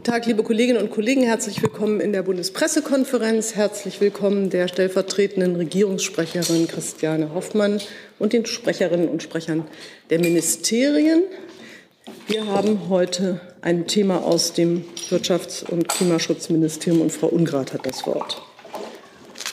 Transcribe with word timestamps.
Guten 0.00 0.12
Tag, 0.12 0.24
liebe 0.24 0.42
Kolleginnen 0.42 0.80
und 0.80 0.90
Kollegen. 0.90 1.24
Herzlich 1.24 1.60
willkommen 1.60 2.00
in 2.00 2.14
der 2.14 2.22
Bundespressekonferenz. 2.22 3.54
Herzlich 3.54 4.00
willkommen 4.00 4.48
der 4.48 4.66
stellvertretenden 4.66 5.56
Regierungssprecherin 5.56 6.68
Christiane 6.68 7.34
Hoffmann 7.34 7.82
und 8.18 8.32
den 8.32 8.46
Sprecherinnen 8.46 9.10
und 9.10 9.22
Sprechern 9.22 9.66
der 10.08 10.18
Ministerien. 10.20 11.24
Wir 12.28 12.46
haben 12.46 12.88
heute 12.88 13.42
ein 13.60 13.86
Thema 13.88 14.24
aus 14.24 14.54
dem 14.54 14.86
Wirtschafts- 15.10 15.68
und 15.68 15.86
Klimaschutzministerium 15.86 17.02
und 17.02 17.12
Frau 17.12 17.26
Ungrad 17.26 17.74
hat 17.74 17.84
das 17.84 18.06
Wort. 18.06 18.40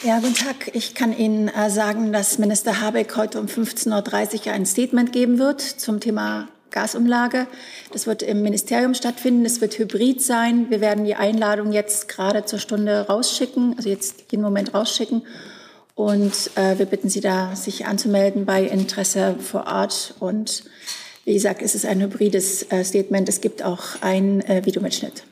Ja, 0.05 0.20
guten 0.20 0.36
Tag. 0.36 0.71
Ich 0.71 0.95
kann 0.95 1.11
Ihnen 1.11 1.50
äh, 1.50 1.70
sagen, 1.70 2.14
dass 2.14 2.38
Minister 2.38 2.79
Habeck 2.79 3.18
heute 3.18 3.41
um 3.41 3.48
15.30 3.48 4.48
Uhr 4.48 4.54
ein 4.54 4.66
Statement 4.66 5.11
geben 5.11 5.39
wird 5.39 5.59
zum 5.59 6.00
Thema 6.00 6.48
Gasumlage. 6.71 7.47
Das 7.91 8.07
wird 8.07 8.23
im 8.23 8.41
Ministerium 8.41 8.93
stattfinden. 8.93 9.45
Es 9.45 9.61
wird 9.61 9.77
hybrid 9.77 10.21
sein. 10.21 10.70
Wir 10.70 10.82
werden 10.82 11.05
die 11.05 11.15
Einladung 11.15 11.71
jetzt 11.71 12.07
gerade 12.07 12.46
zur 12.46 12.60
Stunde 12.60 13.07
rausschicken, 13.07 13.75
also 13.78 13.89
jetzt 13.89 14.32
jeden 14.32 14.43
Moment 14.43 14.74
rausschicken. 14.74 15.24
Und 15.96 16.51
äh, 16.55 16.77
wir 16.77 16.86
bitten 16.86 17.10
Sie 17.10 17.21
da, 17.21 17.55
sich 17.55 17.86
anzumelden 17.86 18.46
bei 18.46 18.64
Interesse 18.64 19.36
vor 19.39 19.65
Ort. 19.65 20.14
Und 20.19 20.64
wie 21.25 21.33
gesagt, 21.33 21.61
es 21.61 21.74
ist 21.74 21.86
ein 21.86 22.01
hybrides 22.01 22.64
äh, 22.71 22.83
Statement. 22.83 23.27
Es 23.27 23.41
gibt 23.41 23.63
auch 23.63 24.02
einen 24.02 24.41
äh, 24.41 24.63
Videomitschnitt. 24.65 25.24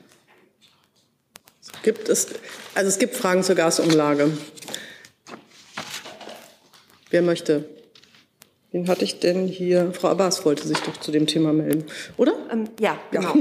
Gibt 1.84 2.10
es, 2.10 2.30
also 2.74 2.90
es 2.90 2.98
gibt 2.98 3.16
Fragen 3.16 3.44
zur 3.44 3.54
Gasumlage. 3.54 4.32
Wer 7.12 7.22
möchte? 7.22 7.75
Wen 8.76 8.90
hatte 8.90 9.06
ich 9.06 9.22
denn 9.22 9.48
hier? 9.48 9.94
Frau 9.94 10.10
Abbas 10.10 10.44
wollte 10.44 10.68
sich 10.68 10.78
doch 10.80 10.98
zu 10.98 11.10
dem 11.10 11.28
Thema 11.28 11.54
melden, 11.54 11.86
oder? 12.18 12.34
Ähm, 12.52 12.66
ja, 12.78 12.98
genau. 13.10 13.34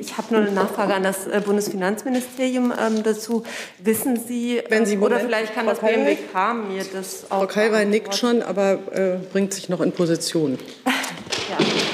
Ich 0.00 0.18
habe 0.18 0.34
nur 0.34 0.42
eine 0.42 0.50
Nachfrage 0.50 0.94
an 0.94 1.04
das 1.04 1.28
äh, 1.28 1.40
Bundesfinanzministerium 1.44 2.72
ähm, 2.76 3.04
dazu. 3.04 3.44
Wissen 3.78 4.18
Sie, 4.18 4.60
Wenn 4.68 4.86
Sie 4.86 4.96
äh, 4.96 4.98
oder 4.98 5.20
vielleicht 5.20 5.54
kann 5.54 5.66
Frau 5.66 5.74
das 5.74 5.80
BMWK 5.80 6.54
mir 6.68 6.84
das 6.92 7.30
auch. 7.30 7.38
Frau 7.38 7.46
Kalwey 7.46 7.86
nickt 7.86 8.16
schon, 8.16 8.42
aber 8.42 8.80
äh, 8.90 9.18
bringt 9.30 9.54
sich 9.54 9.68
noch 9.68 9.80
in 9.80 9.92
Position. 9.92 10.58
ja. 10.84 11.89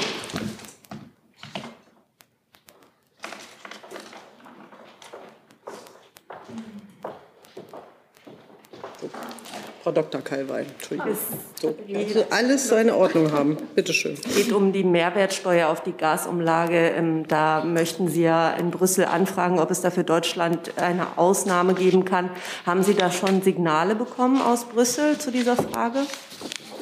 Frau 9.87 9.93
Dr. 9.93 10.19
Kalwey. 10.19 10.65
Entschuldigung. 10.65 11.17
So. 11.61 11.73
Also 11.95 12.25
alles 12.29 12.67
seine 12.67 12.93
Ordnung 12.93 13.31
haben. 13.31 13.55
Bitte 13.73 13.93
schön. 13.93 14.15
Es 14.15 14.35
geht 14.35 14.51
um 14.51 14.73
die 14.73 14.83
Mehrwertsteuer 14.83 15.69
auf 15.69 15.81
die 15.81 15.93
Gasumlage. 15.93 16.89
Ähm, 16.89 17.25
da 17.29 17.63
möchten 17.63 18.09
Sie 18.09 18.23
ja 18.23 18.51
in 18.51 18.69
Brüssel 18.69 19.05
anfragen, 19.05 19.59
ob 19.59 19.71
es 19.71 19.79
da 19.79 19.89
für 19.89 20.03
Deutschland 20.03 20.77
eine 20.77 21.17
Ausnahme 21.17 21.73
geben 21.73 22.03
kann. 22.03 22.29
Haben 22.65 22.83
Sie 22.83 22.95
da 22.95 23.11
schon 23.11 23.41
Signale 23.41 23.95
bekommen 23.95 24.41
aus 24.41 24.65
Brüssel 24.65 25.17
zu 25.19 25.31
dieser 25.31 25.55
Frage? 25.55 25.99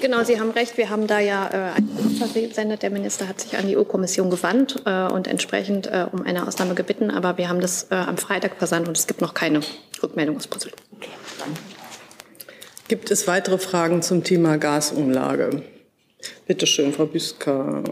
Genau, 0.01 0.23
Sie 0.23 0.39
haben 0.39 0.49
recht. 0.49 0.75
Wir 0.75 0.89
haben 0.89 1.05
da 1.05 1.19
ja 1.19 1.47
äh, 1.47 1.77
einen 1.77 2.17
versendet. 2.17 2.81
Der 2.81 2.89
Minister 2.89 3.27
hat 3.27 3.39
sich 3.39 3.55
an 3.55 3.67
die 3.67 3.77
EU-Kommission 3.77 4.31
gewandt 4.31 4.81
äh, 4.87 5.03
und 5.03 5.27
entsprechend 5.27 5.85
äh, 5.85 6.07
um 6.11 6.23
eine 6.23 6.47
Ausnahme 6.47 6.73
gebeten. 6.73 7.11
Aber 7.11 7.37
wir 7.37 7.49
haben 7.49 7.61
das 7.61 7.83
äh, 7.91 7.95
am 7.95 8.17
Freitag 8.17 8.55
versandt 8.57 8.87
und 8.87 8.97
es 8.97 9.05
gibt 9.05 9.21
noch 9.21 9.35
keine 9.35 9.59
Rückmeldung 10.01 10.37
aus 10.37 10.47
Brüssel. 10.47 10.71
Okay, 10.97 11.11
danke. 11.37 11.74
Gibt 12.87 13.09
es 13.09 13.27
weitere 13.27 13.57
Fragen 13.57 14.01
zum 14.01 14.23
Thema 14.23 14.57
Gasumlage? 14.57 15.63
Bitte 16.45 16.67
schön, 16.67 16.93
Frau 16.93 17.05
Büsker. 17.05 17.83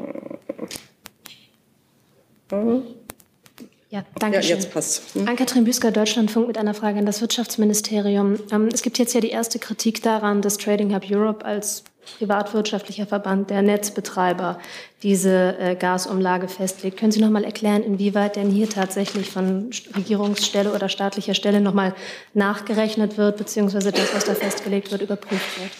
Ja, 3.90 4.04
danke 4.20 4.42
schön. 4.42 4.50
Ja, 4.50 4.56
jetzt 4.56 4.72
passt. 4.72 5.16
Hm? 5.16 5.28
Ann-Kathrin 5.28 5.64
Büsker, 5.66 5.92
Deutschlandfunk, 5.92 6.48
mit 6.48 6.58
einer 6.58 6.74
Frage 6.74 7.00
an 7.00 7.06
das 7.06 7.22
Wirtschaftsministerium. 7.22 8.40
Ähm, 8.52 8.70
es 8.72 8.82
gibt 8.82 9.00
jetzt 9.00 9.14
ja 9.14 9.22
die 9.22 9.30
erste 9.30 9.60
Kritik 9.60 10.02
daran, 10.04 10.42
dass 10.42 10.58
Trading 10.58 10.94
Hub 10.94 11.04
Europe 11.10 11.46
als 11.46 11.84
privatwirtschaftlicher 12.18 13.06
Verband 13.06 13.50
der 13.50 13.62
Netzbetreiber 13.62 14.59
diese 15.02 15.58
äh, 15.59 15.75
Gasumlage 15.75 16.47
festlegt. 16.47 16.97
Können 16.97 17.12
Sie 17.12 17.22
noch 17.22 17.30
mal 17.30 17.44
erklären, 17.44 17.84
inwieweit 17.84 18.36
denn 18.36 18.50
hier 18.50 18.69
tatsächlich 18.69 19.30
von 19.30 19.69
Regierungsstelle 19.96 20.74
oder 20.74 20.90
staatlicher 20.90 21.34
Stelle 21.34 21.62
noch 21.62 21.74
mal 21.74 21.94
nachgerechnet 22.34 23.18
wird, 23.18 23.38
beziehungsweise 23.38 23.91
das, 23.91 24.14
was 24.14 24.25
da 24.25 24.36
festgelegt 24.36 24.91
wird, 24.91 25.02
überprüft 25.02 25.59
wird? 25.59 25.72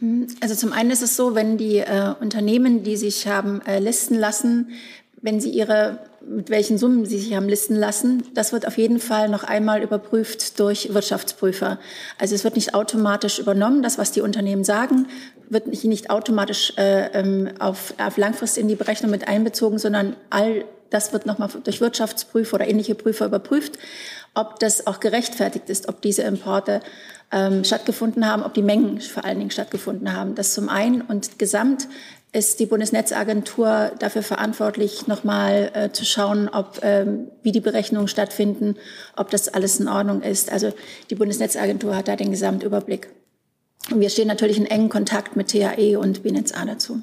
Hm, 0.00 0.26
also 0.40 0.54
zum 0.54 0.72
einen 0.72 0.90
ist 0.90 1.02
es 1.02 1.16
so, 1.16 1.34
wenn 1.34 1.56
die 1.56 1.78
äh, 1.78 2.14
Unternehmen, 2.20 2.82
die 2.82 2.96
sich 2.96 3.26
haben 3.26 3.62
äh, 3.62 3.78
listen 3.78 4.14
lassen, 4.18 4.70
wenn 5.22 5.40
sie 5.40 5.50
ihre, 5.50 6.00
mit 6.28 6.50
welchen 6.50 6.76
Summen 6.76 7.06
sie 7.06 7.18
sich 7.18 7.34
haben 7.34 7.48
listen 7.48 7.76
lassen, 7.76 8.24
das 8.34 8.52
wird 8.52 8.66
auf 8.66 8.78
jeden 8.78 8.98
Fall 8.98 9.28
noch 9.28 9.44
einmal 9.44 9.82
überprüft 9.82 10.58
durch 10.58 10.92
Wirtschaftsprüfer. 10.92 11.78
Also 12.18 12.34
es 12.34 12.44
wird 12.44 12.56
nicht 12.56 12.74
automatisch 12.74 13.38
übernommen. 13.38 13.82
Das, 13.82 13.96
was 13.98 14.12
die 14.12 14.20
Unternehmen 14.20 14.64
sagen, 14.64 15.06
wird 15.48 15.68
nicht, 15.68 15.84
nicht 15.84 16.10
automatisch 16.10 16.72
äh, 16.76 17.06
ähm, 17.12 17.50
auf, 17.58 17.94
auf 17.98 18.16
langfristig 18.16 18.62
in 18.62 18.68
die 18.68 18.74
Berechnung 18.74 19.10
mit 19.10 19.28
einbezogen, 19.28 19.78
sondern 19.78 20.16
all 20.30 20.64
das 20.90 21.12
wird 21.12 21.26
nochmal 21.26 21.48
durch 21.64 21.80
Wirtschaftsprüfer 21.80 22.54
oder 22.54 22.68
ähnliche 22.68 22.94
Prüfer 22.94 23.26
überprüft, 23.26 23.78
ob 24.34 24.58
das 24.60 24.86
auch 24.86 25.00
gerechtfertigt 25.00 25.68
ist, 25.68 25.88
ob 25.88 26.00
diese 26.00 26.22
Importe 26.22 26.80
ähm, 27.32 27.64
stattgefunden 27.64 28.26
haben, 28.26 28.42
ob 28.42 28.54
die 28.54 28.62
Mengen 28.62 29.00
vor 29.00 29.24
allen 29.24 29.38
Dingen 29.38 29.50
stattgefunden 29.50 30.12
haben. 30.12 30.34
Das 30.34 30.54
zum 30.54 30.68
einen 30.68 31.02
und 31.02 31.38
gesamt 31.38 31.88
ist 32.32 32.60
die 32.60 32.66
Bundesnetzagentur 32.66 33.92
dafür 33.98 34.22
verantwortlich, 34.22 35.06
nochmal 35.06 35.70
äh, 35.74 35.92
zu 35.92 36.04
schauen, 36.04 36.48
ob, 36.48 36.80
ähm, 36.82 37.28
wie 37.42 37.52
die 37.52 37.60
Berechnungen 37.60 38.08
stattfinden, 38.08 38.76
ob 39.16 39.30
das 39.30 39.48
alles 39.48 39.80
in 39.80 39.88
Ordnung 39.88 40.22
ist. 40.22 40.52
Also 40.52 40.72
die 41.08 41.14
Bundesnetzagentur 41.14 41.96
hat 41.96 42.08
da 42.08 42.16
den 42.16 42.30
Gesamtüberblick. 42.30 43.08
Und 43.90 44.00
wir 44.00 44.10
stehen 44.10 44.28
natürlich 44.28 44.58
in 44.58 44.66
engen 44.66 44.88
Kontakt 44.88 45.36
mit 45.36 45.48
THE 45.48 45.96
und 45.96 46.22
BNetzA 46.22 46.64
dazu. 46.64 47.02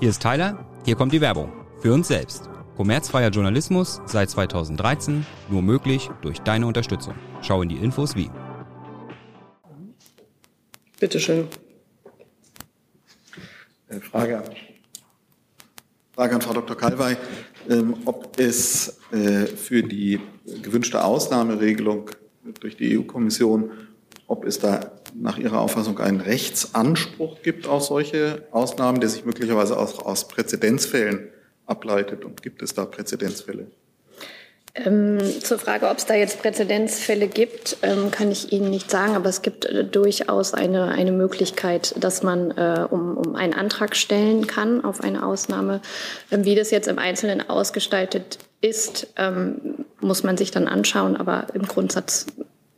Hier 0.00 0.08
ist 0.08 0.22
Tyler, 0.22 0.64
hier 0.84 0.96
kommt 0.96 1.12
die 1.12 1.20
Werbung. 1.20 1.52
Für 1.80 1.92
uns 1.92 2.08
selbst. 2.08 2.48
Kommerzfreier 2.76 3.28
Journalismus 3.28 4.00
seit 4.06 4.30
2013, 4.30 5.26
nur 5.50 5.62
möglich 5.62 6.10
durch 6.22 6.40
deine 6.40 6.66
Unterstützung. 6.66 7.14
Schau 7.42 7.62
in 7.62 7.68
die 7.68 7.76
Infos 7.76 8.16
wie. 8.16 8.30
Bitte 11.02 11.18
schön. 11.18 11.48
Äh, 13.88 13.98
Frage 13.98 14.38
an, 14.38 14.44
Frage 16.12 16.36
an 16.36 16.42
Frau 16.42 16.52
Dr. 16.52 16.76
Kalwey, 16.76 17.16
ähm, 17.68 17.96
ob 18.04 18.38
es 18.38 19.00
äh, 19.10 19.46
für 19.46 19.82
die 19.82 20.20
gewünschte 20.62 21.02
Ausnahmeregelung 21.02 22.08
durch 22.60 22.76
die 22.76 22.96
EU-Kommission, 22.96 23.72
ob 24.28 24.44
es 24.44 24.60
da 24.60 24.92
nach 25.12 25.38
Ihrer 25.38 25.60
Auffassung 25.60 25.98
einen 25.98 26.20
Rechtsanspruch 26.20 27.42
gibt 27.42 27.66
auf 27.66 27.82
solche 27.82 28.46
Ausnahmen, 28.52 29.00
der 29.00 29.08
sich 29.08 29.24
möglicherweise 29.24 29.76
auch 29.76 30.06
aus 30.06 30.28
Präzedenzfällen 30.28 31.30
ableitet. 31.66 32.24
Und 32.24 32.44
gibt 32.44 32.62
es 32.62 32.74
da 32.74 32.84
Präzedenzfälle? 32.84 33.66
Ähm, 34.74 35.18
zur 35.42 35.58
Frage, 35.58 35.88
ob 35.88 35.98
es 35.98 36.06
da 36.06 36.14
jetzt 36.14 36.40
Präzedenzfälle 36.40 37.28
gibt, 37.28 37.76
ähm, 37.82 38.10
kann 38.10 38.30
ich 38.30 38.52
Ihnen 38.52 38.70
nicht 38.70 38.90
sagen, 38.90 39.14
aber 39.14 39.28
es 39.28 39.42
gibt 39.42 39.66
äh, 39.66 39.84
durchaus 39.84 40.54
eine, 40.54 40.88
eine 40.88 41.12
Möglichkeit, 41.12 41.94
dass 42.02 42.22
man 42.22 42.52
äh, 42.52 42.86
um, 42.90 43.18
um 43.18 43.36
einen 43.36 43.52
Antrag 43.52 43.94
stellen 43.96 44.46
kann 44.46 44.82
auf 44.82 45.02
eine 45.02 45.26
Ausnahme. 45.26 45.82
Ähm, 46.30 46.46
wie 46.46 46.54
das 46.54 46.70
jetzt 46.70 46.88
im 46.88 46.98
Einzelnen 46.98 47.50
ausgestaltet 47.50 48.38
ist, 48.62 49.08
ähm, 49.16 49.84
muss 50.00 50.22
man 50.22 50.38
sich 50.38 50.52
dann 50.52 50.68
anschauen, 50.68 51.16
aber 51.16 51.48
im 51.52 51.66
Grundsatz 51.68 52.26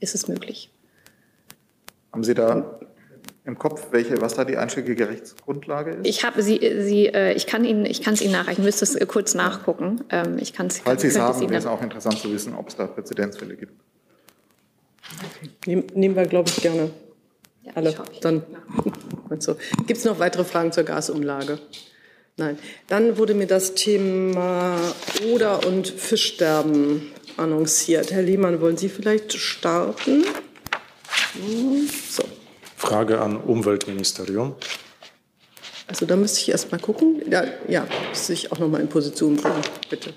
ist 0.01 0.17
es 0.17 0.27
möglich. 0.27 0.71
Haben 2.13 2.25
Sie 2.25 2.35
da 2.35 2.81
im 3.47 3.59
Kopf, 3.59 3.89
welche, 3.91 4.21
was 4.21 4.35
da 4.35 4.45
die 4.45 4.57
einschlägige 4.57 5.09
Rechtsgrundlage 5.09 5.93
ist? 5.93 6.07
Ich 6.07 6.25
habe 6.25 6.43
sie, 6.43 6.59
sie 6.81 7.07
äh, 7.07 7.35
ich 7.35 7.47
kann 7.47 7.65
Ihnen, 7.65 7.85
ich 7.85 8.03
kann 8.03 8.15
es 8.15 8.23
Ihnen 8.23 8.33
nachreichen. 8.33 8.63
Ich 8.63 8.65
müsste 8.65 8.85
es 8.85 8.95
äh, 8.95 9.05
kurz 9.07 9.35
nachgucken. 9.35 10.03
Ähm, 10.11 10.39
ich 10.39 10.55
kann's, 10.55 10.79
Falls 10.79 11.03
Sie 11.03 11.09
es 11.09 11.19
haben, 11.19 11.41
wäre 11.41 11.57
es 11.57 11.67
auch 11.67 11.83
interessant 11.83 12.19
zu 12.19 12.33
wissen, 12.33 12.55
ob 12.55 12.69
es 12.69 12.77
da 12.77 12.87
Präzedenzfälle 12.87 13.57
gibt. 13.57 13.73
Nehm, 15.67 15.85
nehmen 15.95 16.17
wir, 16.17 16.25
glaube 16.25 16.49
ich, 16.49 16.63
gerne 16.63 16.91
ja, 17.63 17.73
alle. 17.75 17.95
Dann 18.23 18.43
so. 19.39 19.57
Gibt 19.87 19.99
es 19.99 20.05
noch 20.05 20.19
weitere 20.19 20.45
Fragen 20.45 20.73
zur 20.73 20.85
Gasumlage? 20.85 21.59
Nein. 22.37 22.59
Dann 22.89 23.19
wurde 23.19 23.35
mir 23.35 23.47
das 23.47 23.75
Thema 23.75 24.77
Oder- 25.33 25.67
und 25.67 25.87
Fischsterben 25.87 27.13
annonciert. 27.37 28.11
Herr 28.11 28.23
Lehmann, 28.23 28.61
wollen 28.61 28.77
Sie 28.77 28.89
vielleicht 28.89 29.35
starten? 29.35 30.25
So. 32.11 32.25
Frage 32.77 33.21
an 33.21 33.37
Umweltministerium. 33.37 34.55
Also 35.87 36.07
da 36.07 36.17
müsste 36.17 36.41
ich 36.41 36.51
erst 36.51 36.73
mal 36.73 36.81
gucken. 36.81 37.23
Ja, 37.31 37.45
ja 37.69 37.87
müsste 38.09 38.33
ich 38.33 38.51
auch 38.53 38.59
noch 38.59 38.69
mal 38.69 38.81
in 38.81 38.89
Position 38.89 39.37
bringen, 39.37 39.63
bitte. 39.91 40.15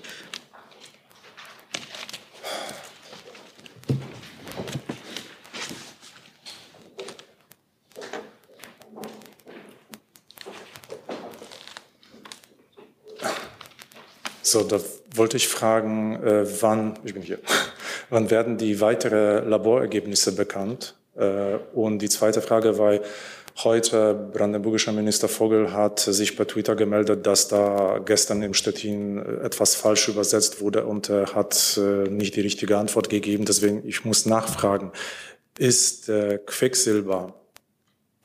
So, 14.42 14.62
da 14.62 14.80
wollte 15.14 15.36
ich 15.36 15.46
fragen, 15.46 16.22
äh, 16.22 16.62
wann, 16.62 16.98
ich 17.04 17.12
bin 17.12 17.22
hier, 17.22 17.38
wann 18.10 18.30
werden 18.30 18.56
die 18.56 18.80
weiteren 18.80 19.46
Laborergebnisse 19.50 20.34
bekannt? 20.34 20.97
Äh, 21.18 21.58
und 21.74 22.00
die 22.00 22.08
zweite 22.08 22.40
Frage 22.40 22.78
war, 22.78 22.98
heute 23.64 24.14
brandenburgischer 24.32 24.92
Minister 24.92 25.28
Vogel 25.28 25.72
hat 25.72 25.98
sich 25.98 26.36
per 26.36 26.46
Twitter 26.46 26.76
gemeldet, 26.76 27.26
dass 27.26 27.48
da 27.48 27.98
gestern 28.04 28.42
im 28.42 28.54
Stettin 28.54 29.18
etwas 29.42 29.74
falsch 29.74 30.08
übersetzt 30.08 30.60
wurde 30.60 30.84
und 30.84 31.08
er 31.08 31.34
hat 31.34 31.78
äh, 31.78 32.08
nicht 32.08 32.36
die 32.36 32.40
richtige 32.40 32.78
Antwort 32.78 33.08
gegeben. 33.08 33.44
Deswegen, 33.44 33.86
ich 33.86 34.04
muss 34.04 34.26
nachfragen, 34.26 34.92
ist 35.58 36.08
äh, 36.08 36.38
Quecksilber 36.46 37.34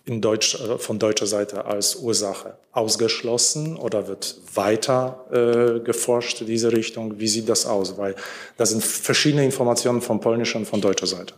in 0.05 0.21
Deutsch, 0.21 0.55
äh, 0.55 0.77
von 0.77 0.99
deutscher 0.99 1.25
Seite 1.25 1.65
als 1.65 1.95
Ursache 1.95 2.57
ausgeschlossen 2.71 3.77
oder 3.77 4.07
wird 4.07 4.35
weiter 4.53 5.25
äh, 5.31 5.79
geforscht 5.79 6.41
in 6.41 6.47
diese 6.47 6.71
Richtung? 6.71 7.19
Wie 7.19 7.27
sieht 7.27 7.49
das 7.49 7.65
aus? 7.65 7.97
Weil 7.97 8.15
da 8.57 8.65
sind 8.65 8.83
verschiedene 8.83 9.45
Informationen 9.45 10.01
von 10.01 10.19
polnischer 10.19 10.59
und 10.59 10.65
von 10.65 10.81
deutscher 10.81 11.07
Seite. 11.07 11.33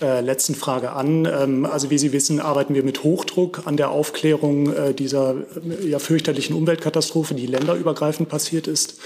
Äh, 0.00 0.20
letzten 0.20 0.54
Frage 0.54 0.92
an. 0.92 1.26
Ähm, 1.26 1.66
also 1.66 1.90
wie 1.90 1.98
Sie 1.98 2.12
wissen, 2.12 2.38
arbeiten 2.38 2.72
wir 2.72 2.84
mit 2.84 3.02
Hochdruck 3.02 3.62
an 3.64 3.76
der 3.76 3.90
Aufklärung 3.90 4.72
äh, 4.72 4.94
dieser 4.94 5.34
äh, 5.82 5.88
ja, 5.88 5.98
fürchterlichen 5.98 6.54
Umweltkatastrophe, 6.54 7.34
die 7.34 7.46
länderübergreifend 7.46 8.28
passiert 8.28 8.68
ist. 8.68 9.00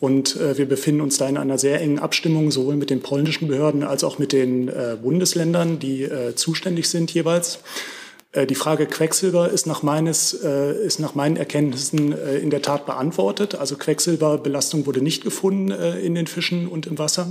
Und 0.00 0.36
äh, 0.36 0.56
wir 0.56 0.66
befinden 0.66 1.00
uns 1.00 1.18
da 1.18 1.28
in 1.28 1.36
einer 1.36 1.58
sehr 1.58 1.80
engen 1.80 1.98
Abstimmung, 1.98 2.52
sowohl 2.52 2.76
mit 2.76 2.90
den 2.90 3.00
polnischen 3.00 3.48
Behörden 3.48 3.82
als 3.82 4.04
auch 4.04 4.20
mit 4.20 4.32
den 4.32 4.68
äh, 4.68 4.96
Bundesländern, 5.02 5.80
die 5.80 6.08
zuständig 6.36 6.88
sind 6.88 7.12
jeweils. 7.12 7.58
Die 8.48 8.54
Frage 8.54 8.86
Quecksilber 8.86 9.50
ist 9.50 9.66
nach, 9.66 9.82
meines, 9.82 10.32
ist 10.32 11.00
nach 11.00 11.14
meinen 11.14 11.36
Erkenntnissen 11.36 12.12
in 12.12 12.48
der 12.48 12.62
Tat 12.62 12.86
beantwortet. 12.86 13.56
Also 13.56 13.76
Quecksilberbelastung 13.76 14.86
wurde 14.86 15.02
nicht 15.02 15.22
gefunden 15.22 15.70
in 15.70 16.14
den 16.14 16.26
Fischen 16.26 16.66
und 16.66 16.86
im 16.86 16.98
Wasser. 16.98 17.28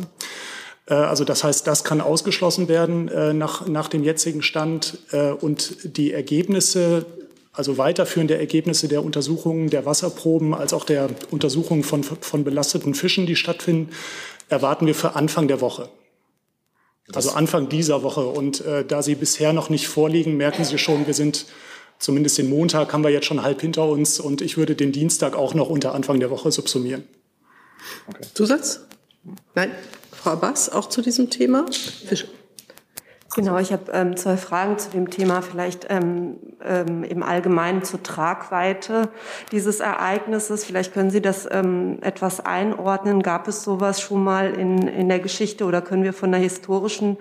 Also 0.88 1.24
das 1.24 1.44
heißt, 1.44 1.68
das 1.68 1.84
kann 1.84 2.02
ausgeschlossen 2.02 2.68
werden 2.68 3.38
nach, 3.38 3.68
nach 3.68 3.88
dem 3.88 4.04
jetzigen 4.04 4.42
Stand. 4.42 4.98
Und 5.40 5.96
die 5.98 6.12
Ergebnisse 6.12 7.06
also 7.54 7.78
weiterführende 7.78 8.38
Ergebnisse 8.38 8.88
der 8.88 9.04
Untersuchungen 9.04 9.70
der 9.70 9.86
Wasserproben 9.86 10.54
als 10.54 10.74
auch 10.74 10.86
der 10.86 11.10
Untersuchungen 11.32 11.84
von, 11.84 12.04
von 12.04 12.44
belasteten 12.44 12.94
Fischen, 12.94 13.26
die 13.26 13.36
stattfinden, 13.36 13.92
erwarten 14.48 14.88
wir 14.88 14.96
für 14.96 15.16
Anfang 15.16 15.48
der 15.48 15.60
Woche. 15.60 15.90
Also 17.14 17.32
Anfang 17.32 17.68
dieser 17.68 18.04
Woche. 18.04 18.26
Und 18.26 18.62
äh, 18.62 18.86
da 18.86 19.02
sie 19.02 19.16
bisher 19.16 19.52
noch 19.52 19.70
nicht 19.70 19.88
vorliegen, 19.88 20.38
merken 20.38 20.64
Sie 20.64 20.78
schon, 20.78 21.08
wir 21.08 21.14
sind 21.14 21.46
zumindest 22.00 22.38
den 22.38 22.50
Montag 22.50 22.94
haben 22.94 23.04
wir 23.04 23.12
jetzt 23.12 23.26
schon 23.26 23.44
halb 23.44 23.62
hinter 23.62 23.88
uns 23.88 24.20
und 24.20 24.42
ich 24.42 24.58
würde 24.58 24.76
den 24.76 24.92
Dienstag 24.92 25.36
auch 25.36 25.54
noch 25.54 25.70
unter 25.70 25.94
Anfang 25.94 26.20
der 26.20 26.30
Woche 26.30 26.52
subsumieren. 26.52 27.04
Okay. 28.08 28.26
Zusatz? 28.34 28.82
Nein? 29.56 29.72
Frau 30.22 30.36
Bass, 30.36 30.70
auch 30.70 30.88
zu 30.88 31.02
diesem 31.02 31.32
Thema? 31.32 31.66
Fisch. 31.72 32.28
Genau, 33.34 33.58
ich 33.60 33.72
habe 33.72 33.90
ähm, 33.94 34.18
zwei 34.18 34.36
Fragen 34.36 34.78
zu 34.78 34.90
dem 34.90 35.10
Thema, 35.10 35.42
vielleicht 35.42 35.88
ähm, 35.90 36.36
ähm, 36.66 37.06
im 37.06 37.24
Allgemeinen 37.24 37.82
zur 37.82 38.04
Tragweite 38.04 39.08
dieses 39.54 39.80
Ereignisses. 39.80 40.66
Vielleicht 40.66 40.94
können 40.94 41.12
Sie 41.12 41.22
das 41.22 41.48
ähm, 41.50 42.00
etwas 42.02 42.46
einordnen. 42.46 43.24
Gab 43.24 43.48
es 43.48 43.64
sowas 43.64 44.02
schon 44.02 44.22
mal 44.22 44.52
in, 44.52 44.86
in 44.86 45.08
der 45.08 45.20
Geschichte 45.20 45.64
oder 45.64 45.82
können 45.82 46.04
wir 46.04 46.12
von 46.12 46.34
einer 46.34 46.44
historischen 46.44 47.16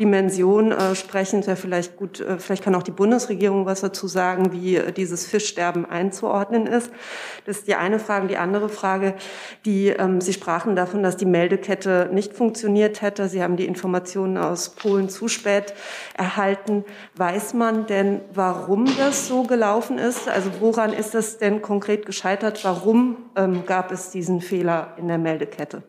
Dimension 0.00 0.72
äh, 0.72 0.96
sprechen? 0.96 1.46
Wäre 1.46 1.56
vielleicht 1.56 1.96
gut, 1.96 2.18
äh, 2.18 2.40
vielleicht 2.40 2.64
kann 2.64 2.74
auch 2.74 2.82
die 2.82 2.90
Bundesregierung 2.90 3.64
was 3.64 3.82
dazu 3.82 4.08
sagen, 4.08 4.50
wie 4.50 4.74
äh, 4.74 4.90
dieses 4.90 5.26
Fischsterben 5.26 5.84
einzuordnen 5.84 6.66
ist. 6.66 6.90
Das 7.46 7.58
ist 7.58 7.68
die 7.68 7.76
eine 7.76 8.00
Frage. 8.00 8.26
Die 8.26 8.36
andere 8.36 8.68
Frage, 8.68 9.14
die 9.64 9.90
ähm, 9.90 10.20
Sie 10.20 10.32
sprachen 10.32 10.74
davon, 10.74 11.04
dass 11.04 11.16
die 11.16 11.24
Meldekette 11.24 12.10
nicht 12.12 12.34
funktioniert 12.34 13.00
hätte. 13.00 13.28
Sie 13.28 13.44
haben 13.44 13.56
die 13.56 13.66
Informationen 13.66 14.38
aus 14.38 14.70
Polen 14.70 15.08
zuspät 15.08 15.51
spät 15.52 15.74
erhalten. 16.16 16.84
Weiß 17.14 17.54
man 17.54 17.86
denn, 17.86 18.20
warum 18.32 18.86
das 18.96 19.28
so 19.28 19.42
gelaufen 19.44 19.98
ist? 19.98 20.28
Also 20.28 20.50
woran 20.60 20.92
ist 20.92 21.14
das 21.14 21.38
denn 21.38 21.62
konkret 21.62 22.06
gescheitert? 22.06 22.64
Warum 22.64 23.16
ähm, 23.36 23.64
gab 23.66 23.92
es 23.92 24.10
diesen 24.10 24.40
Fehler 24.40 24.94
in 24.98 25.08
der 25.08 25.18
Meldekette? 25.18 25.82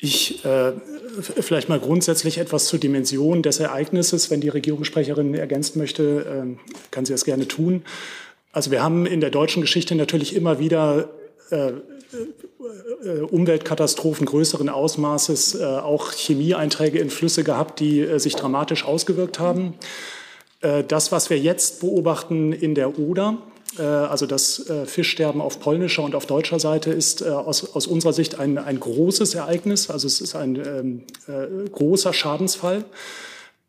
Ich 0.00 0.44
äh, 0.44 0.72
vielleicht 1.40 1.68
mal 1.68 1.80
grundsätzlich 1.80 2.38
etwas 2.38 2.66
zur 2.66 2.78
Dimension 2.78 3.42
des 3.42 3.58
Ereignisses. 3.58 4.30
Wenn 4.30 4.40
die 4.40 4.48
Regierungssprecherin 4.48 5.34
ergänzen 5.34 5.78
möchte, 5.78 6.56
äh, 6.56 6.72
kann 6.92 7.04
sie 7.04 7.12
das 7.12 7.24
gerne 7.24 7.48
tun. 7.48 7.82
Also 8.52 8.70
wir 8.70 8.82
haben 8.82 9.06
in 9.06 9.20
der 9.20 9.30
deutschen 9.30 9.60
Geschichte 9.60 9.94
natürlich 9.94 10.36
immer 10.36 10.58
wieder 10.60 11.10
äh, 11.50 11.72
Umweltkatastrophen 13.30 14.26
größeren 14.26 14.68
Ausmaßes, 14.68 15.56
äh, 15.56 15.64
auch 15.64 16.12
Chemieeinträge 16.12 16.98
in 16.98 17.10
Flüsse 17.10 17.44
gehabt, 17.44 17.80
die 17.80 18.00
äh, 18.00 18.18
sich 18.18 18.34
dramatisch 18.34 18.84
ausgewirkt 18.84 19.38
haben. 19.38 19.74
Das, 20.88 21.12
was 21.12 21.30
wir 21.30 21.38
jetzt 21.38 21.78
beobachten 21.82 22.52
in 22.52 22.74
der 22.74 22.98
Oder, 22.98 23.38
also 23.76 24.26
das 24.26 24.64
Fischsterben 24.86 25.40
auf 25.40 25.60
polnischer 25.60 26.02
und 26.02 26.16
auf 26.16 26.26
deutscher 26.26 26.58
Seite, 26.58 26.90
ist 26.90 27.24
aus, 27.24 27.76
aus 27.76 27.86
unserer 27.86 28.12
Sicht 28.12 28.40
ein, 28.40 28.58
ein 28.58 28.80
großes 28.80 29.36
Ereignis. 29.36 29.88
Also 29.88 30.08
es 30.08 30.20
ist 30.20 30.34
ein 30.34 30.56
ähm, 31.28 31.70
großer 31.70 32.12
Schadensfall 32.12 32.86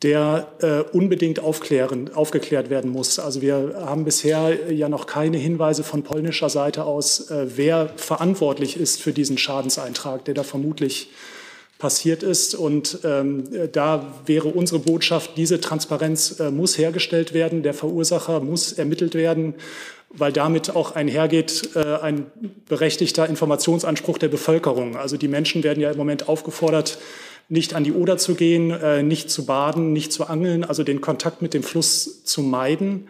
der 0.04 0.48
äh, 0.62 0.96
unbedingt 0.96 1.42
aufklären, 1.42 2.10
aufgeklärt 2.14 2.70
werden 2.70 2.90
muss. 2.90 3.20
Also 3.20 3.42
wir 3.42 3.74
haben 3.86 4.06
bisher 4.06 4.72
ja 4.72 4.88
noch 4.88 5.08
keine 5.08 5.38
Hinweise 5.38 5.84
von 5.84 6.04
polnischer 6.04 6.50
Seite 6.50 6.86
aus, 6.86 7.30
äh, 7.30 7.48
wer 7.58 7.90
verantwortlich 7.98 8.80
ist 8.80 9.02
für 9.02 9.12
diesen 9.12 9.38
Schadenseintrag, 9.38 10.24
der 10.24 10.36
da 10.36 10.44
vermutlich 10.44 11.10
passiert 11.80 12.24
ist. 12.24 12.56
Und 12.56 13.00
ähm, 13.04 13.46
da 13.72 14.14
wäre 14.26 14.50
unsere 14.50 14.80
Botschaft, 14.80 15.32
diese 15.36 15.60
Transparenz 15.60 16.40
äh, 16.40 16.52
muss 16.52 16.78
hergestellt 16.78 17.34
werden, 17.34 17.64
der 17.64 17.74
Verursacher 17.74 18.40
muss 18.40 18.74
ermittelt 18.74 19.16
werden, 19.16 19.56
weil 20.10 20.32
damit 20.32 20.76
auch 20.76 20.96
einhergeht 20.96 21.72
äh, 21.76 21.98
ein 22.02 22.26
berechtigter 22.68 23.28
Informationsanspruch 23.28 24.18
der 24.18 24.30
Bevölkerung. 24.30 24.96
Also 24.96 25.18
die 25.18 25.28
Menschen 25.28 25.64
werden 25.64 25.82
ja 25.82 25.92
im 25.92 25.98
Moment 25.98 26.30
aufgefordert, 26.30 27.00
nicht 27.50 27.74
an 27.74 27.84
die 27.84 27.92
Oder 27.94 28.18
zu 28.18 28.36
gehen, 28.36 28.72
äh, 28.72 29.04
nicht 29.04 29.30
zu 29.30 29.46
baden, 29.46 29.92
nicht 29.92 30.14
zu 30.14 30.28
angeln, 30.28 30.64
also 30.64 30.84
den 30.84 31.02
Kontakt 31.02 31.42
mit 31.42 31.54
dem 31.54 31.64
Fluss 31.64 32.24
zu 32.24 32.42
meiden. 32.42 33.08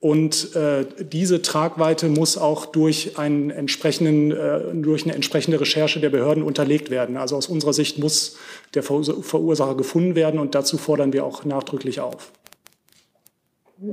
Und 0.00 0.54
äh, 0.54 0.84
diese 1.00 1.40
Tragweite 1.40 2.08
muss 2.08 2.36
auch 2.36 2.66
durch, 2.66 3.18
einen 3.18 3.50
entsprechenden, 3.50 4.32
äh, 4.32 4.60
durch 4.74 5.04
eine 5.04 5.14
entsprechende 5.14 5.60
Recherche 5.60 6.00
der 6.00 6.10
Behörden 6.10 6.42
unterlegt 6.42 6.90
werden. 6.90 7.16
Also 7.16 7.36
aus 7.36 7.46
unserer 7.46 7.72
Sicht 7.72 7.98
muss 7.98 8.36
der 8.74 8.82
Verursacher 8.82 9.76
gefunden 9.76 10.14
werden 10.14 10.40
und 10.40 10.54
dazu 10.54 10.76
fordern 10.76 11.12
wir 11.14 11.24
auch 11.24 11.44
nachdrücklich 11.44 12.00
auf. 12.00 12.32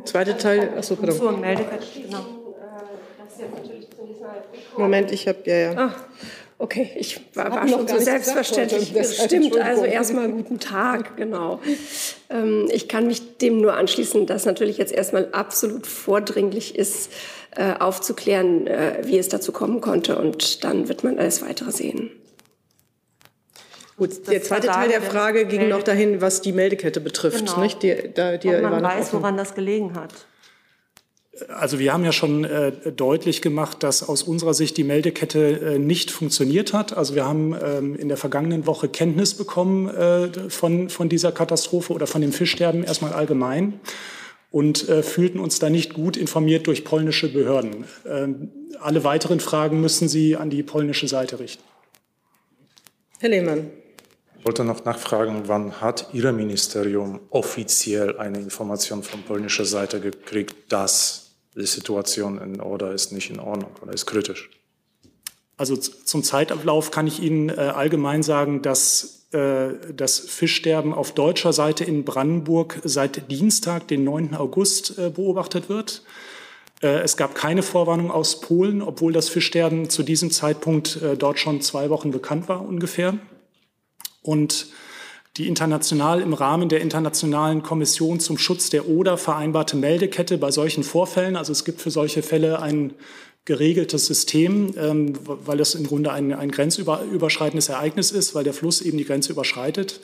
Zweite 0.06 0.38
Teil, 0.38 0.74
achso, 0.78 0.96
pardon. 0.96 1.42
Genau. 1.42 2.26
Moment, 4.78 5.12
ich 5.12 5.28
habe, 5.28 5.40
ja, 5.46 5.56
ja. 5.56 5.78
Ah. 5.78 5.96
Okay, 6.62 6.92
ich 6.96 7.20
war, 7.34 7.50
war 7.50 7.68
schon 7.68 7.88
so 7.88 7.98
selbstverständlich. 7.98 8.94
Das 8.94 9.18
stimmt, 9.24 9.58
also 9.58 9.84
erstmal 9.84 10.30
guten 10.30 10.60
Tag, 10.60 11.18
genau. 11.18 11.60
Ähm, 12.30 12.68
ich 12.72 12.88
kann 12.88 13.08
mich 13.08 13.40
dem 13.40 13.62
nur 13.62 13.74
anschließen, 13.74 14.28
dass 14.28 14.46
natürlich 14.46 14.78
jetzt 14.78 14.94
erstmal 14.94 15.30
absolut 15.32 15.88
vordringlich 15.88 16.76
ist, 16.76 17.12
äh, 17.56 17.74
aufzuklären, 17.80 18.68
äh, 18.68 19.00
wie 19.06 19.18
es 19.18 19.28
dazu 19.28 19.52
kommen 19.52 19.82
konnte. 19.82 20.20
Und 20.20 20.64
dann 20.64 20.88
wird 20.88 21.04
man 21.04 21.18
alles 21.18 21.42
Weitere 21.42 21.72
sehen. 21.72 22.12
Gut, 23.98 24.28
der 24.28 24.44
zweite 24.44 24.68
Teil 24.68 24.90
der 24.90 25.02
Frage 25.02 25.46
ging 25.46 25.68
noch 25.68 25.82
dahin, 25.82 26.22
was 26.22 26.44
die 26.44 26.52
Meldekette 26.52 27.02
betrifft. 27.02 27.40
Genau. 27.40 27.60
Nicht? 27.60 27.82
Die, 27.82 28.12
da, 28.14 28.38
die 28.38 28.50
Ob 28.50 28.62
man 28.62 28.84
weiß, 28.84 29.14
woran 29.14 29.36
das 29.36 29.56
gelegen 29.56 29.96
hat. 29.96 30.28
Also 31.48 31.80
wir 31.80 31.94
haben 31.94 32.04
ja 32.04 32.12
schon 32.12 32.44
äh, 32.44 32.74
deutlich 32.92 33.42
gemacht, 33.42 33.84
dass 33.84 34.08
aus 34.08 34.22
unserer 34.22 34.54
Sicht 34.54 34.76
die 34.76 34.84
Meldekette 34.84 35.76
äh, 35.76 35.80
nicht 35.80 36.12
funktioniert 36.12 36.74
hat. 36.74 36.96
Also 36.96 37.16
wir 37.16 37.26
haben 37.26 37.56
ähm, 37.64 37.96
in 37.96 38.10
der 38.10 38.18
vergangenen 38.18 38.68
Woche 38.68 38.90
Kenntnis 38.90 39.34
bekommen 39.34 39.88
äh, 39.88 40.50
von, 40.50 40.90
von 40.90 41.08
dieser 41.08 41.32
Katastrophe 41.32 41.94
oder 41.94 42.06
von 42.06 42.22
dem 42.22 42.34
Fischsterben 42.34 42.84
erstmal 42.84 43.14
allgemein 43.14 43.80
und 44.52 44.90
äh, 44.90 45.04
fühlten 45.04 45.40
uns 45.40 45.60
da 45.60 45.70
nicht 45.70 45.94
gut 45.94 46.18
informiert 46.18 46.68
durch 46.68 46.84
polnische 46.84 47.32
Behörden. 47.32 47.86
Ähm, 48.06 48.52
alle 48.82 49.04
weiteren 49.06 49.40
Fragen 49.40 49.80
müssen 49.80 50.10
Sie 50.10 50.36
an 50.36 50.50
die 50.50 50.64
polnische 50.64 51.08
Seite 51.08 51.40
richten. 51.40 51.64
Herr 53.20 53.30
Lehmann. 53.30 53.72
Ich 54.38 54.46
wollte 54.46 54.64
noch 54.64 54.84
nachfragen, 54.84 55.44
wann 55.46 55.80
hat 55.80 56.10
Ihr 56.14 56.32
Ministerium 56.32 57.20
offiziell 57.30 58.18
eine 58.18 58.40
Information 58.40 59.04
von 59.04 59.22
polnischer 59.22 59.66
Seite 59.66 60.02
gekriegt, 60.02 60.56
dass 60.70 61.21
die 61.56 61.66
Situation 61.66 62.40
in 62.40 62.62
Oder 62.62 62.94
ist 62.94 63.12
nicht 63.12 63.30
in 63.30 63.40
Ordnung 63.40 63.72
oder 63.82 63.94
ist 63.94 64.06
kritisch? 64.06 64.50
Also 65.58 65.76
zum 65.76 66.24
Zeitablauf 66.24 66.92
kann 66.92 67.08
ich 67.08 67.22
Ihnen 67.22 67.50
äh, 67.50 67.54
allgemein 67.54 68.24
sagen, 68.24 68.62
dass 68.62 69.28
äh, 69.32 69.74
das 69.96 70.20
Fischsterben 70.20 70.94
auf 70.94 71.14
deutscher 71.14 71.54
Seite 71.54 71.84
in 71.84 72.04
Brandenburg 72.04 72.80
seit 72.84 73.30
Dienstag, 73.30 73.88
den 73.88 74.04
9. 74.04 74.36
August, 74.36 74.98
äh, 74.98 75.10
beobachtet 75.10 75.70
wird. 75.70 76.04
Äh, 76.82 77.02
es 77.02 77.16
gab 77.16 77.36
keine 77.36 77.64
Vorwarnung 77.64 78.12
aus 78.12 78.42
Polen, 78.42 78.82
obwohl 78.82 79.14
das 79.14 79.30
Fischsterben 79.30 79.90
zu 79.90 80.04
diesem 80.04 80.32
Zeitpunkt 80.32 81.02
äh, 81.02 81.16
dort 81.16 81.40
schon 81.40 81.62
zwei 81.62 81.90
Wochen 81.90 82.12
bekannt 82.12 82.50
war 82.50 82.62
ungefähr. 82.62 83.18
Und 84.24 84.68
die 85.38 85.48
international 85.48 86.22
im 86.22 86.34
Rahmen 86.34 86.68
der 86.68 86.82
Internationalen 86.82 87.64
Kommission 87.64 88.20
zum 88.20 88.38
Schutz 88.38 88.70
der 88.70 88.90
Oder 88.90 89.18
vereinbarte 89.18 89.78
Meldekette 89.78 90.38
bei 90.38 90.52
solchen 90.52 90.84
Vorfällen, 90.84 91.36
also 91.36 91.52
es 91.52 91.64
gibt 91.64 91.82
für 91.82 91.92
solche 91.92 92.22
Fälle 92.22 92.62
ein 92.62 92.94
geregeltes 93.46 94.06
System, 94.06 94.74
ähm, 94.78 95.14
weil 95.26 95.58
das 95.58 95.74
im 95.74 95.88
Grunde 95.88 96.12
ein, 96.12 96.34
ein 96.34 96.52
grenzüberschreitendes 96.52 97.70
Ereignis 97.70 98.12
ist, 98.12 98.36
weil 98.36 98.44
der 98.44 98.54
Fluss 98.54 98.82
eben 98.82 98.98
die 98.98 99.06
Grenze 99.06 99.32
überschreitet, 99.32 100.02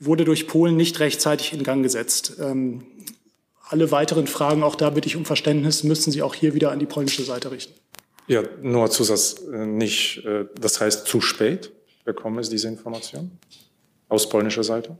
wurde 0.00 0.24
durch 0.24 0.46
Polen 0.46 0.76
nicht 0.76 1.00
rechtzeitig 1.00 1.52
in 1.52 1.62
Gang 1.62 1.82
gesetzt. 1.82 2.34
Ähm, 2.40 2.82
alle 3.68 3.90
weiteren 3.90 4.26
Fragen, 4.26 4.62
auch 4.62 4.74
da 4.74 4.90
bitte 4.90 5.08
ich 5.08 5.16
um 5.16 5.24
Verständnis, 5.24 5.82
müssen 5.84 6.10
Sie 6.10 6.22
auch 6.22 6.34
hier 6.34 6.54
wieder 6.54 6.70
an 6.72 6.78
die 6.78 6.86
polnische 6.86 7.22
Seite 7.22 7.50
richten. 7.50 7.74
Ja, 8.26 8.42
nur 8.60 8.90
Zusatz, 8.90 9.36
äh, 9.52 9.66
nicht, 9.66 10.24
äh, 10.26 10.46
das 10.60 10.80
heißt 10.80 11.06
zu 11.06 11.20
spät 11.20 11.72
bekommen 12.04 12.42
Sie 12.42 12.50
diese 12.50 12.68
Information 12.68 13.30
aus 14.08 14.28
polnischer 14.28 14.64
Seite? 14.64 14.96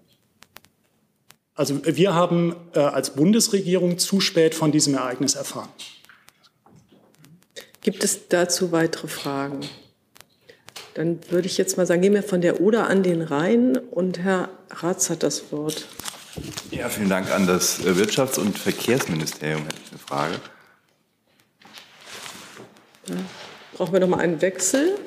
Also 1.55 1.81
wir 1.85 2.15
haben 2.15 2.55
äh, 2.75 2.79
als 2.79 3.15
Bundesregierung 3.15 3.99
zu 3.99 4.21
spät 4.21 4.55
von 4.55 4.71
diesem 4.71 4.95
Ereignis 4.95 5.35
erfahren. 5.35 5.69
Gibt 7.81 8.05
es 8.05 8.29
dazu 8.29 8.71
weitere 8.71 9.09
Fragen? 9.09 9.61
Dann 10.95 11.19
würde 11.31 11.47
ich 11.47 11.59
jetzt 11.59 11.77
mal 11.77 11.87
sagen, 11.87 12.03
gehen 12.03 12.15
wir 12.15 12.23
von 12.23 12.41
der 12.41 12.61
Oder 12.61 12.89
an 12.89 13.03
den 13.03 13.23
Rhein 13.23 13.77
und 13.77 14.19
Herr 14.19 14.51
Ratz 14.71 15.11
hat 15.11 15.23
das 15.23 15.51
Wort. 15.53 15.87
Ja, 16.71 16.89
vielen 16.89 17.09
Dank 17.09 17.31
an 17.33 17.47
das 17.47 17.85
äh, 17.85 17.93
Wirtschafts- 17.93 18.39
und 18.39 18.59
Verkehrsministerium. 18.59 19.63
Hätte 19.63 19.81
ich 19.85 19.91
eine 19.91 19.99
Frage. 19.99 20.35
Ja. 23.09 23.17
Brauchen 23.75 23.93
wir 23.93 24.01
noch 24.01 24.09
mal 24.09 24.19
einen 24.19 24.41
Wechsel? 24.41 24.99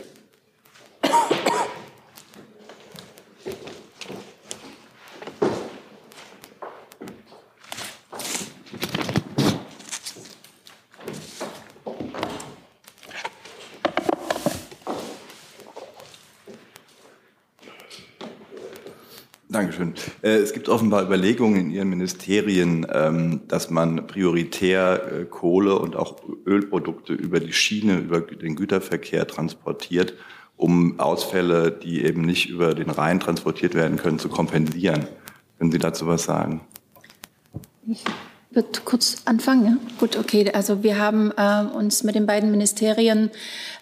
Dankeschön. 19.51 19.93
Äh, 19.95 20.10
es 20.21 20.53
gibt 20.53 20.69
offenbar 20.69 21.03
Überlegungen 21.03 21.59
in 21.59 21.71
Ihren 21.71 21.89
Ministerien, 21.89 22.85
ähm, 22.93 23.41
dass 23.47 23.69
man 23.69 24.05
prioritär 24.05 25.01
äh, 25.11 25.25
Kohle 25.25 25.79
und 25.79 25.95
auch 25.95 26.17
Ölprodukte 26.45 27.13
über 27.13 27.39
die 27.39 27.53
Schiene, 27.53 27.97
über 27.97 28.21
den 28.21 28.55
Güterverkehr 28.55 29.25
transportiert, 29.27 30.13
um 30.57 30.99
Ausfälle, 30.99 31.71
die 31.71 32.03
eben 32.03 32.21
nicht 32.21 32.49
über 32.49 32.75
den 32.75 32.91
Rhein 32.91 33.19
transportiert 33.19 33.73
werden 33.73 33.97
können, 33.97 34.19
zu 34.19 34.29
kompensieren. 34.29 35.07
Können 35.57 35.71
Sie 35.71 35.79
dazu 35.79 36.05
was 36.05 36.23
sagen? 36.23 36.61
Ich 37.87 38.03
würde 38.51 38.69
kurz 38.85 39.23
anfangen. 39.25 39.65
Ja? 39.65 39.77
Gut, 39.99 40.17
okay. 40.17 40.51
Also 40.53 40.83
wir 40.83 40.99
haben 40.99 41.31
äh, 41.35 41.63
uns 41.75 42.03
mit 42.03 42.13
den 42.13 42.27
beiden 42.27 42.51
Ministerien 42.51 43.31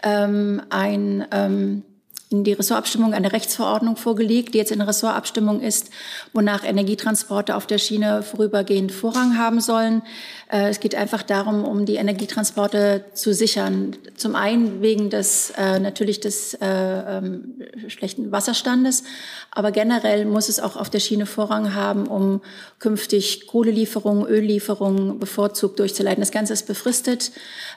ähm, 0.03 0.61
ein 0.69 1.25
ähm, 1.31 1.83
in 2.31 2.43
die 2.43 2.53
Ressortabstimmung 2.53 3.13
eine 3.13 3.33
Rechtsverordnung 3.33 3.95
vorgelegt, 3.95 4.53
die 4.53 4.59
jetzt 4.59 4.71
in 4.71 4.81
Ressortabstimmung 4.81 5.61
ist, 5.61 5.89
wonach 6.31 6.63
Energietransporte 6.63 7.55
auf 7.55 7.65
der 7.65 7.79
Schiene 7.79 8.21
vorübergehend 8.21 8.91
Vorrang 8.91 9.37
haben 9.39 9.59
sollen. 9.61 10.03
Äh, 10.51 10.69
es 10.69 10.79
geht 10.79 10.93
einfach 10.93 11.23
darum, 11.23 11.65
um 11.65 11.87
die 11.87 11.95
Energietransporte 11.95 13.05
zu 13.13 13.33
sichern. 13.33 13.95
Zum 14.15 14.35
einen 14.35 14.83
wegen 14.83 15.09
des 15.09 15.53
äh, 15.57 15.79
natürlich 15.79 16.19
des 16.19 16.53
äh, 16.53 16.67
ähm, 16.67 17.63
schlechten 17.87 18.31
Wasserstandes, 18.31 19.03
aber 19.49 19.71
generell 19.71 20.25
muss 20.25 20.49
es 20.49 20.59
auch 20.59 20.75
auf 20.75 20.91
der 20.91 20.99
Schiene 20.99 21.25
Vorrang 21.25 21.73
haben, 21.73 22.05
um 22.05 22.41
künftig 22.77 23.47
Kohlelieferungen, 23.47 24.27
Öllieferungen 24.27 25.17
bevorzugt 25.17 25.79
durchzuleiten. 25.79 26.21
Das 26.21 26.31
Ganze 26.31 26.53
ist 26.53 26.67
befristet 26.67 27.31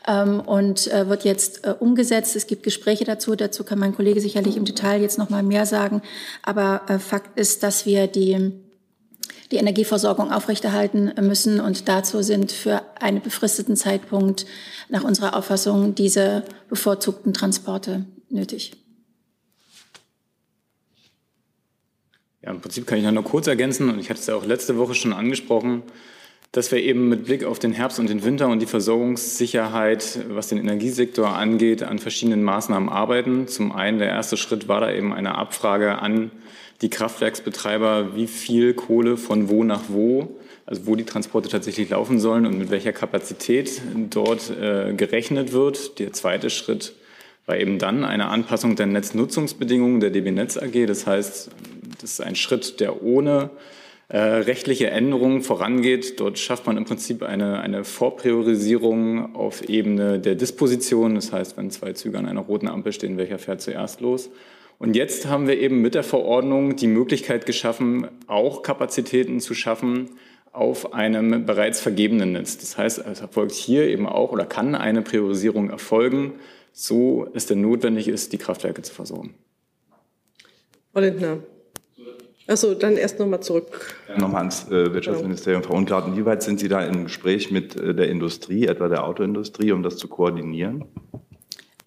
ähm, 0.06 0.40
und 0.40 0.92
äh, 0.92 1.08
wird 1.08 1.24
jetzt 1.24 1.64
äh, 1.64 1.74
umgesetzt. 1.78 2.36
Es 2.36 2.46
gibt 2.46 2.62
Gespräche 2.62 3.04
dazu. 3.04 3.34
Dazu 3.34 3.64
kann 3.64 3.78
mein 3.78 3.94
Kollege 3.94 4.20
sicherlich 4.42 4.56
im 4.56 4.64
Detail 4.64 5.00
jetzt 5.00 5.18
noch 5.18 5.30
mal 5.30 5.42
mehr 5.42 5.66
sagen. 5.66 6.02
Aber 6.42 6.82
äh, 6.88 6.98
Fakt 6.98 7.38
ist, 7.38 7.62
dass 7.62 7.86
wir 7.86 8.06
die 8.06 8.52
die 9.50 9.58
Energieversorgung 9.58 10.32
aufrechterhalten 10.32 11.12
müssen. 11.20 11.60
Und 11.60 11.86
dazu 11.86 12.22
sind 12.22 12.50
für 12.50 12.80
einen 12.98 13.20
befristeten 13.20 13.76
Zeitpunkt 13.76 14.46
nach 14.88 15.04
unserer 15.04 15.36
Auffassung 15.36 15.94
diese 15.94 16.44
bevorzugten 16.70 17.34
Transporte 17.34 18.06
nötig. 18.30 18.72
Ja, 22.42 22.50
im 22.50 22.62
Prinzip 22.62 22.86
kann 22.86 22.96
ich 22.96 23.04
noch 23.04 23.12
nur 23.12 23.24
kurz 23.24 23.46
ergänzen, 23.46 23.90
und 23.90 23.98
ich 23.98 24.08
hatte 24.08 24.20
es 24.20 24.26
ja 24.26 24.34
auch 24.34 24.46
letzte 24.46 24.78
Woche 24.78 24.94
schon 24.94 25.12
angesprochen, 25.12 25.82
dass 26.52 26.70
wir 26.70 26.78
eben 26.78 27.08
mit 27.08 27.24
Blick 27.24 27.44
auf 27.44 27.58
den 27.58 27.72
Herbst 27.72 27.98
und 27.98 28.10
den 28.10 28.24
Winter 28.24 28.48
und 28.48 28.60
die 28.60 28.66
Versorgungssicherheit, 28.66 30.20
was 30.28 30.48
den 30.48 30.58
Energiesektor 30.58 31.28
angeht, 31.28 31.82
an 31.82 31.98
verschiedenen 31.98 32.42
Maßnahmen 32.42 32.90
arbeiten. 32.90 33.48
Zum 33.48 33.72
einen, 33.72 33.98
der 33.98 34.08
erste 34.08 34.36
Schritt 34.36 34.68
war 34.68 34.82
da 34.82 34.92
eben 34.92 35.14
eine 35.14 35.34
Abfrage 35.36 35.98
an 36.00 36.30
die 36.82 36.90
Kraftwerksbetreiber, 36.90 38.14
wie 38.16 38.26
viel 38.26 38.74
Kohle 38.74 39.16
von 39.16 39.48
wo 39.48 39.64
nach 39.64 39.84
wo, 39.88 40.36
also 40.66 40.86
wo 40.86 40.94
die 40.94 41.04
Transporte 41.04 41.48
tatsächlich 41.48 41.88
laufen 41.88 42.20
sollen 42.20 42.44
und 42.44 42.58
mit 42.58 42.70
welcher 42.70 42.92
Kapazität 42.92 43.80
dort 44.10 44.50
äh, 44.50 44.92
gerechnet 44.92 45.52
wird. 45.52 45.98
Der 46.00 46.12
zweite 46.12 46.50
Schritt 46.50 46.92
war 47.46 47.56
eben 47.56 47.78
dann 47.78 48.04
eine 48.04 48.28
Anpassung 48.28 48.76
der 48.76 48.86
Netznutzungsbedingungen 48.86 50.00
der 50.00 50.10
DB 50.10 50.30
Netz 50.32 50.58
AG. 50.58 50.86
Das 50.86 51.06
heißt, 51.06 51.50
das 52.00 52.10
ist 52.10 52.20
ein 52.20 52.36
Schritt, 52.36 52.78
der 52.78 53.02
ohne 53.02 53.50
äh, 54.12 54.18
rechtliche 54.18 54.90
Änderungen 54.90 55.40
vorangeht. 55.40 56.20
Dort 56.20 56.38
schafft 56.38 56.66
man 56.66 56.76
im 56.76 56.84
Prinzip 56.84 57.22
eine, 57.22 57.60
eine 57.60 57.82
Vorpriorisierung 57.82 59.34
auf 59.34 59.70
Ebene 59.70 60.18
der 60.18 60.34
Disposition. 60.34 61.14
Das 61.14 61.32
heißt, 61.32 61.56
wenn 61.56 61.70
zwei 61.70 61.94
Züge 61.94 62.18
an 62.18 62.26
einer 62.26 62.42
roten 62.42 62.68
Ampel 62.68 62.92
stehen, 62.92 63.16
welcher 63.16 63.38
fährt 63.38 63.62
zuerst 63.62 64.02
los? 64.02 64.28
Und 64.78 64.96
jetzt 64.96 65.28
haben 65.28 65.48
wir 65.48 65.58
eben 65.58 65.80
mit 65.80 65.94
der 65.94 66.02
Verordnung 66.02 66.76
die 66.76 66.88
Möglichkeit 66.88 67.46
geschaffen, 67.46 68.06
auch 68.26 68.62
Kapazitäten 68.62 69.40
zu 69.40 69.54
schaffen 69.54 70.10
auf 70.52 70.92
einem 70.92 71.46
bereits 71.46 71.80
vergebenen 71.80 72.32
Netz. 72.32 72.58
Das 72.58 72.76
heißt, 72.76 72.98
es 72.98 73.20
erfolgt 73.22 73.52
hier 73.52 73.88
eben 73.88 74.06
auch 74.06 74.30
oder 74.30 74.44
kann 74.44 74.74
eine 74.74 75.00
Priorisierung 75.00 75.70
erfolgen, 75.70 76.34
so 76.74 77.28
es 77.32 77.46
denn 77.46 77.62
notwendig 77.62 78.08
ist, 78.08 78.34
die 78.34 78.38
Kraftwerke 78.38 78.82
zu 78.82 78.92
versorgen. 78.92 79.32
Frau 80.92 81.00
Lindner. 81.00 81.38
Achso, 82.52 82.74
dann 82.74 82.98
erst 82.98 83.18
nochmal 83.18 83.40
zurück. 83.40 83.96
Ja, 84.08 84.18
nochmal 84.18 84.40
ans 84.40 84.68
äh, 84.68 84.92
Wirtschaftsministerium. 84.92 85.62
Frau 85.62 85.74
Unkraut, 85.74 86.06
inwieweit 86.06 86.42
sind 86.42 86.60
Sie 86.60 86.68
da 86.68 86.82
im 86.82 87.04
Gespräch 87.04 87.50
mit 87.50 87.74
äh, 87.76 87.94
der 87.94 88.10
Industrie, 88.10 88.66
etwa 88.66 88.88
der 88.88 89.04
Autoindustrie, 89.04 89.72
um 89.72 89.82
das 89.82 89.96
zu 89.96 90.06
koordinieren? 90.06 90.84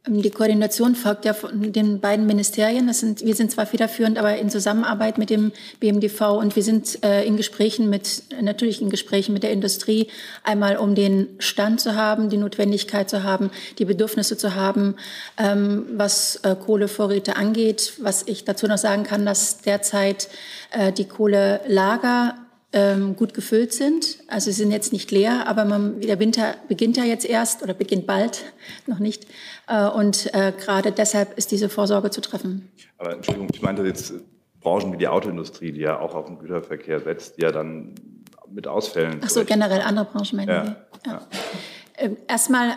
Ähm, 0.08 0.22
die 0.22 0.30
Koordination 0.30 0.96
folgt 0.96 1.26
ja 1.26 1.34
von 1.34 1.72
den 1.72 2.00
beiden 2.00 2.26
Ministerien. 2.26 2.88
Das 2.88 3.00
sind, 3.00 3.24
wir 3.26 3.36
sind 3.36 3.52
zwar 3.52 3.66
federführend, 3.66 4.18
aber 4.18 4.38
in 4.38 4.50
Zusammenarbeit 4.50 5.18
mit 5.18 5.30
dem 5.30 5.52
BMDV 5.80 6.38
und 6.38 6.56
wir 6.56 6.64
sind 6.64 7.04
äh, 7.04 7.26
in 7.26 7.38
Gesprächen 7.38 7.90
mit, 7.90 8.24
natürlich 8.42 8.82
in 8.82 8.90
Gesprächen 8.90 9.34
mit 9.34 9.44
der 9.44 9.52
Industrie, 9.52 10.08
einmal 10.44 10.78
um 10.78 10.96
den 10.96 11.28
Stand 11.40 11.82
zu 11.82 11.96
haben, 11.96 12.30
die 12.30 12.38
Notwendigkeit 12.38 13.10
zu 13.10 13.24
haben, 13.24 13.52
die 13.80 13.86
Bedürfnisse 13.86 14.38
zu 14.38 14.56
haben, 14.56 14.96
ähm, 15.38 15.86
was 15.96 16.38
äh, 16.38 16.56
Kohlevorräte 16.56 17.36
angeht. 17.36 17.94
Was 18.00 18.24
ich 18.28 18.46
dazu 18.46 18.68
noch 18.68 18.78
sagen 18.78 19.04
kann, 19.04 19.26
dass 19.26 19.62
derzeit 19.62 20.30
äh, 20.72 20.92
die 20.92 21.06
Kohlelager 21.06 22.36
ähm, 22.76 23.16
gut 23.16 23.34
gefüllt 23.34 23.74
sind. 23.74 24.20
Also 24.28 24.52
sie 24.52 24.58
sind 24.58 24.70
jetzt 24.70 24.92
nicht 24.92 25.10
leer, 25.10 25.48
aber 25.48 25.64
man, 25.64 26.02
der 26.02 26.20
Winter 26.20 26.56
beginnt 26.68 26.98
ja 26.98 27.06
jetzt 27.06 27.26
erst 27.26 27.64
oder 27.64 27.74
beginnt 27.74 28.06
bald, 28.06 28.44
noch 28.86 29.00
nicht. 29.00 29.26
Äh, 29.68 29.88
und 29.88 30.32
äh, 30.36 30.52
gerade 30.52 30.92
deshalb 30.92 31.38
ist 31.38 31.52
diese 31.52 31.70
Vorsorge 31.70 32.12
zu 32.12 32.20
treffen. 32.20 32.70
Aber 32.98 33.14
Entschuldigung, 33.14 33.48
ich 33.54 33.62
meinte 33.62 33.82
jetzt 33.84 34.14
Branchen 34.60 34.92
wie 34.92 34.98
die 34.98 35.08
Autoindustrie, 35.08 35.72
die 35.72 35.80
ja 35.80 36.00
auch 36.00 36.16
auf 36.16 36.26
den 36.26 36.38
Güterverkehr 36.38 37.00
setzt, 37.00 37.38
die 37.38 37.44
ja 37.44 37.54
dann 37.54 37.96
mit 38.52 38.68
Ausfällen. 38.68 39.22
Ach 39.24 39.30
so, 39.30 39.46
generell 39.46 39.82
andere 39.82 40.06
Branchen 40.06 40.36
meinen 40.36 40.50
ja. 40.50 40.66
Sie? 40.66 41.10
Ja. 41.10 41.22
Ähm, 41.98 42.18
erstmal 42.28 42.74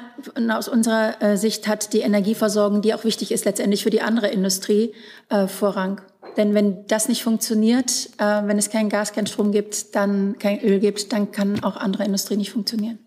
aus 0.50 0.68
unserer 0.68 1.20
äh, 1.20 1.36
Sicht 1.36 1.66
hat 1.66 1.92
die 1.92 2.00
Energieversorgung, 2.00 2.82
die 2.82 2.94
auch 2.94 3.02
wichtig 3.02 3.32
ist 3.32 3.44
letztendlich 3.44 3.82
für 3.82 3.90
die 3.90 4.00
andere 4.00 4.28
Industrie, 4.28 4.94
Vorrang. 5.48 6.00
Denn 6.36 6.54
wenn 6.54 6.86
das 6.86 7.08
nicht 7.08 7.22
funktioniert, 7.22 8.10
äh, 8.18 8.42
wenn 8.44 8.58
es 8.58 8.70
kein 8.70 8.88
Gas, 8.88 9.12
kein 9.12 9.26
Strom 9.26 9.52
gibt, 9.52 9.94
dann 9.94 10.36
kein 10.38 10.60
Öl 10.60 10.78
gibt, 10.78 11.12
dann 11.12 11.32
kann 11.32 11.62
auch 11.62 11.76
andere 11.76 12.04
Industrie 12.04 12.36
nicht 12.36 12.50
funktionieren. 12.50 12.98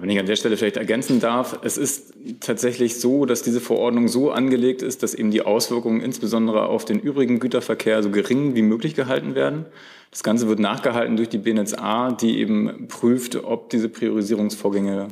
wenn 0.00 0.10
ich 0.10 0.18
an 0.18 0.26
der 0.26 0.36
Stelle 0.36 0.56
vielleicht 0.56 0.76
ergänzen 0.76 1.20
darf, 1.20 1.60
es 1.62 1.76
ist 1.76 2.14
tatsächlich 2.40 2.98
so, 2.98 3.26
dass 3.26 3.42
diese 3.42 3.60
Verordnung 3.60 4.08
so 4.08 4.30
angelegt 4.30 4.82
ist, 4.82 5.02
dass 5.02 5.14
eben 5.14 5.30
die 5.30 5.42
Auswirkungen 5.42 6.00
insbesondere 6.00 6.66
auf 6.66 6.84
den 6.84 6.98
übrigen 6.98 7.38
Güterverkehr 7.38 8.02
so 8.02 8.10
gering 8.10 8.54
wie 8.54 8.62
möglich 8.62 8.94
gehalten 8.94 9.34
werden. 9.34 9.66
Das 10.10 10.22
Ganze 10.22 10.48
wird 10.48 10.58
nachgehalten 10.58 11.16
durch 11.16 11.28
die 11.28 11.38
BNetzA, 11.38 12.12
die 12.12 12.38
eben 12.38 12.88
prüft, 12.88 13.36
ob 13.44 13.70
diese 13.70 13.88
Priorisierungsvorgänge 13.88 15.08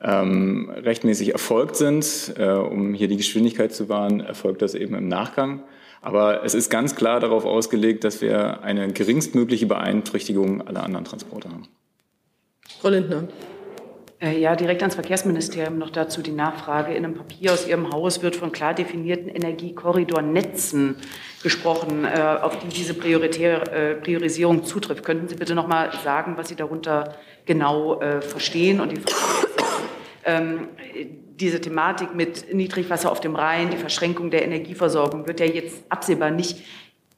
ähm, 0.00 0.70
rechtmäßig 0.70 1.32
erfolgt 1.32 1.76
sind. 1.76 2.34
Äh, 2.38 2.50
um 2.50 2.94
hier 2.94 3.08
die 3.08 3.16
Geschwindigkeit 3.16 3.74
zu 3.74 3.88
wahren, 3.88 4.20
erfolgt 4.20 4.62
das 4.62 4.74
eben 4.74 4.94
im 4.94 5.08
Nachgang. 5.08 5.62
Aber 6.06 6.44
es 6.44 6.54
ist 6.54 6.70
ganz 6.70 6.94
klar 6.94 7.18
darauf 7.18 7.44
ausgelegt, 7.44 8.04
dass 8.04 8.20
wir 8.20 8.62
eine 8.62 8.92
geringstmögliche 8.92 9.66
Beeinträchtigung 9.66 10.64
aller 10.64 10.84
anderen 10.84 11.04
Transporte 11.04 11.48
haben. 11.48 11.66
Frau 12.80 12.90
Lindner. 12.90 13.24
Äh, 14.20 14.38
ja, 14.38 14.54
direkt 14.54 14.82
ans 14.82 14.94
Verkehrsministerium 14.94 15.78
noch 15.78 15.90
dazu 15.90 16.22
die 16.22 16.30
Nachfrage. 16.30 16.94
In 16.94 17.04
einem 17.04 17.14
Papier 17.16 17.52
aus 17.52 17.66
Ihrem 17.66 17.90
Haus 17.90 18.22
wird 18.22 18.36
von 18.36 18.52
klar 18.52 18.72
definierten 18.72 19.28
Energiekorridornetzen 19.28 20.94
gesprochen, 21.42 22.04
äh, 22.04 22.20
auf 22.40 22.56
die 22.60 22.68
diese 22.68 22.92
äh, 22.92 23.94
Priorisierung 23.96 24.62
zutrifft. 24.62 25.02
Könnten 25.02 25.26
Sie 25.26 25.34
bitte 25.34 25.56
noch 25.56 25.66
mal 25.66 25.90
sagen, 26.04 26.34
was 26.36 26.46
Sie 26.46 26.56
darunter 26.56 27.16
genau 27.46 28.00
verstehen? 28.20 28.78
Und 28.78 28.92
die 28.92 29.00
Frage 29.00 29.46
ist, 29.48 29.64
ähm, 30.24 30.68
diese 31.40 31.60
Thematik 31.60 32.14
mit 32.14 32.52
Niedrigwasser 32.52 33.10
auf 33.10 33.20
dem 33.20 33.36
Rhein, 33.36 33.70
die 33.70 33.76
Verschränkung 33.76 34.30
der 34.30 34.44
Energieversorgung 34.44 35.26
wird 35.26 35.40
ja 35.40 35.46
jetzt 35.46 35.84
absehbar 35.88 36.30
nicht 36.30 36.64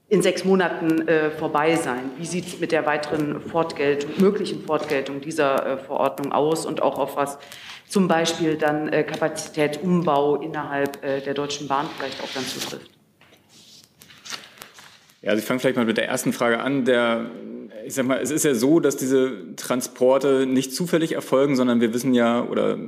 in 0.09 0.23
sechs 0.23 0.45
Monaten 0.45 1.07
äh, 1.07 1.31
vorbei 1.31 1.77
sein. 1.77 2.11
Wie 2.17 2.25
sieht 2.25 2.47
es 2.47 2.61
mit 2.61 2.73
der 2.73 2.87
weiteren 2.87 3.41
Fortgeltung, 3.41 4.11
möglichen 4.19 4.65
Fortgeltung 4.65 5.21
dieser 5.21 5.67
äh, 5.67 5.79
Verordnung 5.79 6.33
aus 6.33 6.65
und 6.65 6.83
auch 6.83 6.99
auf 6.99 7.17
was 7.17 7.39
zum 7.87 8.09
Beispiel 8.09 8.57
dann 8.57 8.89
äh, 8.89 9.05
Kapazitätsumbau 9.05 10.37
innerhalb 10.37 11.05
äh, 11.05 11.21
der 11.21 11.35
Deutschen 11.35 11.69
Bahn 11.69 11.87
vielleicht 11.97 12.23
auch 12.23 12.29
dann 12.35 12.45
zutrifft? 12.45 12.91
Ja, 15.21 15.31
also 15.31 15.41
ich 15.41 15.47
fange 15.47 15.61
vielleicht 15.61 15.77
mal 15.77 15.85
mit 15.85 15.97
der 15.97 16.09
ersten 16.09 16.33
Frage 16.33 16.61
an. 16.61 16.85
Der, 16.85 17.27
ich 17.85 17.95
sag 17.95 18.07
mal, 18.07 18.19
es 18.19 18.31
ist 18.31 18.45
ja 18.45 18.55
so, 18.55 18.81
dass 18.81 18.97
diese 18.97 19.55
Transporte 19.57 20.47
nicht 20.47 20.75
zufällig 20.75 21.13
erfolgen, 21.13 21.55
sondern 21.55 21.81
wir 21.81 21.93
wissen 21.93 22.15
ja, 22.15 22.43
oder 22.43 22.79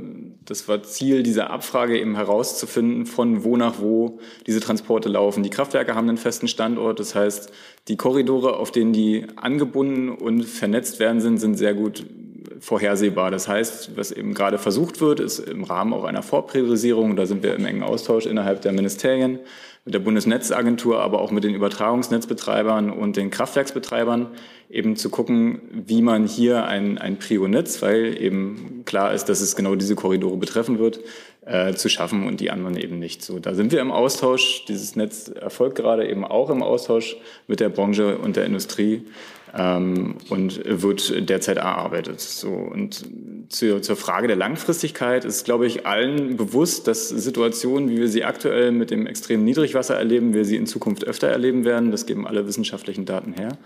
das 0.45 0.69
war 0.69 0.83
Ziel 0.83 1.23
dieser 1.23 1.51
Abfrage 1.51 1.99
eben 1.99 2.17
herauszufinden, 2.17 3.07
von 3.07 3.45
wo 3.45 3.57
nach 3.57 3.81
wo 3.81 4.19
diese 4.47 4.61
Transporte 4.61 5.09
laufen. 5.09 5.43
Die 5.43 5.51
Kraftwerke 5.51 5.95
haben 5.95 6.09
einen 6.09 6.19
festen 6.19 6.49
Standort, 6.49 6.99
das 6.99 7.15
heißt, 7.15 7.53
die 7.89 7.97
Korridore, 7.97 8.57
auf 8.57 8.71
denen 8.71 8.93
die 8.93 9.27
angebunden 9.37 10.11
und 10.11 10.45
vernetzt 10.45 10.99
werden 10.99 11.21
sind, 11.21 11.39
sind 11.39 11.57
sehr 11.57 11.75
gut 11.75 12.05
vorhersehbar. 12.61 13.31
Das 13.31 13.49
heißt, 13.49 13.97
was 13.97 14.13
eben 14.13 14.35
gerade 14.35 14.59
versucht 14.59 15.01
wird, 15.01 15.21
ist 15.21 15.39
im 15.39 15.65
Rahmen 15.65 15.93
auch 15.93 16.05
einer 16.05 16.23
Vorpriorisierung, 16.23 17.17
da 17.17 17.27
sind 17.27 17.43
wir 17.43 17.55
im 17.55 17.65
engen 17.65 17.83
Austausch 17.83 18.27
innerhalb 18.27 18.61
der 18.63 18.73
Ministerien, 18.73 19.39
mit 19.85 19.95
der 19.95 20.01
Bundesnetzagentur, 20.01 21.01
aber 21.01 21.21
auch 21.21 21.31
mit 21.31 21.45
den 21.45 21.55
Übertragungsnetzbetreibern 21.55 22.91
und 22.91 23.17
den 23.17 23.31
Kraftwerksbetreibern, 23.31 24.29
eben 24.69 24.95
zu 24.97 25.11
gucken, 25.11 25.63
wie 25.73 26.03
man 26.03 26.27
hier 26.27 26.65
ein, 26.65 26.99
ein 26.99 27.19
Prio-Netz, 27.19 27.83
weil 27.83 28.21
eben 28.21 28.83
klar 28.85 29.15
ist, 29.15 29.25
dass 29.25 29.41
es 29.41 29.57
genau 29.57 29.75
diese 29.75 29.97
Korridore 29.97 30.37
betreffen 30.37 30.79
wird, 30.79 31.01
äh, 31.45 31.75
zu 31.75 31.89
schaffen 31.89 32.27
und 32.27 32.41
die 32.41 32.51
anderen 32.51 32.77
eben 32.77 32.99
nicht. 32.99 33.23
So, 33.23 33.39
da 33.39 33.55
sind 33.55 33.73
wir 33.73 33.81
im 33.81 33.91
Austausch. 33.91 34.65
Dieses 34.67 34.95
Netz 34.97 35.29
erfolgt 35.29 35.77
gerade 35.77 36.09
eben 36.09 36.25
auch 36.25 36.51
im 36.51 36.63
Austausch 36.63 37.17
mit 37.49 37.61
der 37.61 37.71
Branche 37.71 38.19
und 38.19 38.37
der 38.37 38.45
Industrie 38.45 39.07
ähm, 39.57 40.17
und 40.29 40.61
wird 40.65 41.29
derzeit 41.29 41.59
erarbeitet. 41.59 42.21
So, 42.21 42.51
und 42.51 43.05
zur, 43.49 43.83
zur 43.83 43.97
Frage 43.97 44.27
der 44.27 44.37
Langfristigkeit 44.37 45.25
ist, 45.25 45.45
glaube 45.45 45.67
ich, 45.67 45.87
allen 45.87 46.37
bewusst, 46.37 46.87
dass 46.87 47.09
Situationen, 47.09 47.91
wie 47.91 47.99
wir 47.99 48.09
sie 48.09 48.25
aktuell 48.25 48.73
mit 48.73 48.91
dem 48.91 49.07
extremen 49.07 49.45
Niedrigwasser 49.45 49.97
erleben, 49.97 50.35
wir 50.35 50.45
sie 50.45 50.57
in 50.57 50.67
Zukunft 50.67 51.05
öfter 51.05 51.29
erleben 51.29 51.65
werden. 51.65 51.91
Das 51.91 52.07
geben 52.07 52.27
alle 52.27 52.47
wissenschaftlichen 52.47 53.07
Daten 53.07 53.33
her. 53.33 53.59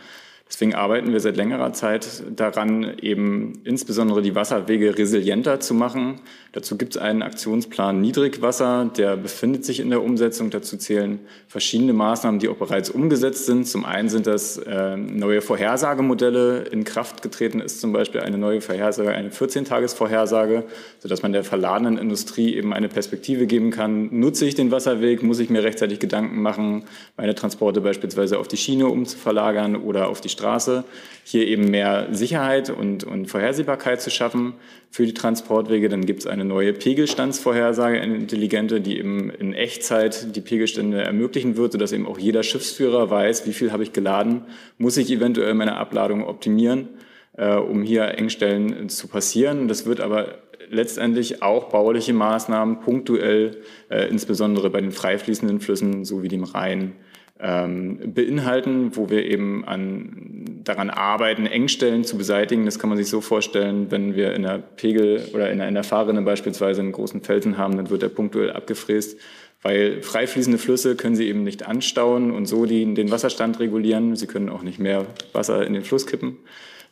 Deswegen 0.46 0.74
arbeiten 0.74 1.10
wir 1.12 1.20
seit 1.20 1.36
längerer 1.36 1.72
Zeit 1.72 2.22
daran, 2.36 2.98
eben 3.00 3.62
insbesondere 3.64 4.20
die 4.20 4.34
Wasserwege 4.34 4.96
resilienter 4.96 5.58
zu 5.58 5.72
machen. 5.72 6.20
Dazu 6.52 6.76
gibt 6.76 6.94
es 6.94 7.02
einen 7.02 7.22
Aktionsplan 7.22 8.00
Niedrigwasser, 8.00 8.88
der 8.96 9.16
befindet 9.16 9.64
sich 9.64 9.80
in 9.80 9.90
der 9.90 10.02
Umsetzung. 10.02 10.50
Dazu 10.50 10.76
zählen 10.76 11.18
verschiedene 11.48 11.94
Maßnahmen, 11.94 12.38
die 12.38 12.48
auch 12.48 12.56
bereits 12.56 12.90
umgesetzt 12.90 13.46
sind. 13.46 13.66
Zum 13.66 13.84
einen 13.84 14.08
sind 14.08 14.26
das 14.26 14.58
äh, 14.58 14.96
neue 14.96 15.40
Vorhersagemodelle. 15.40 16.64
In 16.70 16.84
Kraft 16.84 17.22
getreten 17.22 17.60
ist 17.60 17.80
zum 17.80 17.92
Beispiel 17.92 18.20
eine 18.20 18.38
neue 18.38 18.60
Vorhersage, 18.60 19.10
eine 19.10 19.30
14-Tages-Vorhersage, 19.30 20.64
sodass 21.00 21.22
man 21.22 21.32
der 21.32 21.42
verladenen 21.42 21.98
Industrie 21.98 22.54
eben 22.54 22.72
eine 22.72 22.88
Perspektive 22.88 23.46
geben 23.46 23.70
kann. 23.70 24.10
Nutze 24.12 24.44
ich 24.44 24.54
den 24.54 24.70
Wasserweg? 24.70 25.22
Muss 25.22 25.40
ich 25.40 25.50
mir 25.50 25.64
rechtzeitig 25.64 25.98
Gedanken 25.98 26.42
machen, 26.42 26.84
meine 27.16 27.34
Transporte 27.34 27.80
beispielsweise 27.80 28.38
auf 28.38 28.46
die 28.46 28.58
Schiene 28.58 28.86
umzuverlagern 28.86 29.74
oder 29.74 30.08
auf 30.08 30.20
die 30.20 30.33
Straße, 30.34 30.84
hier 31.24 31.46
eben 31.46 31.70
mehr 31.70 32.08
Sicherheit 32.12 32.68
und, 32.68 33.04
und 33.04 33.26
Vorhersehbarkeit 33.26 34.02
zu 34.02 34.10
schaffen 34.10 34.52
für 34.90 35.06
die 35.06 35.14
Transportwege. 35.14 35.88
Dann 35.88 36.04
gibt 36.04 36.20
es 36.20 36.26
eine 36.26 36.44
neue 36.44 36.74
Pegelstandsvorhersage, 36.74 38.00
eine 38.00 38.16
intelligente, 38.16 38.82
die 38.82 38.98
eben 38.98 39.30
in 39.30 39.54
Echtzeit 39.54 40.36
die 40.36 40.42
Pegelstände 40.42 41.02
ermöglichen 41.02 41.56
wird, 41.56 41.72
sodass 41.72 41.92
eben 41.92 42.06
auch 42.06 42.18
jeder 42.18 42.42
Schiffsführer 42.42 43.10
weiß, 43.10 43.46
wie 43.46 43.54
viel 43.54 43.72
habe 43.72 43.82
ich 43.82 43.92
geladen, 43.92 44.42
muss 44.76 44.98
ich 44.98 45.10
eventuell 45.10 45.54
meine 45.54 45.76
Abladung 45.76 46.24
optimieren, 46.24 46.88
äh, 47.36 47.54
um 47.54 47.82
hier 47.82 48.18
Engstellen 48.18 48.90
zu 48.90 49.08
passieren. 49.08 49.66
Das 49.68 49.86
wird 49.86 50.00
aber 50.00 50.38
letztendlich 50.70 51.42
auch 51.42 51.70
bauliche 51.70 52.12
Maßnahmen 52.12 52.80
punktuell, 52.80 53.62
äh, 53.88 54.08
insbesondere 54.08 54.70
bei 54.70 54.80
den 54.80 54.92
freifließenden 54.92 55.60
Flüssen, 55.60 56.04
so 56.04 56.22
wie 56.22 56.28
dem 56.28 56.44
Rhein, 56.44 56.92
ähm, 57.40 58.12
beinhalten, 58.14 58.96
wo 58.96 59.10
wir 59.10 59.24
eben 59.24 59.64
an, 59.64 60.23
daran 60.64 60.90
arbeiten, 60.90 61.46
Engstellen 61.46 62.04
zu 62.04 62.16
beseitigen. 62.16 62.64
Das 62.64 62.78
kann 62.78 62.88
man 62.88 62.98
sich 62.98 63.08
so 63.08 63.20
vorstellen, 63.20 63.90
wenn 63.90 64.16
wir 64.16 64.34
in 64.34 64.42
der 64.42 64.58
Pegel 64.58 65.28
oder 65.32 65.50
in 65.50 65.58
der, 65.58 65.68
in 65.68 65.74
der 65.74 65.84
Fahrrinne 65.84 66.22
beispielsweise 66.22 66.80
einen 66.80 66.92
großen 66.92 67.22
Felsen 67.22 67.58
haben, 67.58 67.76
dann 67.76 67.90
wird 67.90 68.02
der 68.02 68.08
punktuell 68.08 68.52
abgefräst. 68.52 69.18
Weil 69.62 70.02
freifließende 70.02 70.58
Flüsse 70.58 70.94
können 70.94 71.16
sie 71.16 71.28
eben 71.28 71.42
nicht 71.42 71.66
anstauen 71.66 72.30
und 72.30 72.46
so 72.46 72.66
die, 72.66 72.92
den 72.94 73.10
Wasserstand 73.10 73.60
regulieren. 73.60 74.16
Sie 74.16 74.26
können 74.26 74.50
auch 74.50 74.62
nicht 74.62 74.78
mehr 74.78 75.06
Wasser 75.32 75.66
in 75.66 75.72
den 75.72 75.84
Fluss 75.84 76.06
kippen 76.06 76.38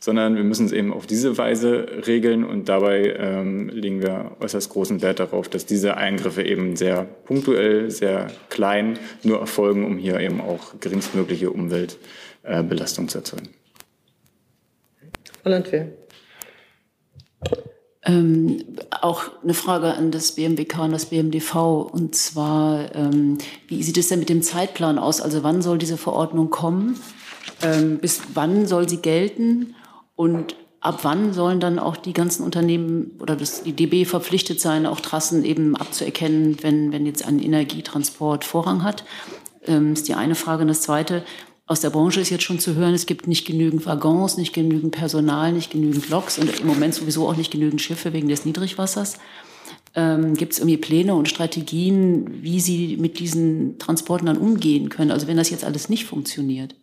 sondern 0.03 0.35
wir 0.35 0.43
müssen 0.43 0.67
es 0.67 0.73
eben 0.73 0.93
auf 0.93 1.07
diese 1.07 1.39
Weise 1.39 1.87
regeln 2.09 2.43
und 2.43 2.69
dabei 2.69 3.15
ähm, 3.17 3.69
legen 3.69 4.03
wir 4.03 4.33
äußerst 4.41 4.69
großen 4.69 5.01
Wert 5.01 5.21
darauf, 5.21 5.49
dass 5.49 5.65
diese 5.65 5.97
Eingriffe 5.97 6.43
eben 6.43 6.75
sehr 6.75 7.05
punktuell, 7.05 7.89
sehr 7.89 8.27
klein 8.49 8.99
nur 9.23 9.39
erfolgen, 9.39 9.85
um 9.85 9.99
hier 9.99 10.19
eben 10.19 10.41
auch 10.41 10.81
geringstmögliche 10.81 11.51
Umweltbelastung 11.51 13.05
äh, 13.05 13.09
zu 13.09 13.19
erzeugen. 13.19 13.51
Frau 15.43 15.51
Landwehr. 15.51 15.89
Ähm, 18.05 18.65
auch 18.91 19.23
eine 19.43 19.55
Frage 19.55 19.95
an 19.95 20.11
das 20.11 20.33
BMWK 20.33 20.81
und 20.81 20.93
das 20.93 21.07
BMDV. 21.07 21.83
Und 21.93 22.15
zwar, 22.15 22.95
ähm, 22.95 23.39
wie 23.69 23.83
sieht 23.83 23.97
es 23.97 24.09
denn 24.09 24.19
mit 24.19 24.29
dem 24.29 24.43
Zeitplan 24.43 24.99
aus? 24.99 25.21
Also 25.21 25.43
wann 25.43 25.63
soll 25.63 25.79
diese 25.79 25.97
Verordnung 25.97 26.51
kommen? 26.51 26.99
Ähm, 27.63 27.99
bis 27.99 28.23
wann 28.35 28.67
soll 28.67 28.89
sie 28.89 28.99
gelten? 28.99 29.75
Und 30.17 30.57
ab 30.81 31.01
wann 31.03 31.33
sollen 31.33 31.61
dann 31.61 31.79
auch 31.79 31.97
die 31.97 32.13
ganzen 32.13 32.45
Unternehmen 32.45 33.13
oder 33.21 33.37
das, 33.37 33.63
die 33.63 33.73
DB 33.73 34.05
verpflichtet 34.05 34.61
sein, 34.61 34.85
auch 34.85 35.01
Trassen 35.01 35.45
eben 35.45 35.77
abzuerkennen, 35.77 36.59
wenn, 36.63 36.93
wenn 36.93 37.07
jetzt 37.07 37.25
ein 37.25 37.39
Energietransport 37.39 38.45
Vorrang 38.45 38.83
hat? 38.83 39.05
Ähm, 39.65 39.93
ist 39.93 40.09
die 40.09 40.15
eine 40.15 40.35
Frage. 40.35 40.63
Und 40.63 40.69
das 40.69 40.81
zweite, 40.81 41.23
aus 41.73 41.81
der 41.81 41.91
Branche 41.91 42.21
ist 42.21 42.29
jetzt 42.29 42.45
schon 42.45 42.59
zu 42.59 42.75
hören, 42.75 42.93
es 42.93 43.07
gibt 43.07 43.27
nicht 43.27 43.47
genügend 43.47 43.87
Waggons, 43.87 44.37
nicht 44.37 44.53
genügend 44.53 44.93
Personal, 44.93 45.53
nicht 45.53 45.71
genügend 45.71 46.11
Loks 46.11 46.39
und 46.39 46.61
im 46.61 46.67
Moment 46.67 46.95
sowieso 46.95 47.27
auch 47.27 47.37
nicht 47.37 47.51
genügend 47.51 47.81
Schiffe 47.81 48.13
wegen 48.13 48.29
des 48.29 48.45
Niedrigwassers. 48.45 49.17
Ähm, 49.95 50.35
gibt 50.35 50.53
es 50.53 50.59
irgendwie 50.59 50.77
Pläne 50.77 51.15
und 51.15 51.31
Strategien, 51.31 52.43
wie 52.43 52.61
Sie 52.61 52.99
mit 52.99 53.19
diesen 53.19 53.79
Transporten 53.79 54.27
dann 54.27 54.37
umgehen 54.37 54.91
können? 54.91 55.11
Also 55.11 55.27
wenn 55.27 55.39
das 55.39 55.49
jetzt 55.49 55.65
alles 55.65 55.89
nicht 55.89 56.05
funktioniert. 56.05 56.75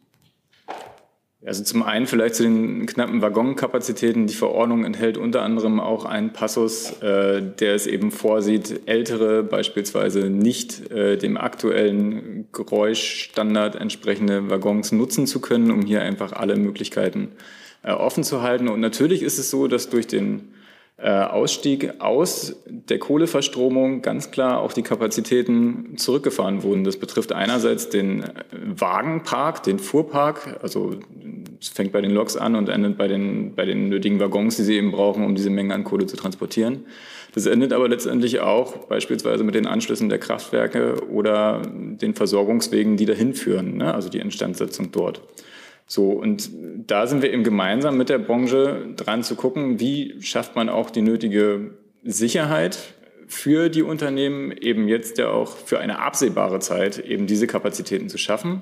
Also 1.45 1.63
zum 1.63 1.83
einen 1.83 2.05
vielleicht 2.05 2.35
zu 2.35 2.43
den 2.43 2.85
knappen 2.85 3.21
Waggonkapazitäten. 3.21 4.27
Die 4.27 4.33
Verordnung 4.33 4.83
enthält 4.83 5.17
unter 5.17 5.41
anderem 5.41 5.79
auch 5.79 6.03
einen 6.03 6.33
Passus, 6.33 7.01
äh, 7.01 7.41
der 7.41 7.75
es 7.75 7.87
eben 7.87 8.11
vorsieht, 8.11 8.81
ältere, 8.87 9.41
beispielsweise 9.43 10.29
nicht 10.29 10.91
äh, 10.91 11.17
dem 11.17 11.37
aktuellen 11.37 12.49
Geräuschstandard 12.51 13.75
entsprechende 13.75 14.49
Waggons 14.49 14.91
nutzen 14.91 15.27
zu 15.27 15.39
können, 15.39 15.71
um 15.71 15.81
hier 15.81 16.01
einfach 16.01 16.33
alle 16.33 16.57
Möglichkeiten 16.57 17.29
äh, 17.83 17.91
offen 17.91 18.25
zu 18.25 18.41
halten. 18.41 18.67
Und 18.67 18.81
natürlich 18.81 19.21
ist 19.21 19.39
es 19.39 19.49
so, 19.49 19.67
dass 19.67 19.89
durch 19.89 20.07
den 20.07 20.53
Ausstieg 21.01 21.99
aus 21.99 22.55
der 22.65 22.99
Kohleverstromung 22.99 24.01
ganz 24.01 24.31
klar 24.31 24.59
auch 24.59 24.73
die 24.73 24.81
Kapazitäten 24.81 25.97
zurückgefahren 25.97 26.63
wurden. 26.63 26.83
Das 26.83 26.97
betrifft 26.97 27.31
einerseits 27.31 27.89
den 27.89 28.25
Wagenpark, 28.51 29.63
den 29.63 29.79
Fuhrpark, 29.79 30.59
also 30.61 30.95
es 31.61 31.69
fängt 31.69 31.91
bei 31.91 32.01
den 32.01 32.11
Loks 32.11 32.37
an 32.37 32.55
und 32.55 32.69
endet 32.69 32.97
bei 32.97 33.07
den, 33.07 33.55
bei 33.55 33.65
den 33.65 33.89
nötigen 33.89 34.19
Waggons, 34.19 34.55
die 34.55 34.63
sie 34.63 34.75
eben 34.75 34.91
brauchen, 34.91 35.25
um 35.25 35.35
diese 35.35 35.49
Menge 35.49 35.73
an 35.73 35.83
Kohle 35.83 36.05
zu 36.05 36.17
transportieren. 36.17 36.85
Das 37.33 37.45
endet 37.45 37.73
aber 37.73 37.87
letztendlich 37.87 38.39
auch 38.39 38.87
beispielsweise 38.87 39.43
mit 39.43 39.55
den 39.55 39.67
Anschlüssen 39.67 40.09
der 40.09 40.19
Kraftwerke 40.19 41.07
oder 41.09 41.61
den 41.71 42.15
Versorgungswegen, 42.15 42.97
die 42.97 43.05
dahin 43.05 43.33
führen, 43.33 43.77
ne? 43.77 43.93
also 43.93 44.09
die 44.09 44.19
Instandsetzung 44.19 44.91
dort. 44.91 45.21
So, 45.91 46.11
und 46.11 46.51
da 46.85 47.07
sind 47.07 47.23
wir 47.23 47.33
eben 47.33 47.43
gemeinsam 47.43 47.97
mit 47.97 48.09
der 48.09 48.19
Branche 48.19 48.93
dran 48.95 49.23
zu 49.23 49.35
gucken, 49.35 49.79
wie 49.79 50.21
schafft 50.21 50.55
man 50.55 50.69
auch 50.69 50.91
die 50.91 51.01
nötige 51.01 51.71
Sicherheit 52.03 52.77
für 53.25 53.69
die 53.69 53.81
Unternehmen, 53.81 54.51
eben 54.51 54.87
jetzt 54.87 55.17
ja 55.17 55.29
auch 55.29 55.57
für 55.57 55.79
eine 55.79 55.97
absehbare 55.97 56.59
Zeit 56.59 56.99
eben 56.99 57.25
diese 57.25 57.47
Kapazitäten 57.47 58.07
zu 58.07 58.19
schaffen. 58.19 58.61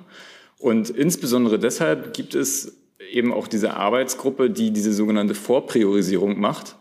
Und 0.58 0.90
insbesondere 0.90 1.60
deshalb 1.60 2.14
gibt 2.14 2.34
es 2.34 2.78
eben 3.12 3.34
auch 3.34 3.50
diese 3.50 3.74
Arbeitsgruppe, 3.74 4.50
die 4.50 4.72
diese 4.72 4.94
sogenannte 4.94 5.36
Vorpriorisierung 5.36 6.40
macht, 6.40 6.78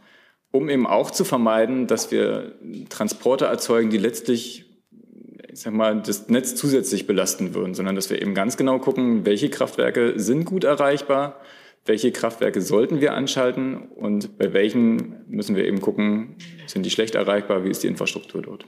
um 0.53 0.69
eben 0.69 0.87
auch 0.87 1.11
zu 1.11 1.25
vermeiden, 1.25 1.89
dass 1.89 2.13
wir 2.13 2.55
Transporte 2.89 3.47
erzeugen, 3.47 3.91
die 3.91 3.99
letztlich 3.99 4.66
ich 5.57 5.62
sag 5.62 5.73
mal, 5.73 6.03
das 6.03 6.29
Netz 6.29 6.55
zusätzlich 6.55 7.07
belasten 7.07 7.55
würden, 7.55 7.73
sondern 7.73 7.97
dass 7.97 8.11
wir 8.11 8.21
eben 8.21 8.35
ganz 8.35 8.59
genau 8.59 8.79
gucken, 8.79 9.25
welche 9.25 9.49
Kraftwerke 9.49 10.21
sind 10.21 10.45
gut 10.45 10.64
erreichbar, 10.64 11.40
welche 11.87 12.12
Kraftwerke 12.12 12.61
sollten 12.61 13.01
wir 13.01 13.14
anschalten 13.14 13.88
und 13.88 14.37
bei 14.37 14.53
welchen 14.53 15.25
müssen 15.29 15.57
wir 15.57 15.64
eben 15.64 15.81
gucken, 15.81 16.37
sind 16.66 16.85
die 16.85 16.90
schlecht 16.90 17.14
erreichbar, 17.14 17.64
wie 17.64 17.71
ist 17.71 17.83
die 17.83 17.87
Infrastruktur 17.87 18.42
dort. 18.42 18.66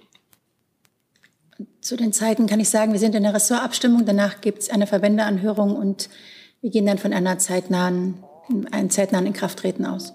Zu 1.83 1.99
den 1.99 2.15
Zeiten 2.15 2.47
kann 2.47 2.59
ich 2.59 2.71
sagen, 2.71 2.93
wir 2.93 3.01
sind 3.01 3.15
in 3.15 3.23
der 3.23 3.35
Ressortabstimmung, 3.35 4.07
danach 4.07 4.41
gibt 4.41 4.61
es 4.61 4.71
eine 4.71 4.87
Verwendeanhörung 4.87 5.77
und 5.77 6.09
wir 6.63 6.71
gehen 6.71 6.87
dann 6.87 6.97
von 6.97 7.13
einer 7.13 7.37
zeitnahen, 7.39 8.25
einem 8.71 8.89
zeitnahen 8.89 9.27
Inkrafttreten 9.27 9.85
aus. 9.85 10.15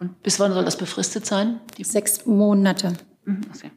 Und 0.00 0.20
bis 0.24 0.40
wann 0.40 0.52
soll 0.52 0.64
das 0.64 0.76
befristet 0.76 1.26
sein? 1.26 1.60
Die 1.78 1.84
Sechs 1.84 2.26
Monate. 2.26 2.94
Mhm, 3.24 3.42
okay. 3.54 3.70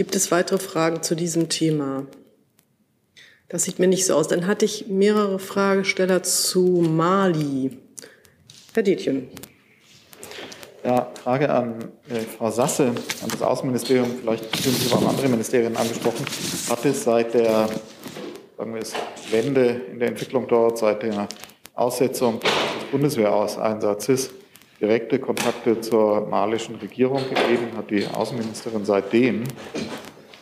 Gibt 0.00 0.16
es 0.16 0.30
weitere 0.30 0.58
Fragen 0.58 1.02
zu 1.02 1.14
diesem 1.14 1.50
Thema? 1.50 2.06
Das 3.50 3.64
sieht 3.64 3.78
mir 3.78 3.86
nicht 3.86 4.06
so 4.06 4.14
aus. 4.14 4.28
Dann 4.28 4.46
hatte 4.46 4.64
ich 4.64 4.86
mehrere 4.86 5.38
Fragesteller 5.38 6.22
zu 6.22 6.82
Mali. 6.88 7.76
Herr 8.72 8.82
Detjen. 8.82 9.28
Ja, 10.82 11.12
Frage 11.22 11.50
an 11.50 11.84
äh, 12.08 12.20
Frau 12.20 12.50
Sasse, 12.50 12.86
an 12.86 13.28
das 13.30 13.42
Außenministerium, 13.42 14.10
vielleicht 14.22 14.56
fühlen 14.56 14.74
Sie 14.74 14.90
aber 14.90 15.04
auch 15.04 15.10
andere 15.10 15.28
Ministerien 15.28 15.76
angesprochen. 15.76 16.24
Hat 16.70 16.82
es 16.86 17.04
seit 17.04 17.34
der 17.34 17.68
sagen 18.56 18.72
wir 18.72 18.80
es, 18.80 18.94
Wende 19.30 19.82
in 19.92 19.98
der 19.98 20.08
Entwicklung 20.08 20.48
dort, 20.48 20.78
seit 20.78 21.02
der 21.02 21.28
Aussetzung 21.74 22.40
des 22.40 22.50
Bundeswehreinsatzes 22.90 24.30
direkte 24.80 25.18
Kontakte 25.18 25.80
zur 25.80 26.26
malischen 26.28 26.76
Regierung 26.76 27.22
gegeben, 27.28 27.76
hat 27.76 27.90
die 27.90 28.06
Außenministerin 28.06 28.84
seitdem 28.84 29.44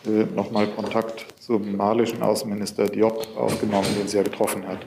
äh, 0.06 0.24
nochmal 0.34 0.68
Kontakt 0.68 1.26
zum 1.40 1.76
malischen 1.76 2.22
Außenminister 2.22 2.88
Diop 2.88 3.26
aufgenommen, 3.36 3.88
den 3.98 4.06
sie 4.06 4.16
ja 4.16 4.22
getroffen 4.22 4.66
hat. 4.66 4.86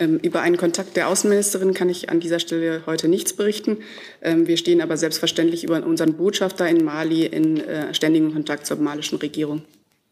Ähm, 0.00 0.18
über 0.22 0.40
einen 0.40 0.56
Kontakt 0.56 0.96
der 0.96 1.08
Außenministerin 1.08 1.74
kann 1.74 1.88
ich 1.88 2.08
an 2.08 2.20
dieser 2.20 2.38
Stelle 2.38 2.82
heute 2.86 3.08
nichts 3.08 3.32
berichten. 3.32 3.78
Ähm, 4.22 4.46
wir 4.46 4.56
stehen 4.56 4.80
aber 4.80 4.96
selbstverständlich 4.96 5.64
über 5.64 5.84
unseren 5.84 6.14
Botschafter 6.14 6.68
in 6.68 6.84
Mali 6.84 7.26
in 7.26 7.58
äh, 7.58 7.92
ständigem 7.94 8.32
Kontakt 8.32 8.66
zur 8.66 8.78
malischen 8.78 9.18
Regierung, 9.18 9.62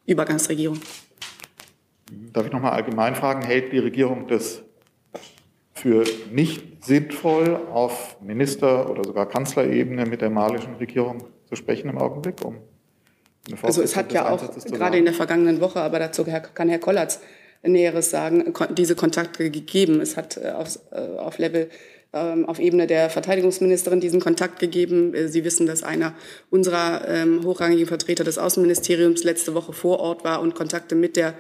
Übergangsregierung. 0.07 0.81
Darf 2.33 2.47
ich 2.47 2.53
noch 2.53 2.61
mal 2.61 2.71
allgemein 2.71 3.15
fragen, 3.15 3.43
hält 3.43 3.73
die 3.73 3.79
Regierung 3.79 4.29
das 4.29 4.63
für 5.77 6.05
nicht 6.33 6.85
sinnvoll, 6.85 7.61
auf 7.73 8.21
Minister- 8.21 8.91
oder 8.91 9.05
sogar 9.05 9.29
Kanzlerebene 9.29 10.07
mit 10.07 10.21
der 10.21 10.31
malischen 10.31 10.75
Regierung 10.75 11.25
zu 11.49 11.55
sprechen 11.55 11.89
im 11.91 11.99
Augenblick, 11.99 12.45
um 12.45 12.57
also 13.63 13.83
es 13.83 13.95
hat 13.95 14.13
ja 14.13 14.29
auch 14.29 14.43
gerade 14.67 14.99
in 14.99 15.05
der 15.05 15.15
vergangenen 15.15 15.61
Woche, 15.61 15.81
aber 15.81 15.99
dazu 15.99 16.25
kann 16.55 16.69
Herr 16.69 16.79
Kollatz 16.79 17.21
Näheres 17.63 18.11
sagen, 18.11 18.53
diese 18.71 18.95
Kontakte 18.95 19.51
gegeben. 19.51 20.01
Es 20.01 20.17
hat 20.17 20.37
äh, 20.37 20.51
auf, 20.51 20.79
äh, 20.93 21.19
auf 21.19 21.39
Level 21.39 21.69
ähm, 22.13 22.47
auf 22.47 22.59
Ebene 22.59 22.87
der 22.87 23.11
Verteidigungsministerin 23.11 24.01
diesen 24.01 24.21
Kontakt 24.21 24.59
gegeben. 24.59 25.15
Äh, 25.15 25.29
Sie 25.29 25.45
wissen, 25.45 25.67
dass 25.67 25.83
einer 25.83 26.15
unserer 26.51 27.07
ähm, 27.09 27.45
hochrangigen 27.45 27.87
Vertreter 27.87 28.25
des 28.25 28.39
Außenministeriums 28.39 29.25
letzte 29.25 29.55
Woche 29.55 29.73
vor 29.73 30.01
Ort 30.01 30.25
war 30.25 30.41
und 30.41 30.55
Kontakte 30.55 30.95
mit 30.95 31.17
der 31.17 31.35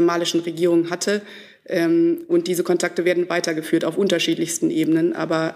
malischen 0.00 0.40
Regierung 0.40 0.90
hatte. 0.90 1.22
Ähm, 1.68 2.24
und 2.28 2.46
diese 2.46 2.62
Kontakte 2.62 3.04
werden 3.04 3.28
weitergeführt 3.28 3.84
auf 3.84 3.98
unterschiedlichsten 3.98 4.70
Ebenen. 4.70 5.12
Aber 5.14 5.54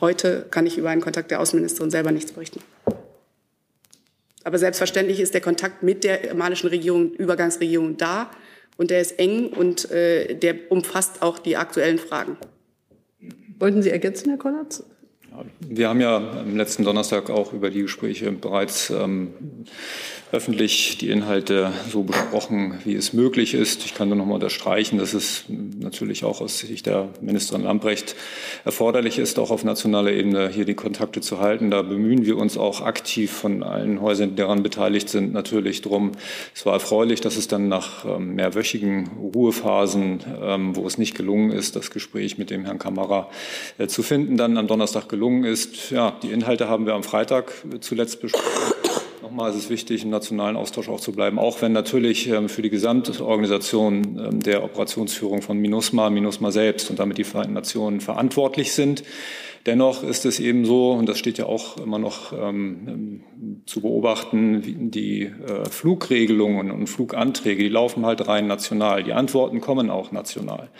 heute 0.00 0.46
kann 0.50 0.66
ich 0.66 0.78
über 0.78 0.90
einen 0.90 1.00
Kontakt 1.00 1.30
der 1.30 1.40
Außenministerin 1.40 1.90
selber 1.90 2.12
nichts 2.12 2.32
berichten. 2.32 2.60
Aber 4.44 4.58
selbstverständlich 4.58 5.20
ist 5.20 5.34
der 5.34 5.40
Kontakt 5.40 5.82
mit 5.82 6.04
der 6.04 6.34
malischen 6.34 6.68
Regierung, 6.68 7.12
Übergangsregierung 7.12 7.96
da 7.96 8.30
und 8.76 8.90
der 8.90 9.00
ist 9.00 9.18
eng 9.18 9.48
und 9.48 9.90
äh, 9.90 10.34
der 10.34 10.72
umfasst 10.72 11.22
auch 11.22 11.38
die 11.38 11.56
aktuellen 11.56 11.98
Fragen. 11.98 12.38
Wollten 13.58 13.82
Sie 13.82 13.90
ergänzen, 13.90 14.30
Herr 14.30 14.38
Kollatz? 14.38 14.82
Wir 15.60 15.88
haben 15.88 16.00
ja 16.00 16.16
am 16.16 16.56
letzten 16.56 16.84
Donnerstag 16.84 17.30
auch 17.30 17.52
über 17.52 17.70
die 17.70 17.82
Gespräche 17.82 18.30
bereits 18.32 18.90
ähm, 18.90 19.28
öffentlich 20.32 20.98
die 20.98 21.10
Inhalte 21.10 21.72
so 21.88 22.04
besprochen, 22.04 22.78
wie 22.84 22.94
es 22.94 23.12
möglich 23.12 23.54
ist. 23.54 23.84
Ich 23.84 23.94
kann 23.94 24.08
nur 24.08 24.16
noch 24.16 24.26
mal 24.26 24.34
unterstreichen, 24.34 24.98
dass 24.98 25.12
es 25.12 25.44
natürlich 25.48 26.24
auch 26.24 26.40
aus 26.40 26.58
Sicht 26.58 26.86
der 26.86 27.08
Ministerin 27.20 27.64
Lamprecht 27.64 28.14
erforderlich 28.64 29.18
ist, 29.18 29.38
auch 29.38 29.50
auf 29.50 29.64
nationaler 29.64 30.12
Ebene 30.12 30.48
hier 30.48 30.64
die 30.64 30.74
Kontakte 30.74 31.20
zu 31.20 31.40
halten. 31.40 31.70
Da 31.70 31.82
bemühen 31.82 32.24
wir 32.26 32.36
uns 32.36 32.56
auch 32.56 32.80
aktiv 32.80 33.32
von 33.32 33.62
allen 33.62 34.00
Häusern, 34.00 34.30
die 34.30 34.36
daran 34.36 34.62
beteiligt 34.62 35.08
sind, 35.08 35.32
natürlich 35.32 35.82
drum. 35.82 36.12
Es 36.54 36.64
war 36.64 36.74
erfreulich, 36.74 37.20
dass 37.20 37.36
es 37.36 37.48
dann 37.48 37.68
nach 37.68 38.04
ähm, 38.04 38.34
mehrwöchigen 38.36 39.10
Ruhephasen, 39.34 40.20
ähm, 40.42 40.76
wo 40.76 40.86
es 40.86 40.96
nicht 40.96 41.16
gelungen 41.16 41.50
ist, 41.50 41.74
das 41.74 41.90
Gespräch 41.90 42.38
mit 42.38 42.50
dem 42.50 42.64
Herrn 42.64 42.78
Kammerer 42.78 43.30
äh, 43.78 43.88
zu 43.88 44.02
finden, 44.02 44.36
dann 44.36 44.56
am 44.56 44.68
Donnerstag 44.68 45.08
gelungen 45.08 45.29
ist. 45.44 45.90
Ja, 45.90 46.18
die 46.22 46.30
Inhalte 46.30 46.68
haben 46.68 46.86
wir 46.86 46.94
am 46.94 47.02
Freitag 47.02 47.52
zuletzt 47.80 48.20
besprochen. 48.20 48.74
Nochmal 49.22 49.50
ist 49.50 49.56
es 49.56 49.70
wichtig, 49.70 50.02
im 50.02 50.10
nationalen 50.10 50.56
Austausch 50.56 50.88
auch 50.88 50.98
zu 50.98 51.12
bleiben, 51.12 51.38
auch 51.38 51.62
wenn 51.62 51.72
natürlich 51.72 52.28
ähm, 52.28 52.48
für 52.48 52.62
die 52.62 52.70
Gesamtorganisation 52.70 54.18
ähm, 54.18 54.42
der 54.42 54.64
Operationsführung 54.64 55.40
von 55.40 55.56
MINUSMA, 55.58 56.10
MINUSMA 56.10 56.50
selbst 56.50 56.90
und 56.90 56.98
damit 56.98 57.16
die 57.16 57.24
Vereinten 57.24 57.54
Nationen 57.54 58.00
verantwortlich 58.00 58.72
sind. 58.72 59.04
Dennoch 59.66 60.02
ist 60.02 60.24
es 60.24 60.40
eben 60.40 60.64
so, 60.64 60.92
und 60.92 61.06
das 61.06 61.18
steht 61.18 61.36
ja 61.36 61.44
auch 61.44 61.76
immer 61.76 61.98
noch 61.98 62.32
ähm, 62.32 63.20
zu 63.66 63.82
beobachten, 63.82 64.90
die 64.90 65.24
äh, 65.24 65.68
Flugregelungen 65.68 66.70
und 66.70 66.86
Fluganträge, 66.86 67.62
die 67.62 67.68
laufen 67.68 68.06
halt 68.06 68.26
rein 68.26 68.46
national. 68.46 69.02
Die 69.04 69.12
Antworten 69.12 69.60
kommen 69.60 69.90
auch 69.90 70.12
national. 70.12 70.70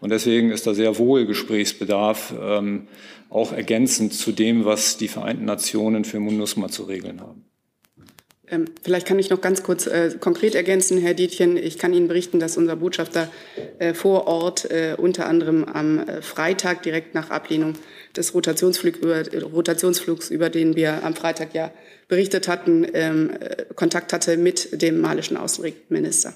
Und 0.00 0.10
deswegen 0.10 0.50
ist 0.50 0.68
da 0.68 0.74
sehr 0.74 0.98
wohl 0.98 1.26
Gesprächsbedarf, 1.26 2.32
ähm, 2.40 2.86
auch 3.28 3.52
ergänzend 3.52 4.14
zu 4.14 4.30
dem, 4.30 4.64
was 4.64 4.96
die 4.96 5.08
Vereinten 5.08 5.44
Nationen 5.44 6.04
für 6.04 6.20
MUNUSMA 6.20 6.68
zu 6.68 6.84
regeln 6.84 7.20
haben. 7.20 7.44
Ähm, 8.50 8.66
vielleicht 8.82 9.06
kann 9.06 9.18
ich 9.18 9.30
noch 9.30 9.40
ganz 9.40 9.62
kurz 9.62 9.86
äh, 9.86 10.12
konkret 10.18 10.54
ergänzen, 10.54 10.98
Herr 10.98 11.14
Dietjen. 11.14 11.56
Ich 11.56 11.78
kann 11.78 11.92
Ihnen 11.92 12.08
berichten, 12.08 12.40
dass 12.40 12.56
unser 12.56 12.76
Botschafter 12.76 13.28
äh, 13.78 13.94
vor 13.94 14.26
Ort 14.26 14.70
äh, 14.70 14.94
unter 14.96 15.26
anderem 15.26 15.64
am 15.64 15.98
äh, 15.98 16.22
Freitag 16.22 16.82
direkt 16.82 17.14
nach 17.14 17.30
Ablehnung 17.30 17.74
des 18.16 18.34
Rotationsflug 18.34 18.96
über, 18.96 19.22
Rotationsflugs, 19.42 20.30
über 20.30 20.50
den 20.50 20.76
wir 20.76 21.04
am 21.04 21.14
Freitag 21.14 21.54
ja 21.54 21.70
berichtet 22.08 22.48
hatten, 22.48 22.86
ähm, 22.94 23.30
äh, 23.38 23.64
Kontakt 23.74 24.12
hatte 24.12 24.36
mit 24.36 24.82
dem 24.82 25.00
malischen 25.00 25.36
Außenminister. 25.36 26.34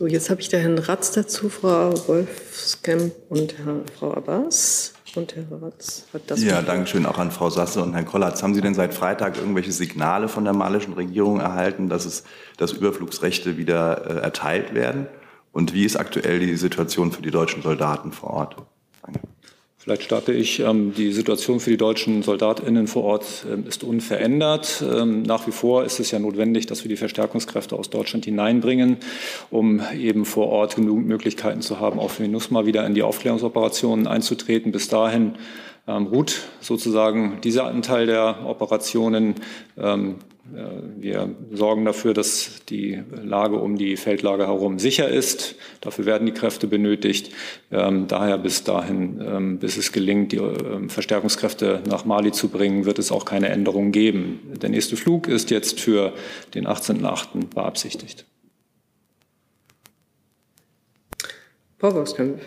So, 0.00 0.06
jetzt 0.06 0.30
habe 0.30 0.40
ich 0.40 0.48
der 0.48 0.60
Herrn 0.60 0.78
Ratz 0.78 1.12
dazu, 1.12 1.50
Frau 1.50 1.92
Wolfskamp 2.08 3.12
und 3.28 3.58
Herr, 3.58 3.82
Frau 3.98 4.14
Abbas. 4.14 4.94
Und 5.14 5.36
Herr 5.36 5.44
Ratz 5.60 6.06
hat 6.14 6.22
das. 6.28 6.42
Ja, 6.42 6.62
danke 6.62 6.86
schön 6.86 7.04
auch 7.04 7.18
an 7.18 7.30
Frau 7.30 7.50
Sasse 7.50 7.82
und 7.82 7.92
Herrn 7.92 8.06
Kollatz. 8.06 8.42
Haben 8.42 8.54
Sie 8.54 8.62
denn 8.62 8.74
seit 8.74 8.94
Freitag 8.94 9.36
irgendwelche 9.36 9.72
Signale 9.72 10.28
von 10.28 10.44
der 10.44 10.54
malischen 10.54 10.94
Regierung 10.94 11.40
erhalten, 11.40 11.90
dass, 11.90 12.06
es, 12.06 12.24
dass 12.56 12.72
Überflugsrechte 12.72 13.58
wieder 13.58 14.06
äh, 14.06 14.20
erteilt 14.22 14.72
werden? 14.72 15.06
Und 15.52 15.74
wie 15.74 15.84
ist 15.84 15.96
aktuell 15.96 16.38
die 16.38 16.56
Situation 16.56 17.12
für 17.12 17.22
die 17.22 17.30
deutschen 17.30 17.60
Soldaten 17.62 18.12
vor 18.12 18.30
Ort? 18.30 18.56
Danke. 19.02 19.20
Vielleicht 19.82 20.02
starte 20.02 20.34
ich. 20.34 20.60
Ähm, 20.60 20.92
die 20.94 21.10
Situation 21.10 21.58
für 21.58 21.70
die 21.70 21.78
deutschen 21.78 22.22
SoldatInnen 22.22 22.86
vor 22.86 23.02
Ort 23.02 23.46
ähm, 23.50 23.64
ist 23.66 23.82
unverändert. 23.82 24.84
Ähm, 24.86 25.22
nach 25.22 25.46
wie 25.46 25.52
vor 25.52 25.84
ist 25.84 25.98
es 26.00 26.10
ja 26.10 26.18
notwendig, 26.18 26.66
dass 26.66 26.84
wir 26.84 26.90
die 26.90 26.98
Verstärkungskräfte 26.98 27.76
aus 27.76 27.88
Deutschland 27.88 28.26
hineinbringen, 28.26 28.98
um 29.50 29.80
eben 29.98 30.26
vor 30.26 30.48
Ort 30.48 30.76
genug 30.76 30.98
Möglichkeiten 30.98 31.62
zu 31.62 31.80
haben, 31.80 31.98
auch 31.98 32.10
für 32.10 32.24
MINUSMA 32.24 32.66
wieder 32.66 32.84
in 32.84 32.92
die 32.92 33.02
Aufklärungsoperationen 33.02 34.06
einzutreten. 34.06 34.70
Bis 34.70 34.88
dahin 34.88 35.32
ruht 35.88 36.42
sozusagen 36.60 37.38
dieser 37.42 37.64
Anteil 37.64 38.04
der 38.04 38.44
Operationen. 38.46 39.34
Wir 40.44 41.34
sorgen 41.52 41.84
dafür, 41.84 42.14
dass 42.14 42.64
die 42.68 43.02
Lage 43.22 43.56
um 43.56 43.76
die 43.76 43.96
Feldlager 43.96 44.46
herum 44.46 44.78
sicher 44.78 45.08
ist. 45.08 45.54
Dafür 45.80 46.06
werden 46.06 46.26
die 46.26 46.32
Kräfte 46.32 46.66
benötigt. 46.66 47.32
Ähm, 47.70 48.06
daher 48.08 48.38
bis 48.38 48.64
dahin, 48.64 49.20
ähm, 49.24 49.58
bis 49.58 49.76
es 49.76 49.92
gelingt, 49.92 50.32
die 50.32 50.38
ähm, 50.38 50.88
Verstärkungskräfte 50.88 51.82
nach 51.86 52.04
Mali 52.04 52.32
zu 52.32 52.48
bringen, 52.48 52.84
wird 52.84 52.98
es 52.98 53.12
auch 53.12 53.24
keine 53.24 53.48
Änderungen 53.48 53.92
geben. 53.92 54.40
Der 54.60 54.70
nächste 54.70 54.96
Flug 54.96 55.28
ist 55.28 55.50
jetzt 55.50 55.78
für 55.78 56.14
den 56.54 56.66
18.08. 56.66 57.54
beabsichtigt. 57.54 58.24
Frau 61.78 61.94
Wolfskämpf. 61.94 62.40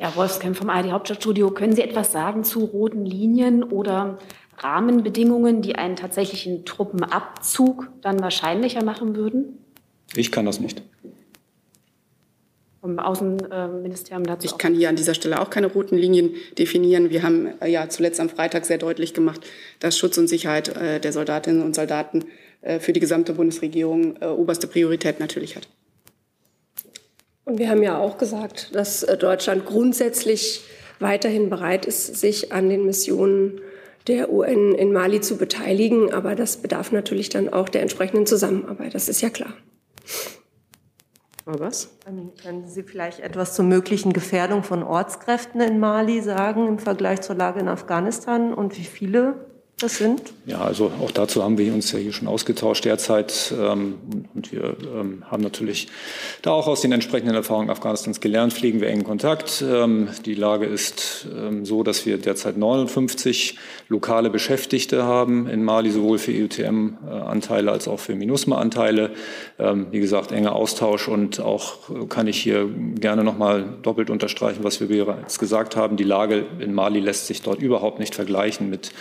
Ja, 0.00 0.14
Wolfskämpf 0.14 0.58
vom 0.58 0.70
ARD 0.70 0.92
Hauptstadtstudio. 0.92 1.50
Können 1.50 1.74
Sie 1.74 1.82
etwas 1.82 2.12
sagen 2.12 2.44
zu 2.44 2.64
roten 2.64 3.04
Linien 3.04 3.62
oder 3.62 4.18
Rahmenbedingungen, 4.62 5.62
die 5.62 5.76
einen 5.76 5.96
tatsächlichen 5.96 6.64
Truppenabzug 6.64 7.88
dann 8.02 8.20
wahrscheinlicher 8.20 8.84
machen 8.84 9.16
würden? 9.16 9.58
Ich 10.14 10.32
kann 10.32 10.46
das 10.46 10.60
nicht. 10.60 10.82
Vom 12.80 12.98
Außenministerium 12.98 14.24
dazu. 14.24 14.46
Ich 14.46 14.56
kann 14.56 14.74
hier 14.74 14.88
an 14.88 14.96
dieser 14.96 15.14
Stelle 15.14 15.40
auch 15.40 15.50
keine 15.50 15.66
roten 15.66 15.96
Linien 15.96 16.34
definieren. 16.56 17.10
Wir 17.10 17.24
haben 17.24 17.60
äh, 17.60 17.68
ja 17.68 17.88
zuletzt 17.88 18.20
am 18.20 18.28
Freitag 18.28 18.64
sehr 18.64 18.78
deutlich 18.78 19.14
gemacht, 19.14 19.40
dass 19.80 19.98
Schutz 19.98 20.16
und 20.16 20.28
Sicherheit 20.28 20.68
äh, 20.76 21.00
der 21.00 21.12
Soldatinnen 21.12 21.62
und 21.62 21.74
Soldaten 21.74 22.26
äh, 22.62 22.78
für 22.78 22.92
die 22.92 23.00
gesamte 23.00 23.32
Bundesregierung 23.32 24.16
oberste 24.18 24.68
Priorität 24.68 25.18
natürlich 25.18 25.56
hat. 25.56 25.68
Und 27.44 27.58
wir 27.58 27.68
haben 27.68 27.82
ja 27.82 27.98
auch 27.98 28.18
gesagt, 28.18 28.74
dass 28.74 29.00
Deutschland 29.00 29.64
grundsätzlich 29.64 30.62
weiterhin 31.00 31.48
bereit 31.48 31.86
ist, 31.86 32.16
sich 32.16 32.52
an 32.52 32.68
den 32.68 32.84
Missionen 32.84 33.60
der 34.08 34.32
UN 34.32 34.74
in 34.74 34.92
Mali 34.92 35.20
zu 35.20 35.36
beteiligen. 35.36 36.12
Aber 36.12 36.34
das 36.34 36.56
bedarf 36.56 36.92
natürlich 36.92 37.28
dann 37.28 37.48
auch 37.48 37.68
der 37.68 37.82
entsprechenden 37.82 38.26
Zusammenarbeit. 38.26 38.94
Das 38.94 39.08
ist 39.08 39.20
ja 39.20 39.30
klar. 39.30 39.52
Was? 41.44 41.96
Ähm, 42.06 42.32
können 42.42 42.68
Sie 42.68 42.82
vielleicht 42.82 43.20
etwas 43.20 43.54
zur 43.54 43.64
möglichen 43.64 44.12
Gefährdung 44.12 44.62
von 44.62 44.82
Ortskräften 44.82 45.62
in 45.62 45.78
Mali 45.78 46.20
sagen 46.20 46.68
im 46.68 46.78
Vergleich 46.78 47.22
zur 47.22 47.36
Lage 47.36 47.60
in 47.60 47.68
Afghanistan 47.68 48.52
und 48.52 48.76
wie 48.76 48.84
viele 48.84 49.47
das 49.78 49.98
sind? 49.98 50.20
Ja, 50.44 50.60
also 50.60 50.90
auch 51.00 51.12
dazu 51.12 51.44
haben 51.44 51.56
wir 51.56 51.72
uns 51.72 51.92
ja 51.92 51.98
hier 51.98 52.12
schon 52.12 52.26
ausgetauscht 52.26 52.84
derzeit. 52.84 53.54
Ähm, 53.56 53.94
und 54.34 54.50
wir 54.50 54.76
ähm, 54.94 55.24
haben 55.30 55.42
natürlich 55.42 55.88
da 56.42 56.50
auch 56.50 56.66
aus 56.66 56.80
den 56.80 56.90
entsprechenden 56.90 57.34
Erfahrungen 57.34 57.70
Afghanistans 57.70 58.20
gelernt, 58.20 58.52
pflegen 58.52 58.80
wir 58.80 58.88
engen 58.88 59.04
Kontakt. 59.04 59.62
Ähm, 59.66 60.08
die 60.24 60.34
Lage 60.34 60.66
ist 60.66 61.26
so, 61.62 61.82
dass 61.82 62.06
wir 62.06 62.18
derzeit 62.18 62.56
59 62.56 63.56
lokale 63.88 64.30
Beschäftigte 64.30 65.04
haben 65.04 65.48
in 65.48 65.64
Mali, 65.64 65.90
sowohl 65.90 66.18
für 66.18 66.32
EUTM-Anteile 66.32 67.70
als 67.70 67.88
auch 67.88 68.00
für 68.00 68.14
MINUSMA-Anteile. 68.14 69.10
Wie 69.90 70.00
gesagt, 70.00 70.32
enger 70.32 70.54
Austausch 70.54 71.08
und 71.08 71.40
auch 71.40 71.90
äh, 71.90 72.06
kann 72.06 72.26
ich 72.26 72.40
hier 72.40 72.68
gerne 72.94 73.24
noch 73.24 73.36
mal 73.36 73.64
doppelt 73.82 74.10
unterstreichen, 74.10 74.64
was 74.64 74.80
wir 74.80 74.88
bereits 74.88 75.38
gesagt 75.38 75.76
haben. 75.76 75.96
Die 75.96 76.04
Lage 76.04 76.46
in 76.58 76.74
Mali 76.74 77.00
lässt 77.00 77.26
sich 77.26 77.42
dort 77.42 77.60
überhaupt 77.60 77.98
nicht 77.98 78.14
vergleichen 78.14 78.70
mit 78.70 78.92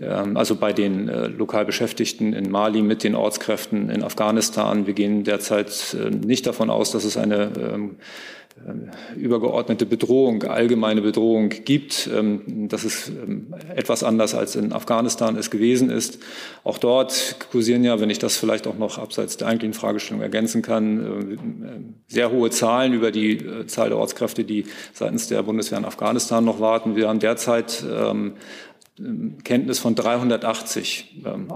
ähm, 0.00 0.13
also 0.14 0.56
bei 0.56 0.72
den 0.72 1.08
äh, 1.08 1.26
lokal 1.28 1.64
Beschäftigten 1.64 2.32
in 2.32 2.50
Mali 2.50 2.82
mit 2.82 3.04
den 3.04 3.14
Ortskräften 3.14 3.90
in 3.90 4.02
Afghanistan. 4.02 4.86
Wir 4.86 4.94
gehen 4.94 5.24
derzeit 5.24 5.96
äh, 5.98 6.10
nicht 6.10 6.46
davon 6.46 6.70
aus, 6.70 6.92
dass 6.92 7.04
es 7.04 7.16
eine 7.16 7.50
ähm, 7.56 7.96
äh, 8.56 9.18
übergeordnete 9.18 9.86
Bedrohung, 9.86 10.44
allgemeine 10.44 11.00
Bedrohung 11.00 11.48
gibt. 11.48 12.08
Ähm, 12.14 12.68
das 12.68 12.84
ist 12.84 13.12
etwas 13.74 14.04
anders 14.04 14.34
als 14.34 14.56
in 14.56 14.72
Afghanistan 14.72 15.36
es 15.36 15.50
gewesen 15.50 15.90
ist. 15.90 16.18
Auch 16.62 16.78
dort 16.78 17.36
kursieren 17.50 17.82
ja, 17.82 18.00
wenn 18.00 18.10
ich 18.10 18.18
das 18.18 18.36
vielleicht 18.36 18.66
auch 18.66 18.78
noch 18.78 18.98
abseits 18.98 19.36
der 19.36 19.48
eigentlichen 19.48 19.74
Fragestellung 19.74 20.22
ergänzen 20.22 20.62
kann, 20.62 21.98
sehr 22.06 22.30
hohe 22.30 22.50
Zahlen 22.50 22.92
über 22.92 23.10
die 23.10 23.66
Zahl 23.66 23.88
der 23.88 23.98
Ortskräfte, 23.98 24.44
die 24.44 24.64
seitens 24.92 25.28
der 25.28 25.42
Bundeswehr 25.42 25.78
in 25.78 25.84
Afghanistan 25.84 26.44
noch 26.44 26.60
warten. 26.60 26.96
Wir 26.96 27.08
haben 27.08 27.18
derzeit 27.18 27.84
Kenntnis 29.42 29.78
von 29.78 29.94
380 29.94 31.22
ähm, 31.24 31.48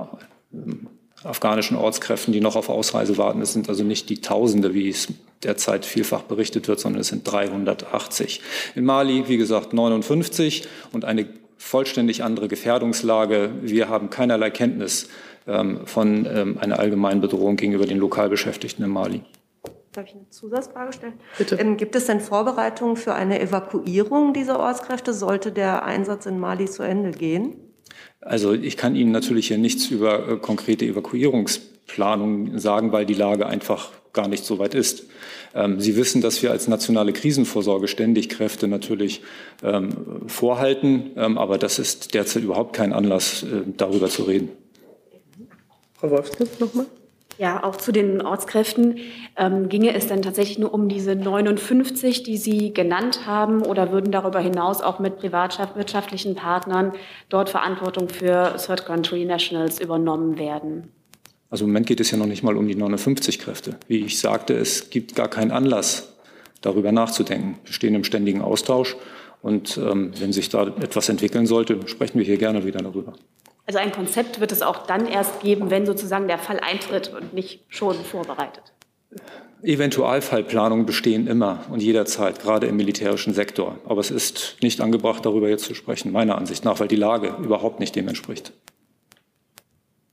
afghanischen 1.25 1.77
Ortskräften, 1.77 2.33
die 2.33 2.41
noch 2.41 2.57
auf 2.57 2.69
Ausreise 2.69 3.17
warten. 3.19 3.43
Es 3.43 3.53
sind 3.53 3.69
also 3.69 3.85
nicht 3.85 4.09
die 4.09 4.21
Tausende, 4.21 4.75
wie 4.75 4.89
es 4.89 5.09
derzeit 5.43 5.85
vielfach 5.85 6.23
berichtet 6.23 6.69
wird, 6.69 6.81
sondern 6.81 7.01
es 7.01 7.09
sind 7.09 7.31
380. 7.31 8.41
In 8.75 8.85
Mali, 8.85 9.29
wie 9.29 9.37
gesagt, 9.37 9.73
59 9.73 10.67
und 10.93 11.05
eine 11.05 11.27
vollständig 11.57 12.23
andere 12.23 12.49
Gefährdungslage. 12.49 13.51
Wir 13.63 13.89
haben 13.89 14.11
keinerlei 14.11 14.51
Kenntnis 14.51 15.09
ähm, 15.47 15.81
von 15.87 16.27
ähm, 16.27 16.59
einer 16.59 16.79
allgemeinen 16.79 17.21
Bedrohung 17.21 17.57
gegenüber 17.57 17.87
den 17.87 17.99
Lokalbeschäftigten 17.99 18.85
in 18.85 18.91
Mali. 18.91 19.23
Darf 19.99 20.07
ich 20.07 20.15
eine 20.15 20.31
Zusatzfrage 20.31 20.93
stellen? 20.93 21.15
Bitte. 21.39 21.57
Ähm, 21.57 21.77
gibt 21.77 21.97
es 21.97 22.07
denn 22.07 22.21
Vorbereitungen 22.21 22.95
für 22.95 23.15
eine 23.15 23.41
Evakuierung 23.41 24.33
dieser 24.33 24.61
Ortskräfte? 24.61 25.13
Sollte 25.13 25.51
der 25.51 25.85
Einsatz 25.85 26.25
in 26.25 26.39
Mali 26.39 26.67
zu 26.67 26.85
Ende 26.85 27.11
gehen? 27.11 27.57
Also 28.21 28.53
ich 28.53 28.77
kann 28.77 28.95
Ihnen 28.95 29.11
natürlich 29.11 29.49
hier 29.49 29.59
nichts 29.59 29.91
über 29.91 30.29
äh, 30.29 30.37
konkrete 30.37 30.85
Evakuierungsplanungen 30.85 32.61
sagen, 32.61 32.93
weil 32.93 33.07
die 33.07 33.15
Lage 33.15 33.47
einfach 33.47 33.91
gar 34.13 34.29
nicht 34.29 34.45
so 34.45 34.61
weit 34.61 34.77
ist. 34.77 35.07
Ähm, 35.53 35.81
Sie 35.81 35.97
wissen, 35.97 36.21
dass 36.21 36.45
wir 36.45 36.53
als 36.53 36.69
nationale 36.69 37.13
Krisenvorsorge 37.13 37.89
ständig 37.89 38.29
Kräfte 38.29 38.69
natürlich 38.69 39.23
ähm, 39.65 40.29
vorhalten, 40.29 41.11
ähm, 41.17 41.37
aber 41.39 41.59
das 41.59 41.81
ist 41.81 42.15
derzeit 42.15 42.45
überhaupt 42.45 42.77
kein 42.77 42.93
Anlass, 42.93 43.43
äh, 43.43 43.63
darüber 43.77 44.09
zu 44.09 44.23
reden. 44.23 44.51
Frau 45.95 46.09
Wolfskamp 46.09 46.61
nochmal. 46.61 46.87
Ja, 47.39 47.63
auch 47.63 47.77
zu 47.77 47.93
den 47.93 48.21
Ortskräften. 48.21 48.99
Ähm, 49.37 49.69
ginge 49.69 49.95
es 49.95 50.09
denn 50.09 50.23
tatsächlich 50.23 50.59
nur 50.59 50.75
um 50.75 50.89
diese 50.89 51.15
59, 51.15 52.25
die 52.25 52.37
Sie 52.37 52.75
genannt 52.75 53.27
haben, 53.27 53.63
oder 53.63 53.93
würden 53.93 54.11
darüber 54.11 54.41
hinaus 54.41 54.83
auch 54.83 54.99
mit 54.99 55.19
privatwirtschaftlichen 55.19 56.35
Partnern 56.35 56.93
dort 57.29 57.49
Verantwortung 57.49 58.09
für 58.09 58.57
Third 58.57 58.87
Country 58.87 59.25
Nationals 59.25 59.81
übernommen 59.81 60.37
werden? 60.37 60.93
Also 61.49 61.65
im 61.65 61.71
Moment 61.71 61.87
geht 61.87 62.01
es 62.01 62.11
ja 62.11 62.19
noch 62.19 62.27
nicht 62.27 62.43
mal 62.43 62.57
um 62.57 62.67
die 62.67 62.75
59 62.75 63.39
Kräfte. 63.39 63.79
Wie 63.87 64.05
ich 64.05 64.19
sagte, 64.19 64.55
es 64.55 64.91
gibt 64.91 65.15
gar 65.15 65.29
keinen 65.29 65.53
Anlass, 65.53 66.13
darüber 66.61 66.91
nachzudenken. 66.91 67.59
Wir 67.65 67.73
stehen 67.73 67.95
im 67.95 68.05
ständigen 68.05 68.43
Austausch 68.43 68.97
und 69.43 69.79
ähm, 69.79 70.13
wenn 70.19 70.33
sich 70.33 70.49
da 70.49 70.67
etwas 70.67 71.09
entwickeln 71.09 71.47
sollte, 71.47 71.79
sprechen 71.87 72.19
wir 72.19 72.27
hier 72.27 72.37
gerne 72.37 72.65
wieder 72.65 72.81
darüber. 72.81 73.15
Also 73.69 73.81
ein 73.81 73.93
Konzept 73.93 74.41
wird 74.41 74.51
es 74.51 74.63
auch 74.63 74.87
dann 74.87 75.07
erst 75.07 75.41
geben, 75.43 75.71
wenn 75.71 75.85
sozusagen 75.85 76.27
der 76.27 76.39
Fall 76.39 76.59
eintritt 76.59 77.13
und 77.13 77.35
nicht 77.35 77.61
schon 77.69 77.97
vorbereitet. 77.97 78.73
Eventualfallplanungen 79.63 80.87
bestehen 80.87 81.27
immer 81.27 81.67
und 81.71 81.83
jederzeit, 81.83 82.41
gerade 82.41 82.67
im 82.67 82.79
militärischen 82.79 83.35
Sektor. 83.35 83.79
Aber 83.85 84.01
es 84.01 84.11
ist 84.11 84.57
nicht 84.63 84.81
angebracht, 84.81 85.27
darüber 85.27 85.51
jetzt 85.51 85.67
zu 85.67 85.75
sprechen, 85.75 86.13
meiner 86.13 86.39
Ansicht 86.39 86.65
nach, 86.65 86.81
weil 86.81 86.89
die 86.89 86.97
Lage 86.97 87.35
überhaupt 87.43 87.79
nicht 87.79 87.95
dem 87.95 88.09
entspricht. 88.09 88.53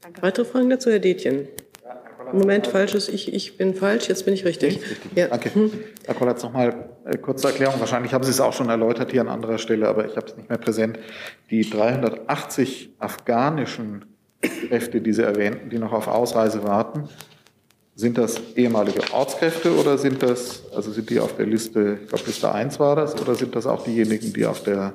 Danke. 0.01 0.21
Weitere 0.21 0.43
Fragen 0.43 0.69
dazu, 0.69 0.91
Herr 0.91 0.99
Detjen? 0.99 1.47
Moment, 2.33 2.67
falsches, 2.67 3.07
ich, 3.07 3.33
ich 3.33 3.55
bin 3.55 3.73
falsch, 3.73 4.09
jetzt 4.09 4.25
bin 4.25 4.33
ich 4.33 4.43
richtig. 4.43 4.81
richtig. 4.81 4.97
Ja. 5.15 5.29
Danke. 5.29 5.55
Hm. 5.55 5.71
Herr 6.05 6.15
Kollatz, 6.15 6.43
noch 6.43 6.51
mal 6.51 6.69
äh, 6.69 6.73
kurze 7.21 7.47
Erklärung. 7.47 7.79
Wahrscheinlich 7.79 8.13
haben 8.13 8.23
Sie 8.23 8.31
es 8.31 8.41
auch 8.41 8.53
schon 8.53 8.69
erläutert 8.69 9.11
hier 9.11 9.21
an 9.21 9.27
anderer 9.27 9.57
Stelle, 9.57 9.87
aber 9.87 10.05
ich 10.05 10.15
habe 10.15 10.27
es 10.27 10.35
nicht 10.37 10.49
mehr 10.49 10.57
präsent. 10.57 10.99
Die 11.49 11.69
380 11.69 12.91
afghanischen 12.99 14.05
Kräfte, 14.41 15.01
die 15.01 15.13
Sie 15.13 15.23
erwähnten, 15.23 15.69
die 15.69 15.77
noch 15.77 15.93
auf 15.93 16.07
Ausreise 16.07 16.63
warten, 16.63 17.09
sind 17.95 18.17
das 18.17 18.41
ehemalige 18.55 19.13
Ortskräfte 19.13 19.73
oder 19.77 19.97
sind 19.97 20.21
das, 20.21 20.63
also 20.75 20.91
sind 20.91 21.09
die 21.09 21.19
auf 21.19 21.37
der 21.37 21.45
Liste, 21.45 21.99
ich 22.03 22.09
glaube 22.09 22.25
Liste 22.25 22.51
1 22.51 22.79
war 22.79 22.95
das, 22.95 23.19
oder 23.21 23.35
sind 23.35 23.55
das 23.55 23.65
auch 23.65 23.83
diejenigen, 23.85 24.33
die 24.33 24.45
auf 24.45 24.63
der 24.63 24.93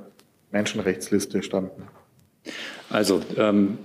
Menschenrechtsliste 0.50 1.42
standen? 1.42 1.84
Also 2.90 3.22
ähm, 3.38 3.78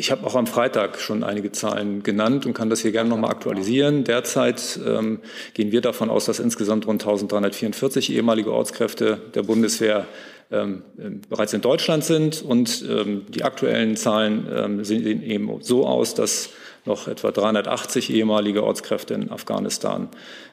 ich 0.00 0.12
habe 0.12 0.24
auch 0.24 0.36
am 0.36 0.46
Freitag 0.46 1.00
schon 1.00 1.24
einige 1.24 1.50
Zahlen 1.50 2.04
genannt 2.04 2.46
und 2.46 2.54
kann 2.54 2.70
das 2.70 2.82
hier 2.82 2.92
gerne 2.92 3.10
nochmal 3.10 3.32
aktualisieren. 3.32 4.04
Derzeit 4.04 4.78
ähm, 4.86 5.18
gehen 5.54 5.72
wir 5.72 5.80
davon 5.80 6.08
aus, 6.08 6.24
dass 6.26 6.38
insgesamt 6.38 6.86
rund 6.86 7.02
1344 7.02 8.14
ehemalige 8.14 8.52
Ortskräfte 8.52 9.20
der 9.34 9.42
Bundeswehr 9.42 10.06
ähm, 10.52 10.82
ähm, 11.00 11.22
bereits 11.28 11.52
in 11.52 11.62
Deutschland 11.62 12.04
sind. 12.04 12.42
Und 12.42 12.84
ähm, 12.88 13.26
die 13.28 13.42
aktuellen 13.42 13.96
Zahlen 13.96 14.46
ähm, 14.54 14.84
sehen 14.84 15.20
eben 15.20 15.50
so 15.62 15.84
aus, 15.84 16.14
dass 16.14 16.50
noch 16.88 17.06
etwa 17.06 17.30
380 17.30 18.12
ehemalige 18.12 18.64
Ortskräfte 18.64 19.14
in 19.14 19.30
Afghanistan 19.30 20.08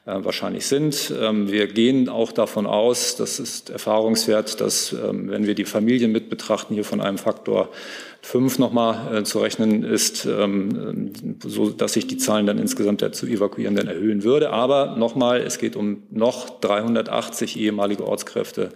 äh, 0.06 0.18
wahrscheinlich 0.18 0.68
sind. 0.68 1.12
Ähm, 1.20 1.52
wir 1.52 1.66
gehen 1.66 2.10
auch 2.10 2.32
davon 2.32 2.68
aus, 2.68 3.16
das 3.16 3.40
ist 3.40 3.72
erfahrungswert, 3.72 4.62
dass 4.62 4.94
ähm, 4.94 5.32
wenn 5.32 5.48
wir 5.48 5.56
die 5.56 5.66
Familien 5.66 6.12
mit 6.12 6.30
betrachten, 6.30 6.76
hier 6.76 6.84
von 6.84 7.02
einem 7.02 7.18
Faktor 7.18 7.70
fünf 8.22 8.60
nochmal 8.60 9.18
äh, 9.18 9.24
zu 9.24 9.40
rechnen 9.40 9.84
ist, 9.84 10.26
ähm, 10.26 11.14
so 11.44 11.70
dass 11.70 11.94
sich 11.94 12.06
die 12.06 12.18
Zahlen 12.18 12.46
dann 12.46 12.60
insgesamt 12.60 13.02
der 13.02 13.12
zu 13.12 13.26
evakuierenden 13.26 13.88
erhöhen 13.88 14.24
würde. 14.24 14.52
Aber 14.52 14.96
nochmal, 14.96 15.42
es 15.42 15.58
geht 15.58 15.76
um 15.76 16.04
noch 16.12 16.60
380 16.60 17.60
ehemalige 17.60 18.06
Ortskräfte 18.06 18.70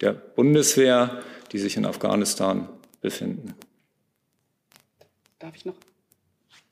der 0.00 0.12
Bundeswehr, 0.12 1.20
die 1.52 1.58
sich 1.58 1.76
in 1.76 1.84
Afghanistan 1.84 2.68
befinden. 3.00 3.54
Darf 5.38 5.56
ich 5.56 5.64
noch 5.64 5.74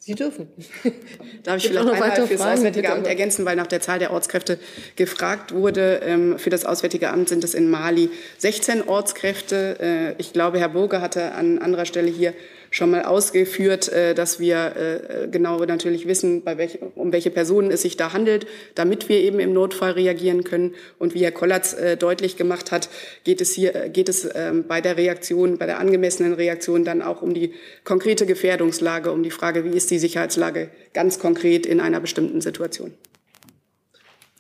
Sie 0.09 0.14
dürfen. 0.14 0.49
Darf 1.42 1.59
ich 1.59 1.68
vielleicht 1.68 1.85
noch 1.85 1.92
einmal 1.92 2.27
für 2.27 2.35
das 2.35 2.40
Auswärtige 2.40 2.90
Amt 2.90 3.07
ergänzen, 3.07 3.44
weil 3.44 3.57
nach 3.57 3.66
der 3.66 3.83
Zahl 3.83 3.99
der 3.99 4.11
Ortskräfte 4.11 4.59
gefragt 4.97 5.53
wurde. 5.53 6.01
Ähm, 6.03 6.38
für 6.38 6.49
das 6.49 6.64
Auswärtige 6.64 7.11
Amt 7.11 7.29
sind 7.29 7.44
es 7.44 7.53
in 7.53 7.68
Mali 7.68 8.09
16 8.38 8.88
Ortskräfte. 8.88 9.77
Äh, 9.79 10.14
ich 10.18 10.33
glaube, 10.33 10.61
Herr 10.61 10.71
Burger 10.71 11.03
hatte 11.03 11.33
an 11.33 11.59
anderer 11.59 11.85
Stelle 11.85 12.09
hier 12.09 12.33
schon 12.78 12.90
mal 12.90 13.04
ausgeführt, 13.04 13.88
äh, 13.88 14.14
dass 14.14 14.40
wir 14.40 14.76
äh, 14.76 15.28
genau 15.28 15.62
natürlich 15.64 16.06
wissen, 16.06 16.42
welch, 16.46 16.78
um 16.94 17.12
welche 17.12 17.30
Personen 17.30 17.70
es 17.70 17.82
sich 17.82 17.96
da 17.96 18.12
handelt, 18.12 18.46
damit 18.74 19.08
wir 19.08 19.18
eben 19.18 19.40
im 19.40 19.52
Notfall 19.52 19.90
reagieren 19.90 20.44
können. 20.44 20.74
Und 20.98 21.14
wie 21.14 21.22
Herr 21.24 21.32
Kollatz 21.32 21.74
äh, 21.74 21.96
deutlich 21.96 22.36
gemacht 22.36 22.72
hat, 22.72 22.88
geht 23.24 23.40
es 23.40 23.52
hier 23.52 23.88
geht 23.88 24.08
es 24.08 24.28
ähm, 24.34 24.64
bei 24.66 24.80
der 24.80 24.96
Reaktion, 24.96 25.58
bei 25.58 25.66
der 25.66 25.78
angemessenen 25.78 26.32
Reaktion 26.32 26.84
dann 26.84 27.02
auch 27.02 27.20
um 27.20 27.34
die 27.34 27.52
konkrete 27.84 28.24
Gefährdungslage, 28.24 29.10
um 29.10 29.22
die 29.22 29.30
Frage, 29.30 29.64
wie 29.64 29.76
ist 29.76 29.90
die 29.90 29.98
Sicherheitslage 29.98 30.70
ganz 30.94 31.18
konkret 31.18 31.66
in 31.66 31.80
einer 31.80 32.00
bestimmten 32.00 32.40
Situation. 32.40 32.94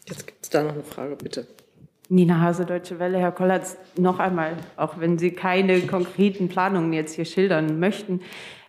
Jetzt 0.08 0.26
gibt 0.26 0.44
es 0.44 0.50
da 0.50 0.62
noch 0.62 0.72
eine 0.72 0.84
Frage, 0.84 1.16
bitte. 1.16 1.46
Nina 2.08 2.40
Hase, 2.40 2.64
Deutsche 2.64 2.98
Welle. 2.98 3.18
Herr 3.18 3.32
Kollatz, 3.32 3.76
noch 3.98 4.18
einmal, 4.18 4.52
auch 4.76 4.98
wenn 4.98 5.18
Sie 5.18 5.32
keine 5.32 5.80
konkreten 5.82 6.48
Planungen 6.48 6.92
jetzt 6.92 7.14
hier 7.14 7.26
schildern 7.26 7.78
möchten, 7.78 8.20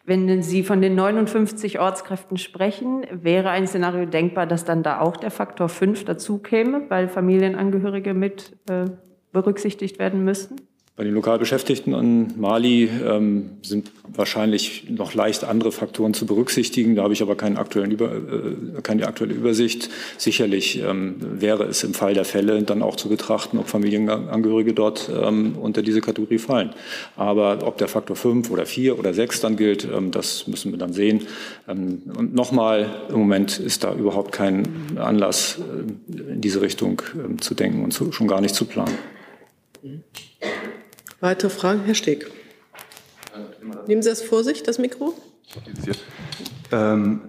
wenn 0.06 0.42
Sie 0.42 0.64
von 0.64 0.82
den 0.82 0.96
59 0.96 1.80
Ortskräften 1.80 2.38
sprechen, 2.38 3.06
wäre 3.12 3.52
ein 3.52 3.68
Szenario 3.68 4.06
denkbar, 4.06 4.48
dass 4.48 4.66
dann 4.66 4.82
da 4.82 5.00
auch 5.02 5.16
der 5.16 5.32
Faktor 5.32 5.70
5 5.70 6.04
dazu 6.04 6.40
käme, 6.40 6.90
weil 6.90 7.08
Familienangehörige 7.08 8.14
mit 8.14 8.58
äh, 8.70 8.86
berücksichtigt 9.32 10.00
werden 10.00 10.26
müssten? 10.26 10.56
Bei 11.00 11.06
den 11.06 11.14
lokal 11.14 11.40
Beschäftigten 11.40 11.96
an 11.96 12.34
Mali 12.36 12.90
ähm, 13.08 13.52
sind 13.62 13.90
wahrscheinlich 14.14 14.90
noch 14.90 15.14
leicht 15.14 15.46
andere 15.46 15.72
Faktoren 15.72 16.14
zu 16.14 16.26
berücksichtigen. 16.26 16.98
Da 16.98 17.04
habe 17.04 17.14
ich 17.14 17.22
aber 17.22 17.36
keinen 17.36 17.56
aktuellen 17.56 17.92
Über, 17.92 18.12
äh, 18.14 18.82
keine 18.84 19.08
aktuelle 19.08 19.34
Übersicht. 19.34 19.90
Sicherlich 20.18 20.82
ähm, 20.82 21.16
wäre 21.22 21.64
es 21.64 21.86
im 21.86 21.94
Fall 21.94 22.16
der 22.16 22.26
Fälle 22.26 22.62
dann 22.64 22.82
auch 22.82 22.98
zu 22.98 23.08
betrachten, 23.08 23.60
ob 23.60 23.70
Familienangehörige 23.70 24.74
dort 24.74 25.10
ähm, 25.10 25.56
unter 25.58 25.84
diese 25.84 26.02
Kategorie 26.02 26.38
fallen. 26.38 26.72
Aber 27.16 27.60
ob 27.66 27.78
der 27.78 27.88
Faktor 27.88 28.18
5 28.18 28.52
oder 28.52 28.66
4 28.66 29.00
oder 29.00 29.14
6 29.14 29.40
dann 29.40 29.56
gilt, 29.56 29.86
ähm, 29.86 30.12
das 30.12 30.48
müssen 30.48 30.74
wir 30.74 30.80
dann 30.80 30.92
sehen. 30.92 31.28
Ähm, 31.70 32.02
und 32.18 32.36
nochmal, 32.36 32.90
im 33.08 33.20
Moment 33.20 33.58
ist 33.58 33.86
da 33.86 33.96
überhaupt 33.96 34.34
kein 34.34 34.68
Anlass, 34.98 35.60
äh, 35.60 36.34
in 36.34 36.42
diese 36.42 36.62
Richtung 36.62 37.02
äh, 37.16 37.38
zu 37.38 37.56
denken 37.56 37.86
und 37.86 37.94
zu, 37.94 38.12
schon 38.12 38.28
gar 38.28 38.42
nicht 38.42 38.54
zu 38.54 38.66
planen. 38.66 38.98
Mhm. 39.82 40.04
Weitere 41.22 41.50
Fragen? 41.50 41.82
Herr 41.86 41.96
Steg. 41.96 42.32
Nehmen 43.88 44.02
Sie 44.02 44.10
das 44.10 44.22
vor 44.22 44.44
sich, 44.44 44.64
das 44.64 44.80
Mikro. 44.80 45.14
Ähm, 46.72 47.22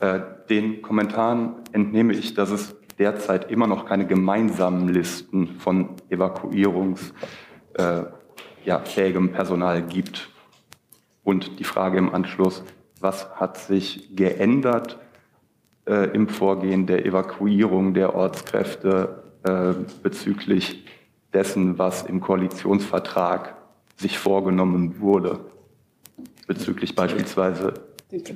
äh, 0.00 0.20
den 0.48 0.80
Kommentaren 0.82 1.56
entnehme 1.72 2.14
ich, 2.14 2.34
dass 2.34 2.50
es 2.50 2.74
derzeit 2.98 3.50
immer 3.50 3.66
noch 3.66 3.86
keine 3.86 4.06
gemeinsamen 4.06 4.88
Listen 4.88 5.58
von 5.58 5.90
evakuierungsfähigem 6.08 7.14
äh, 7.76 8.04
ja, 8.64 8.78
Personal 8.78 9.82
gibt. 9.82 10.30
Und 11.24 11.58
die 11.58 11.64
Frage 11.64 11.98
im 11.98 12.14
Anschluss, 12.14 12.62
was 13.00 13.28
hat 13.36 13.58
sich 13.58 14.16
geändert 14.16 14.98
äh, 15.86 16.10
im 16.14 16.28
Vorgehen 16.28 16.86
der 16.86 17.04
Evakuierung 17.04 17.92
der 17.92 18.14
Ortskräfte 18.14 19.24
äh, 19.42 19.74
bezüglich 20.02 20.86
dessen, 21.34 21.78
was 21.78 22.02
im 22.02 22.20
Koalitionsvertrag 22.20 23.56
sich 23.96 24.18
vorgenommen 24.18 25.00
wurde, 25.00 25.40
bezüglich 26.46 26.94
beispielsweise. 26.94 27.74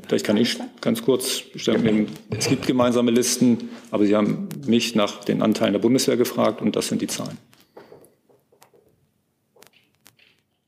Vielleicht 0.06 0.26
kann 0.26 0.36
ich 0.36 0.58
ganz 0.80 1.02
kurz 1.02 1.42
Stellung 1.54 1.82
nehmen. 1.82 2.06
Es 2.30 2.48
gibt 2.48 2.66
gemeinsame 2.66 3.10
Listen, 3.10 3.70
aber 3.90 4.04
Sie 4.06 4.16
haben 4.16 4.48
mich 4.66 4.94
nach 4.94 5.24
den 5.24 5.42
Anteilen 5.42 5.72
der 5.72 5.80
Bundeswehr 5.80 6.16
gefragt 6.16 6.60
und 6.60 6.74
das 6.74 6.88
sind 6.88 7.00
die 7.00 7.06
Zahlen. 7.06 7.38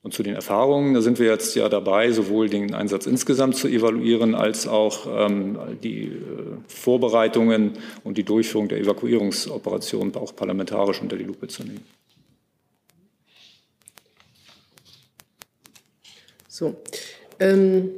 Und 0.03 0.15
zu 0.15 0.23
den 0.23 0.35
Erfahrungen, 0.35 0.95
da 0.95 1.03
sind 1.03 1.19
wir 1.19 1.27
jetzt 1.27 1.55
ja 1.57 1.69
dabei, 1.69 2.11
sowohl 2.11 2.49
den 2.49 2.75
Einsatz 2.75 3.07
insgesamt 3.07 3.57
zu 3.57 3.69
evaluieren, 3.69 4.35
als 4.35 4.67
auch 4.67 5.07
ähm, 5.07 5.59
die 5.83 6.07
äh, 6.07 6.13
Vorbereitungen 6.69 7.73
und 8.03 8.17
die 8.17 8.25
Durchführung 8.25 8.69
der 8.69 8.79
Evakuierungsoperation 8.79 10.15
auch 10.15 10.35
parlamentarisch 10.35 11.03
unter 11.03 11.17
die 11.17 11.25
Lupe 11.25 11.49
zu 11.49 11.65
nehmen. 11.65 11.85
So. 16.61 16.77
Ähm, 17.39 17.89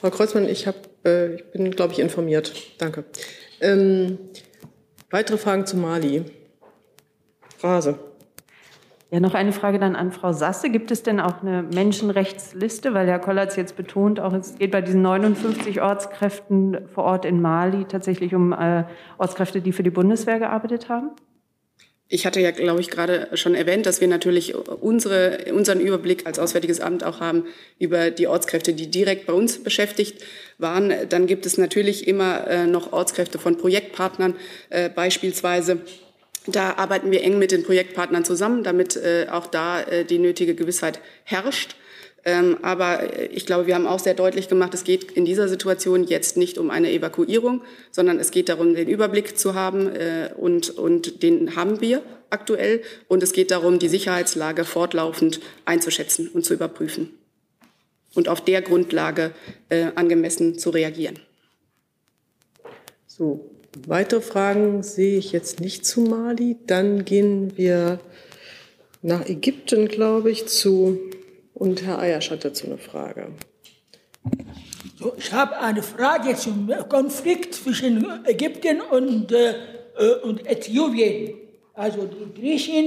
Frau 0.00 0.10
Kreuzmann, 0.10 0.48
ich, 0.48 0.66
hab, 0.66 0.74
äh, 1.04 1.36
ich 1.36 1.44
bin, 1.52 1.70
glaube 1.70 1.92
ich, 1.92 2.00
informiert. 2.00 2.52
Danke. 2.78 3.04
Ähm, 3.60 4.18
weitere 5.10 5.38
Fragen 5.38 5.64
zu 5.64 5.76
Mali? 5.76 6.24
Phrase. 7.56 8.00
Ja, 9.12 9.20
noch 9.20 9.34
eine 9.34 9.52
Frage 9.52 9.78
dann 9.78 9.94
an 9.94 10.10
Frau 10.10 10.32
Sasse. 10.32 10.70
Gibt 10.70 10.90
es 10.90 11.04
denn 11.04 11.20
auch 11.20 11.40
eine 11.40 11.62
Menschenrechtsliste? 11.62 12.94
Weil 12.94 13.06
Herr 13.06 13.20
Kollatz 13.20 13.54
jetzt 13.54 13.76
betont, 13.76 14.18
auch 14.18 14.32
es 14.32 14.58
geht 14.58 14.72
bei 14.72 14.80
diesen 14.80 15.02
59 15.02 15.80
Ortskräften 15.80 16.88
vor 16.88 17.04
Ort 17.04 17.24
in 17.24 17.40
Mali 17.40 17.84
tatsächlich 17.84 18.34
um 18.34 18.52
äh, 18.52 18.82
Ortskräfte, 19.18 19.60
die 19.60 19.70
für 19.70 19.84
die 19.84 19.90
Bundeswehr 19.90 20.40
gearbeitet 20.40 20.88
haben? 20.88 21.10
Ich 22.12 22.26
hatte 22.26 22.40
ja, 22.40 22.50
glaube 22.50 22.80
ich, 22.80 22.90
gerade 22.90 23.28
schon 23.34 23.54
erwähnt, 23.54 23.86
dass 23.86 24.00
wir 24.00 24.08
natürlich 24.08 24.56
unsere, 24.56 25.44
unseren 25.52 25.78
Überblick 25.78 26.26
als 26.26 26.40
Auswärtiges 26.40 26.80
Amt 26.80 27.04
auch 27.04 27.20
haben 27.20 27.44
über 27.78 28.10
die 28.10 28.26
Ortskräfte, 28.26 28.72
die 28.72 28.90
direkt 28.90 29.26
bei 29.26 29.32
uns 29.32 29.62
beschäftigt 29.62 30.20
waren. 30.58 30.92
Dann 31.08 31.28
gibt 31.28 31.46
es 31.46 31.56
natürlich 31.56 32.08
immer 32.08 32.48
äh, 32.48 32.66
noch 32.66 32.92
Ortskräfte 32.92 33.38
von 33.38 33.56
Projektpartnern 33.58 34.34
äh, 34.70 34.90
beispielsweise. 34.90 35.82
Da 36.48 36.74
arbeiten 36.74 37.12
wir 37.12 37.22
eng 37.22 37.38
mit 37.38 37.52
den 37.52 37.62
Projektpartnern 37.62 38.24
zusammen, 38.24 38.64
damit 38.64 38.96
äh, 38.96 39.28
auch 39.30 39.46
da 39.46 39.84
die 40.08 40.18
nötige 40.18 40.56
Gewissheit 40.56 40.98
herrscht. 41.22 41.76
Ähm, 42.24 42.58
aber 42.62 43.32
ich 43.32 43.46
glaube, 43.46 43.66
wir 43.66 43.74
haben 43.74 43.86
auch 43.86 43.98
sehr 43.98 44.14
deutlich 44.14 44.48
gemacht, 44.48 44.74
es 44.74 44.84
geht 44.84 45.12
in 45.12 45.24
dieser 45.24 45.48
Situation 45.48 46.04
jetzt 46.04 46.36
nicht 46.36 46.58
um 46.58 46.70
eine 46.70 46.92
Evakuierung, 46.92 47.62
sondern 47.90 48.18
es 48.18 48.30
geht 48.30 48.48
darum, 48.48 48.74
den 48.74 48.88
Überblick 48.88 49.38
zu 49.38 49.54
haben 49.54 49.88
äh, 49.88 50.30
und, 50.36 50.70
und 50.70 51.22
den 51.22 51.56
haben 51.56 51.80
wir 51.80 52.02
aktuell. 52.28 52.82
Und 53.08 53.22
es 53.22 53.32
geht 53.32 53.50
darum, 53.50 53.78
die 53.78 53.88
Sicherheitslage 53.88 54.64
fortlaufend 54.64 55.40
einzuschätzen 55.64 56.28
und 56.28 56.44
zu 56.44 56.54
überprüfen 56.54 57.10
und 58.14 58.28
auf 58.28 58.44
der 58.44 58.62
Grundlage 58.62 59.32
äh, 59.68 59.86
angemessen 59.94 60.58
zu 60.58 60.70
reagieren. 60.70 61.18
So, 63.06 63.50
weitere 63.86 64.20
Fragen 64.20 64.82
sehe 64.82 65.18
ich 65.18 65.32
jetzt 65.32 65.60
nicht 65.60 65.86
zu 65.86 66.00
Mali. 66.02 66.56
Dann 66.66 67.04
gehen 67.04 67.56
wir 67.56 68.00
nach 69.02 69.26
Ägypten, 69.26 69.88
glaube 69.88 70.30
ich, 70.30 70.46
zu 70.46 70.98
und 71.60 71.84
Herr 71.84 71.98
Eiersch 71.98 72.30
hat 72.30 72.44
dazu 72.44 72.66
eine 72.66 72.78
Frage. 72.78 73.28
So, 74.98 75.12
ich 75.18 75.30
habe 75.30 75.58
eine 75.58 75.82
Frage 75.82 76.34
zum 76.34 76.72
Konflikt 76.88 77.54
zwischen 77.54 78.24
Ägypten 78.24 78.80
und, 78.80 79.30
äh, 79.30 79.50
äh 79.98 80.14
und 80.22 80.46
Äthiopien. 80.46 81.34
Also 81.74 82.06
die 82.06 82.40
Griechen 82.40 82.84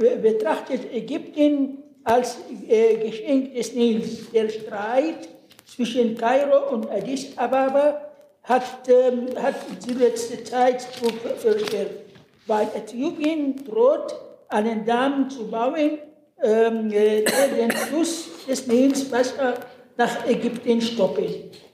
äh, 0.00 0.16
betrachtet 0.16 0.92
Ägypten 0.92 1.84
als 2.02 2.38
äh, 2.68 2.96
Geschenk 2.96 3.54
des 3.54 3.74
Nils. 3.74 4.30
Der 4.32 4.48
Streit 4.48 5.28
zwischen 5.64 6.16
Kairo 6.16 6.74
und 6.74 6.90
Addis 6.90 7.38
Ababa 7.38 8.00
hat, 8.42 8.88
ähm, 8.88 9.28
hat 9.40 9.54
die 9.86 9.94
letzte 9.94 10.42
Zeit 10.42 10.82
verstärkt, 10.82 12.10
weil 12.48 12.66
Äthiopien 12.74 13.64
droht, 13.64 14.16
einen 14.48 14.84
Damm 14.84 15.30
zu 15.30 15.48
bauen, 15.48 15.98
äh, 16.42 17.24
den 17.56 17.70
Fluss 17.70 18.28
des 18.48 18.66
Nils 18.66 19.10
Wasser 19.10 19.54
nach 19.96 20.26
Ägypten 20.26 20.80
stoppen. 20.80 21.26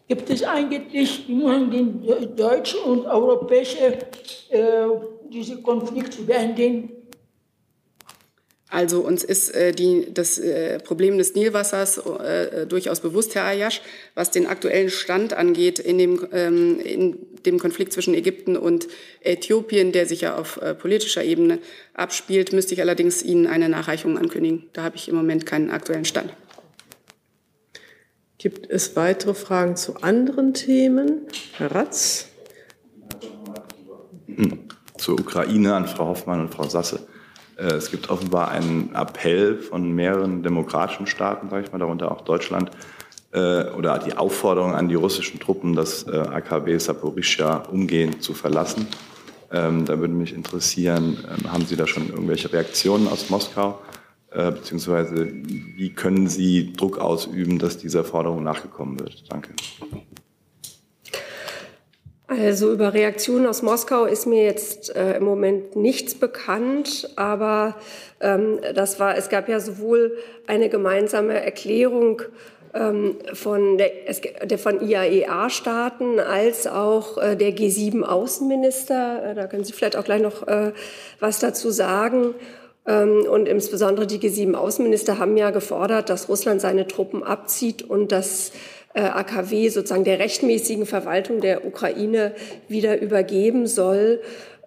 Gibt 0.08 0.30
es 0.30 0.42
eigentlich 0.44 1.28
immer 1.28 1.58
den 1.66 2.02
deutschen 2.36 2.80
und 2.80 3.06
europäischen 3.06 3.94
äh, 4.50 4.86
diesen 5.28 5.62
Konflikt 5.62 6.12
zu 6.12 6.24
beenden? 6.24 6.95
Also 8.68 9.00
uns 9.00 9.22
ist 9.22 9.54
äh, 9.54 9.70
die, 9.72 10.12
das 10.12 10.38
äh, 10.38 10.80
Problem 10.80 11.18
des 11.18 11.36
Nilwassers 11.36 11.98
äh, 11.98 12.66
durchaus 12.66 13.00
bewusst, 13.00 13.36
Herr 13.36 13.44
Ayash. 13.44 13.80
Was 14.14 14.32
den 14.32 14.48
aktuellen 14.48 14.90
Stand 14.90 15.34
angeht 15.34 15.78
in 15.78 15.98
dem, 15.98 16.26
ähm, 16.32 16.80
in 16.80 17.16
dem 17.44 17.60
Konflikt 17.60 17.92
zwischen 17.92 18.14
Ägypten 18.14 18.56
und 18.56 18.88
Äthiopien, 19.20 19.92
der 19.92 20.06
sich 20.06 20.22
ja 20.22 20.36
auf 20.36 20.60
äh, 20.60 20.74
politischer 20.74 21.22
Ebene 21.22 21.60
abspielt, 21.94 22.52
müsste 22.52 22.74
ich 22.74 22.80
allerdings 22.80 23.22
Ihnen 23.22 23.46
eine 23.46 23.68
Nachreichung 23.68 24.18
ankündigen. 24.18 24.68
Da 24.72 24.82
habe 24.82 24.96
ich 24.96 25.08
im 25.08 25.14
Moment 25.14 25.46
keinen 25.46 25.70
aktuellen 25.70 26.04
Stand. 26.04 26.32
Gibt 28.38 28.68
es 28.68 28.96
weitere 28.96 29.34
Fragen 29.34 29.76
zu 29.76 29.96
anderen 30.02 30.54
Themen? 30.54 31.22
Herr 31.56 31.72
Ratz? 31.72 32.26
Hm. 34.26 34.58
Zur 34.98 35.20
Ukraine 35.20 35.74
an 35.74 35.86
Frau 35.86 36.06
Hoffmann 36.06 36.40
und 36.40 36.52
Frau 36.52 36.68
Sasse. 36.68 37.06
Äh, 37.56 37.74
es 37.74 37.90
gibt 37.90 38.10
offenbar 38.10 38.50
einen 38.50 38.94
Appell 38.94 39.58
von 39.58 39.92
mehreren 39.92 40.42
demokratischen 40.42 41.06
Staaten, 41.06 41.48
sage 41.50 41.64
ich 41.64 41.72
mal, 41.72 41.78
darunter 41.78 42.10
auch 42.12 42.22
Deutschland, 42.22 42.70
äh, 43.32 43.70
oder 43.70 43.98
die 43.98 44.16
Aufforderung 44.16 44.74
an 44.74 44.88
die 44.88 44.94
russischen 44.94 45.40
Truppen, 45.40 45.74
das 45.74 46.04
äh, 46.04 46.16
AKW 46.16 46.78
Saporischja 46.78 47.56
umgehend 47.70 48.22
zu 48.22 48.34
verlassen. 48.34 48.86
Ähm, 49.52 49.84
da 49.84 49.98
würde 49.98 50.14
mich 50.14 50.34
interessieren, 50.34 51.18
ähm, 51.28 51.52
haben 51.52 51.66
Sie 51.66 51.76
da 51.76 51.86
schon 51.86 52.08
irgendwelche 52.08 52.52
Reaktionen 52.52 53.08
aus 53.08 53.30
Moskau? 53.30 53.80
Beziehungsweise 54.28 55.32
wie 55.32 55.94
können 55.94 56.26
Sie 56.26 56.74
Druck 56.74 56.98
ausüben, 56.98 57.58
dass 57.58 57.78
dieser 57.78 58.04
Forderung 58.04 58.42
nachgekommen 58.42 59.00
wird? 59.00 59.24
Danke. 59.30 59.54
Also 62.38 62.70
über 62.70 62.92
Reaktionen 62.92 63.46
aus 63.46 63.62
Moskau 63.62 64.04
ist 64.04 64.26
mir 64.26 64.44
jetzt 64.44 64.94
äh, 64.94 65.16
im 65.16 65.24
Moment 65.24 65.74
nichts 65.74 66.14
bekannt, 66.14 67.08
aber 67.16 67.76
ähm, 68.20 68.58
das 68.74 69.00
war, 69.00 69.16
es 69.16 69.30
gab 69.30 69.48
ja 69.48 69.58
sowohl 69.58 70.18
eine 70.46 70.68
gemeinsame 70.68 71.40
Erklärung 71.42 72.22
ähm, 72.74 73.16
von, 73.32 73.78
der, 73.78 73.90
der 74.44 74.58
von 74.58 74.86
IAEA-Staaten 74.86 76.20
als 76.20 76.66
auch 76.66 77.16
äh, 77.16 77.36
der 77.36 77.56
G7-Außenminister. 77.56 79.30
Äh, 79.30 79.34
da 79.34 79.46
können 79.46 79.64
Sie 79.64 79.72
vielleicht 79.72 79.96
auch 79.96 80.04
gleich 80.04 80.20
noch 80.20 80.46
äh, 80.46 80.72
was 81.20 81.38
dazu 81.38 81.70
sagen. 81.70 82.34
Ähm, 82.86 83.24
und 83.30 83.48
insbesondere 83.48 84.06
die 84.06 84.18
G7-Außenminister 84.18 85.18
haben 85.18 85.38
ja 85.38 85.50
gefordert, 85.50 86.10
dass 86.10 86.28
Russland 86.28 86.60
seine 86.60 86.86
Truppen 86.86 87.22
abzieht 87.22 87.82
und 87.82 88.12
dass 88.12 88.52
AKW 89.00 89.68
sozusagen 89.68 90.04
der 90.04 90.18
rechtmäßigen 90.18 90.86
Verwaltung 90.86 91.40
der 91.40 91.64
Ukraine 91.64 92.32
wieder 92.68 93.00
übergeben 93.00 93.66
soll. 93.66 94.20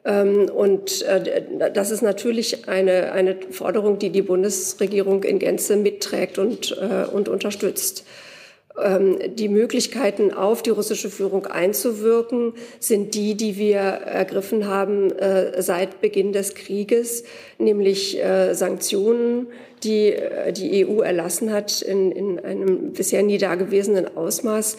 Ähm, 0.06 0.50
und 0.50 1.02
äh, 1.04 1.44
das 1.74 1.92
ist 1.92 2.02
natürlich 2.02 2.68
eine, 2.68 3.12
eine 3.12 3.36
Forderung, 3.52 4.00
die 4.00 4.10
die 4.10 4.22
Bundesregierung 4.22 5.24
in 5.24 5.40
Gänze 5.40 5.76
mitträgt 5.76 6.38
und, 6.38 6.78
äh, 6.80 7.06
und 7.06 7.30
unterstützt. 7.30 8.06
Ähm, 8.84 9.18
die 9.36 9.50
Möglichkeiten, 9.50 10.34
auf 10.34 10.62
die 10.64 10.70
russische 10.70 11.10
Führung 11.10 11.46
einzuwirken, 11.46 12.54
sind 12.80 13.16
die, 13.16 13.36
die 13.36 13.58
wir 13.58 13.80
ergriffen 13.80 14.68
haben 14.68 15.14
seit 15.58 16.02
Beginn 16.02 16.34
des 16.34 16.56
Krieges, 16.56 17.24
nämlich 17.58 18.20
Sanktionen, 18.52 19.48
die 19.84 20.14
äh, 20.14 20.52
die 20.52 20.86
EU 20.86 21.02
erlassen 21.02 21.52
hat 21.52 21.82
in, 21.82 22.12
in 22.12 22.40
einem 22.40 22.94
bisher 22.94 23.24
nie 23.24 23.38
dagewesenen 23.38 24.16
Ausmaß 24.16 24.78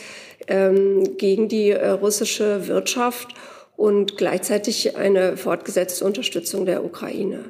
ähm, 0.49 1.17
gegen 1.17 1.49
die 1.49 1.71
äh, 1.71 1.89
russische 1.89 2.69
Wirtschaft 2.69 3.29
und 3.77 4.17
gleichzeitig 4.17 4.97
eine 4.97 5.37
fortgesetzte 5.37 6.05
Unterstützung 6.05 6.67
der 6.67 6.85
Ukraine. 6.85 7.45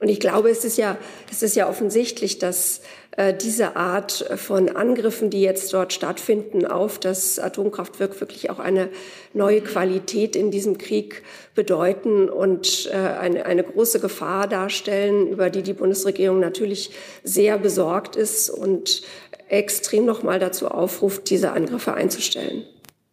Und 0.00 0.08
ich 0.08 0.18
glaube, 0.18 0.48
es 0.48 0.64
ist 0.64 0.78
ja, 0.78 0.96
es 1.30 1.42
ist 1.42 1.54
ja 1.54 1.68
offensichtlich, 1.68 2.38
dass 2.38 2.80
äh, 3.18 3.34
diese 3.34 3.76
Art 3.76 4.24
von 4.36 4.70
Angriffen, 4.70 5.28
die 5.28 5.42
jetzt 5.42 5.74
dort 5.74 5.92
stattfinden, 5.92 6.64
auf 6.64 6.98
das 6.98 7.38
Atomkraftwerk 7.38 8.18
wirklich 8.18 8.48
auch 8.48 8.58
eine 8.58 8.88
neue 9.34 9.60
Qualität 9.60 10.36
in 10.36 10.50
diesem 10.50 10.78
Krieg 10.78 11.22
bedeuten 11.54 12.30
und 12.30 12.88
äh, 12.90 12.96
eine, 12.96 13.44
eine 13.44 13.62
große 13.62 14.00
Gefahr 14.00 14.48
darstellen, 14.48 15.28
über 15.28 15.50
die 15.50 15.62
die 15.62 15.74
Bundesregierung 15.74 16.40
natürlich 16.40 16.92
sehr 17.22 17.58
besorgt 17.58 18.16
ist 18.16 18.48
und 18.48 19.02
extrem 19.48 20.06
nochmal 20.06 20.38
dazu 20.38 20.68
aufruft, 20.68 21.28
diese 21.28 21.52
Angriffe 21.52 21.92
einzustellen 21.92 22.64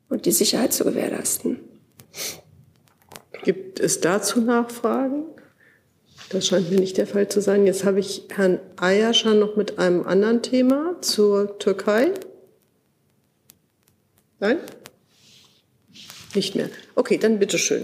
und 0.08 0.26
die 0.26 0.32
Sicherheit 0.32 0.72
zu 0.72 0.86
gewährleisten. 0.86 1.60
Gibt 3.44 3.82
es 3.82 4.00
dazu 4.00 4.40
Nachfragen? 4.40 5.26
Das 6.30 6.48
scheint 6.48 6.70
mir 6.70 6.80
nicht 6.80 6.98
der 6.98 7.08
Fall 7.08 7.30
zu 7.30 7.42
sein. 7.42 7.66
Jetzt 7.66 7.86
habe 7.86 8.00
ich 8.00 8.24
Herrn 8.36 8.60
Ayascha 8.76 9.34
noch 9.34 9.56
mit 9.56 9.80
einem 9.80 10.06
anderen 10.06 10.42
Thema 10.42 10.96
zur 11.02 11.58
Türkei. 11.58 12.12
Nein? 14.40 14.58
Nicht 16.36 16.56
mehr. 16.56 16.70
Okay, 16.96 17.18
dann 17.18 17.40
bitteschön. 17.40 17.84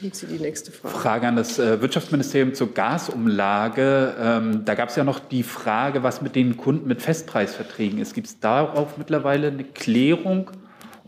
Dann 0.00 0.12
Sie 0.12 0.26
die 0.26 0.38
nächste 0.38 0.72
Frage. 0.72 0.94
Frage 0.94 1.28
an 1.28 1.36
das 1.36 1.58
äh, 1.58 1.80
Wirtschaftsministerium 1.80 2.54
zur 2.54 2.74
Gasumlage. 2.74 4.14
Ähm, 4.20 4.64
da 4.64 4.74
gab 4.74 4.90
es 4.90 4.96
ja 4.96 5.04
noch 5.04 5.20
die 5.20 5.42
Frage, 5.42 6.02
was 6.02 6.20
mit 6.20 6.34
den 6.34 6.56
Kunden 6.56 6.86
mit 6.86 7.00
Festpreisverträgen 7.00 7.98
ist. 7.98 8.12
Gibt 8.12 8.26
es 8.26 8.40
darauf 8.40 8.98
mittlerweile 8.98 9.46
eine 9.46 9.64
Klärung? 9.64 10.50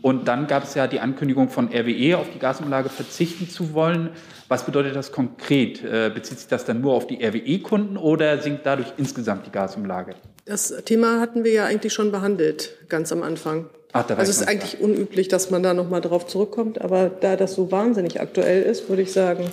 Und 0.01 0.27
dann 0.27 0.47
gab 0.47 0.63
es 0.63 0.75
ja 0.75 0.87
die 0.87 0.99
Ankündigung 0.99 1.49
von 1.49 1.67
RWE, 1.67 2.17
auf 2.17 2.27
die 2.33 2.39
Gasumlage 2.39 2.89
verzichten 2.89 3.49
zu 3.49 3.73
wollen. 3.73 4.09
Was 4.47 4.65
bedeutet 4.65 4.95
das 4.95 5.11
konkret? 5.11 5.83
Äh, 5.83 6.09
bezieht 6.13 6.39
sich 6.39 6.47
das 6.47 6.65
dann 6.65 6.81
nur 6.81 6.93
auf 6.93 7.07
die 7.07 7.23
RWE-Kunden 7.23 7.97
oder 7.97 8.41
sinkt 8.41 8.65
dadurch 8.65 8.93
insgesamt 8.97 9.45
die 9.45 9.51
Gasumlage? 9.51 10.15
Das 10.45 10.73
Thema 10.85 11.19
hatten 11.19 11.43
wir 11.43 11.51
ja 11.51 11.65
eigentlich 11.65 11.93
schon 11.93 12.11
behandelt, 12.11 12.75
ganz 12.87 13.11
am 13.11 13.21
Anfang. 13.23 13.69
Ach, 13.91 14.05
da 14.05 14.15
also 14.15 14.29
es 14.29 14.41
ist 14.41 14.47
eigentlich 14.47 14.77
klar. 14.77 14.89
unüblich, 14.89 15.27
dass 15.27 15.49
man 15.51 15.63
da 15.63 15.73
nochmal 15.73 16.01
drauf 16.01 16.27
zurückkommt. 16.27 16.81
Aber 16.81 17.09
da 17.09 17.35
das 17.35 17.53
so 17.53 17.71
wahnsinnig 17.71 18.21
aktuell 18.21 18.63
ist, 18.63 18.89
würde 18.89 19.01
ich 19.01 19.11
sagen, 19.11 19.45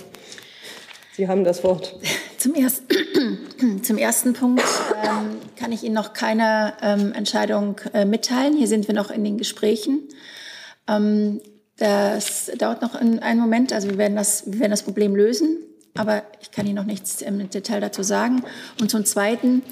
Sie 1.17 1.27
haben 1.27 1.43
das 1.43 1.63
Wort. 1.63 1.95
Zum, 2.37 2.53
erst, 2.53 2.83
zum 3.81 3.97
ersten 3.97 4.33
Punkt 4.33 4.63
ähm, 5.03 5.37
kann 5.59 5.71
ich 5.71 5.81
Ihnen 5.81 5.95
noch 5.95 6.13
keine 6.13 6.73
ähm, 6.83 7.11
Entscheidung 7.13 7.81
äh, 7.93 8.05
mitteilen. 8.05 8.55
Hier 8.55 8.67
sind 8.67 8.87
wir 8.87 8.93
noch 8.93 9.09
in 9.09 9.23
den 9.23 9.39
Gesprächen. 9.39 10.07
Ähm, 10.87 11.41
das 11.77 12.51
dauert 12.57 12.81
noch 12.81 12.95
einen 12.95 13.39
Moment. 13.39 13.71
Also 13.71 13.89
wir 13.89 13.97
werden, 13.97 14.15
das, 14.15 14.51
wir 14.51 14.59
werden 14.59 14.71
das 14.71 14.83
Problem 14.83 15.15
lösen. 15.15 15.57
Aber 15.95 16.23
ich 16.41 16.51
kann 16.51 16.65
Ihnen 16.65 16.75
noch 16.75 16.85
nichts 16.85 17.21
im 17.21 17.49
Detail 17.49 17.81
dazu 17.81 18.03
sagen. 18.03 18.43
Und 18.79 18.91
zum 18.91 19.05
Zweiten, 19.05 19.63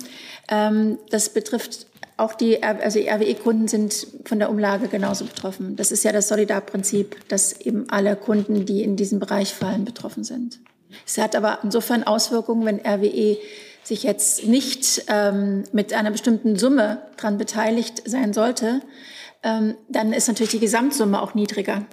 ähm, 0.49 0.97
das 1.09 1.30
betrifft 1.30 1.88
auch 2.18 2.34
die, 2.34 2.63
also 2.63 2.99
die 2.99 3.09
RWE-Kunden 3.09 3.68
sind 3.68 4.07
von 4.24 4.39
der 4.39 4.49
Umlage 4.49 4.88
genauso 4.88 5.26
betroffen. 5.26 5.76
Das 5.76 5.91
ist 5.91 6.03
ja 6.03 6.11
das 6.11 6.30
Solidarprinzip, 6.30 7.28
dass 7.28 7.59
eben 7.59 7.89
alle 7.89 8.16
Kunden, 8.16 8.66
die 8.66 8.84
in 8.84 8.95
diesem 8.95 9.20
Bereich 9.20 9.53
fallen, 9.53 9.84
betroffen 9.84 10.24
sind. 10.24 10.59
Es 11.05 11.18
hat 11.18 11.36
aber 11.36 11.59
insofern 11.63 12.03
Auswirkungen, 12.03 12.66
wenn 12.66 12.80
RWE 12.80 13.38
sich 13.84 14.03
jetzt 14.03 14.47
nicht 14.47 15.03
ähm, 15.09 15.63
mit 15.74 15.93
einer 15.93 16.09
bestimmten 16.09 16.55
Summe 16.57 17.01
daran 17.18 17.38
beteiligt 17.38 18.01
sein 18.05 18.34
sollte, 18.34 18.82
ähm, 19.45 19.75
dann 19.87 20.11
ist 20.11 20.27
natürlich 20.27 20.51
die 20.51 20.59
Gesamtsumme 20.59 21.21
auch 21.21 21.35
niedriger. 21.35 21.83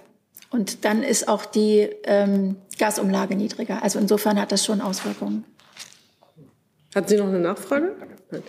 Und 0.49 0.83
dann 0.85 1.03
ist 1.03 1.27
auch 1.27 1.45
die 1.45 1.89
ähm, 2.03 2.57
Gasumlage 2.77 3.35
niedriger. 3.35 3.81
Also 3.83 3.99
insofern 3.99 4.41
hat 4.41 4.51
das 4.51 4.65
schon 4.65 4.81
Auswirkungen. 4.81 5.45
Hat 6.93 7.09
sie 7.09 7.17
noch 7.17 7.27
eine 7.27 7.39
Nachfrage? 7.39 7.95
Nein. 8.31 8.43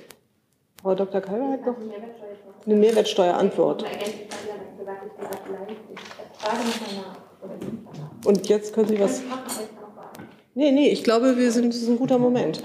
Frau 0.82 0.94
Dr. 0.94 1.20
Kalber 1.20 1.52
hat 1.52 1.64
noch 1.64 1.76
eine 2.66 2.74
Mehrwertsteuerantwort. 2.74 3.84
Und 8.24 8.48
jetzt 8.48 8.74
können 8.74 8.88
Sie 8.88 9.00
was. 9.00 9.22
Nee, 10.54 10.72
nee, 10.72 10.88
ich 10.90 11.04
glaube, 11.04 11.36
wir 11.36 11.50
sind, 11.52 11.74
das 11.74 11.82
ist 11.82 11.88
ein 11.88 11.98
guter 11.98 12.18
Moment. 12.18 12.62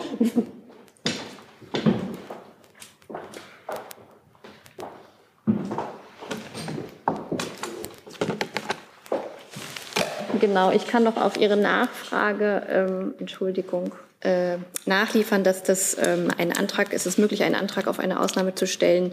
Genau, 10.40 10.72
ich 10.72 10.88
kann 10.88 11.04
noch 11.04 11.18
auf 11.18 11.38
Ihre 11.38 11.58
Nachfrage, 11.58 12.64
ähm, 12.70 13.14
Entschuldigung, 13.20 13.94
äh, 14.22 14.58
nachliefern, 14.86 15.44
dass 15.44 15.64
das 15.64 15.98
ähm, 15.98 16.28
ein 16.38 16.56
Antrag 16.56 16.92
ist, 16.94 17.06
es 17.06 17.18
möglich, 17.18 17.44
einen 17.44 17.56
Antrag 17.56 17.88
auf 17.88 18.00
eine 18.00 18.20
Ausnahme 18.20 18.54
zu 18.54 18.68
stellen, 18.68 19.12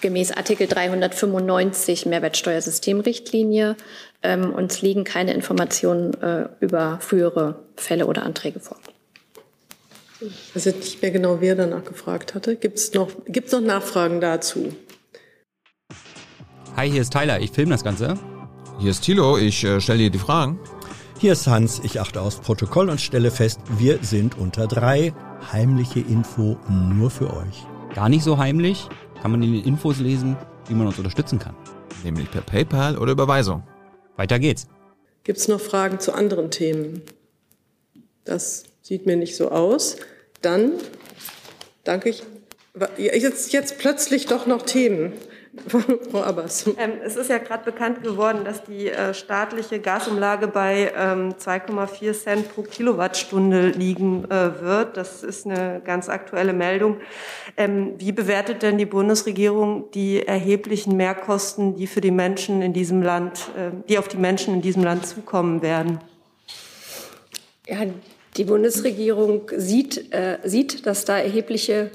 gemäß 0.00 0.32
Artikel 0.32 0.66
395 0.66 2.06
Mehrwertsteuersystemrichtlinie. 2.06 3.76
Ähm, 4.22 4.52
uns 4.54 4.80
liegen 4.80 5.04
keine 5.04 5.34
Informationen 5.34 6.14
äh, 6.22 6.48
über 6.60 6.98
frühere 7.00 7.60
Fälle 7.76 8.06
oder 8.06 8.22
Anträge 8.22 8.60
vor. 8.60 8.78
Ich 10.20 10.56
weiß 10.56 10.64
jetzt 10.64 10.80
nicht 10.80 11.02
mehr 11.02 11.10
genau, 11.10 11.40
wer 11.40 11.54
danach 11.54 11.84
gefragt 11.84 12.34
hatte. 12.34 12.56
Gibt 12.56 12.78
es 12.78 12.94
noch, 12.94 13.10
gibt's 13.26 13.52
noch 13.52 13.60
Nachfragen 13.60 14.22
dazu? 14.22 14.74
Hi, 16.76 16.90
hier 16.90 17.02
ist 17.02 17.12
Tyler. 17.12 17.40
Ich 17.40 17.50
filme 17.50 17.72
das 17.72 17.84
Ganze. 17.84 18.18
Hier 18.78 18.90
ist 18.90 19.04
Thilo. 19.04 19.38
Ich 19.38 19.64
äh, 19.64 19.80
stelle 19.80 20.00
dir 20.00 20.10
die 20.10 20.18
Fragen. 20.18 20.60
Hier 21.18 21.32
ist 21.32 21.46
Hans, 21.46 21.80
ich 21.82 21.98
achte 21.98 22.20
aufs 22.20 22.36
Protokoll 22.36 22.90
und 22.90 23.00
stelle 23.00 23.30
fest, 23.30 23.58
wir 23.78 24.00
sind 24.02 24.36
unter 24.36 24.66
drei. 24.66 25.14
Heimliche 25.50 26.00
Info 26.00 26.58
nur 26.68 27.10
für 27.10 27.32
euch. 27.32 27.64
Gar 27.94 28.10
nicht 28.10 28.22
so 28.22 28.36
heimlich, 28.36 28.86
kann 29.22 29.30
man 29.30 29.42
in 29.42 29.54
den 29.54 29.64
Infos 29.64 29.98
lesen, 29.98 30.36
wie 30.68 30.74
man 30.74 30.86
uns 30.86 30.98
unterstützen 30.98 31.38
kann. 31.38 31.56
Nämlich 32.04 32.30
per 32.30 32.42
PayPal 32.42 32.98
oder 32.98 33.12
Überweisung. 33.12 33.62
Weiter 34.16 34.38
geht's. 34.38 34.66
Gibt 35.24 35.38
es 35.38 35.48
noch 35.48 35.60
Fragen 35.60 35.98
zu 35.98 36.12
anderen 36.12 36.50
Themen? 36.50 37.00
Das 38.24 38.64
sieht 38.82 39.06
mir 39.06 39.16
nicht 39.16 39.36
so 39.36 39.50
aus. 39.50 39.96
Dann 40.42 40.72
danke 41.84 42.10
ich. 42.10 42.24
Jetzt, 42.98 43.54
jetzt 43.54 43.78
plötzlich 43.78 44.26
doch 44.26 44.46
noch 44.46 44.62
Themen. 44.62 45.14
Frau 46.10 46.22
Abbas. 46.22 46.66
Ähm, 46.78 46.92
es 47.04 47.16
ist 47.16 47.30
ja 47.30 47.38
gerade 47.38 47.64
bekannt 47.64 48.02
geworden, 48.02 48.44
dass 48.44 48.64
die 48.64 48.88
äh, 48.88 49.14
staatliche 49.14 49.80
Gasumlage 49.80 50.48
bei 50.48 50.92
ähm, 50.96 51.34
2,4 51.34 52.12
Cent 52.12 52.54
pro 52.54 52.62
Kilowattstunde 52.62 53.68
liegen 53.68 54.24
äh, 54.24 54.60
wird. 54.60 54.96
Das 54.96 55.22
ist 55.22 55.46
eine 55.46 55.80
ganz 55.84 56.08
aktuelle 56.08 56.52
Meldung. 56.52 56.98
Ähm, 57.56 57.94
wie 57.98 58.12
bewertet 58.12 58.62
denn 58.62 58.78
die 58.78 58.86
Bundesregierung 58.86 59.90
die 59.92 60.26
erheblichen 60.26 60.96
Mehrkosten, 60.96 61.76
die 61.76 61.86
für 61.86 62.00
die 62.00 62.10
Menschen 62.10 62.62
in 62.62 62.72
diesem 62.72 63.02
Land, 63.02 63.48
äh, 63.56 63.70
die 63.88 63.98
auf 63.98 64.08
die 64.08 64.18
Menschen 64.18 64.54
in 64.54 64.62
diesem 64.62 64.84
Land 64.84 65.06
zukommen 65.06 65.62
werden? 65.62 66.00
Ja, 67.66 67.78
die 68.36 68.44
Bundesregierung 68.44 69.50
sieht, 69.56 70.12
äh, 70.12 70.38
sieht, 70.44 70.86
dass 70.86 71.04
da 71.04 71.18
erhebliche 71.18 71.90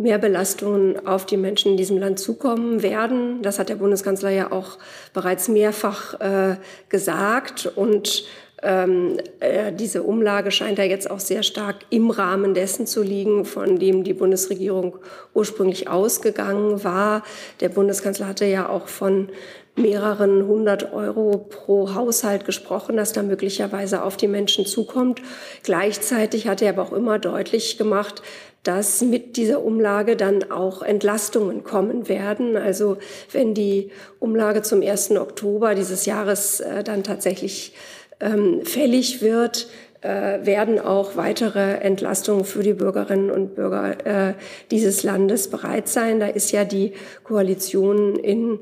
Mehrbelastungen 0.00 1.06
auf 1.06 1.26
die 1.26 1.36
Menschen 1.36 1.72
in 1.72 1.76
diesem 1.76 1.98
Land 1.98 2.18
zukommen 2.18 2.82
werden. 2.82 3.42
Das 3.42 3.58
hat 3.58 3.68
der 3.68 3.76
Bundeskanzler 3.76 4.30
ja 4.30 4.50
auch 4.50 4.78
bereits 5.12 5.48
mehrfach 5.48 6.18
äh, 6.20 6.56
gesagt. 6.88 7.70
Und 7.76 8.24
ähm, 8.62 9.18
äh, 9.40 9.72
diese 9.72 10.02
Umlage 10.02 10.50
scheint 10.50 10.78
ja 10.78 10.84
jetzt 10.84 11.10
auch 11.10 11.20
sehr 11.20 11.42
stark 11.42 11.76
im 11.90 12.10
Rahmen 12.10 12.54
dessen 12.54 12.86
zu 12.86 13.02
liegen, 13.02 13.44
von 13.44 13.78
dem 13.78 14.02
die 14.04 14.14
Bundesregierung 14.14 14.96
ursprünglich 15.34 15.88
ausgegangen 15.88 16.82
war. 16.82 17.22
Der 17.60 17.68
Bundeskanzler 17.68 18.28
hatte 18.28 18.46
ja 18.46 18.68
auch 18.68 18.88
von 18.88 19.28
mehreren 19.76 20.46
hundert 20.46 20.92
Euro 20.92 21.38
pro 21.48 21.94
Haushalt 21.94 22.44
gesprochen, 22.44 22.96
dass 22.96 23.12
da 23.12 23.22
möglicherweise 23.22 24.02
auf 24.02 24.16
die 24.16 24.28
Menschen 24.28 24.66
zukommt. 24.66 25.22
Gleichzeitig 25.62 26.48
hat 26.48 26.62
er 26.62 26.70
aber 26.70 26.82
auch 26.82 26.92
immer 26.92 27.18
deutlich 27.18 27.78
gemacht, 27.78 28.22
dass 28.62 29.00
mit 29.00 29.36
dieser 29.36 29.64
Umlage 29.64 30.16
dann 30.16 30.50
auch 30.50 30.82
Entlastungen 30.82 31.64
kommen 31.64 32.08
werden. 32.08 32.56
Also 32.56 32.98
wenn 33.32 33.54
die 33.54 33.90
Umlage 34.18 34.62
zum 34.62 34.82
1. 34.82 35.12
Oktober 35.12 35.74
dieses 35.74 36.04
Jahres 36.04 36.60
äh, 36.60 36.84
dann 36.84 37.02
tatsächlich 37.02 37.72
ähm, 38.20 38.60
fällig 38.64 39.22
wird, 39.22 39.68
äh, 40.02 40.44
werden 40.44 40.78
auch 40.78 41.16
weitere 41.16 41.78
Entlastungen 41.80 42.44
für 42.44 42.62
die 42.62 42.74
Bürgerinnen 42.74 43.30
und 43.30 43.54
Bürger 43.54 44.06
äh, 44.06 44.34
dieses 44.70 45.02
Landes 45.02 45.48
bereit 45.48 45.88
sein. 45.88 46.20
Da 46.20 46.26
ist 46.26 46.52
ja 46.52 46.64
die 46.64 46.92
Koalition 47.24 48.16
in 48.16 48.60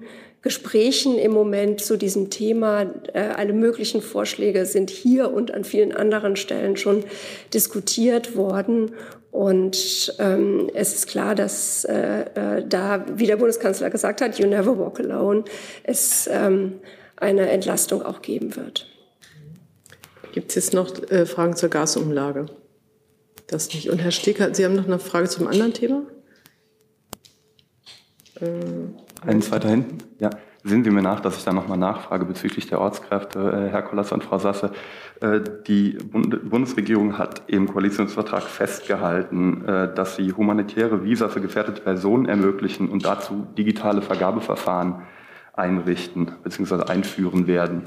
Gesprächen 0.49 1.19
im 1.19 1.33
Moment 1.33 1.83
zu 1.83 1.99
diesem 1.99 2.31
Thema. 2.31 2.87
Äh, 3.13 3.21
alle 3.37 3.53
möglichen 3.53 4.01
Vorschläge 4.01 4.65
sind 4.65 4.89
hier 4.89 5.31
und 5.31 5.53
an 5.53 5.63
vielen 5.63 5.95
anderen 5.95 6.37
Stellen 6.37 6.79
schon 6.79 7.05
diskutiert 7.53 8.35
worden. 8.35 8.93
Und 9.31 10.17
ähm, 10.19 10.71
es 10.73 10.95
ist 10.95 11.07
klar, 11.07 11.35
dass 11.35 11.85
äh, 11.85 12.23
äh, 12.35 12.65
da, 12.67 13.05
wie 13.15 13.27
der 13.27 13.37
Bundeskanzler 13.37 13.91
gesagt 13.91 14.23
hat, 14.23 14.39
you 14.39 14.47
never 14.47 14.79
walk 14.79 15.01
alone, 15.01 15.45
es 15.83 16.27
ähm, 16.33 16.81
eine 17.17 17.51
Entlastung 17.51 18.01
auch 18.01 18.23
geben 18.23 18.57
wird. 18.57 18.87
Gibt 20.33 20.49
es 20.49 20.55
jetzt 20.55 20.73
noch 20.73 21.11
äh, 21.11 21.27
Fragen 21.27 21.57
zur 21.57 21.69
Gasumlage? 21.69 22.47
Das 23.49 23.69
nicht. 23.75 23.91
Und 23.91 23.99
Herr 23.99 24.13
Steger, 24.13 24.55
Sie 24.55 24.65
haben 24.65 24.77
noch 24.77 24.87
eine 24.87 24.99
Frage 24.99 25.29
zum 25.29 25.47
anderen 25.47 25.75
Thema? 25.75 26.05
Äh, 28.41 28.47
Einen 29.27 29.43
zweiter 29.43 29.69
hinten? 29.69 30.08
Sehen 30.69 30.85
Sie 30.85 30.91
mir 30.91 31.01
nach, 31.01 31.21
dass 31.21 31.39
ich 31.39 31.45
da 31.45 31.55
nochmal 31.55 31.79
nachfrage 31.79 32.27
bezüglich 32.27 32.67
der 32.67 32.79
Ortskräfte, 32.79 33.39
äh, 33.39 33.73
Herr 33.73 33.81
Kollas 33.81 34.13
und 34.13 34.23
Frau 34.23 34.39
Sasse. 34.39 34.71
Äh, 35.23 35.41
die 35.67 35.93
Bund 35.93 36.51
Bundesregierung 36.51 37.17
hat 37.17 37.41
im 37.47 37.73
Koalitionsvertrag 37.73 38.43
festgehalten, 38.43 39.65
äh, 39.65 39.95
dass 39.95 40.17
sie 40.17 40.35
humanitäre 40.35 41.05
Visa 41.05 41.31
für 41.31 41.41
gefährdete 41.41 41.81
Personen 41.81 42.27
ermöglichen 42.27 42.91
und 42.91 43.07
dazu 43.07 43.47
digitale 43.57 44.03
Vergabeverfahren 44.03 45.05
einrichten 45.55 46.33
bzw. 46.45 46.83
einführen 46.83 47.47
werden. 47.47 47.85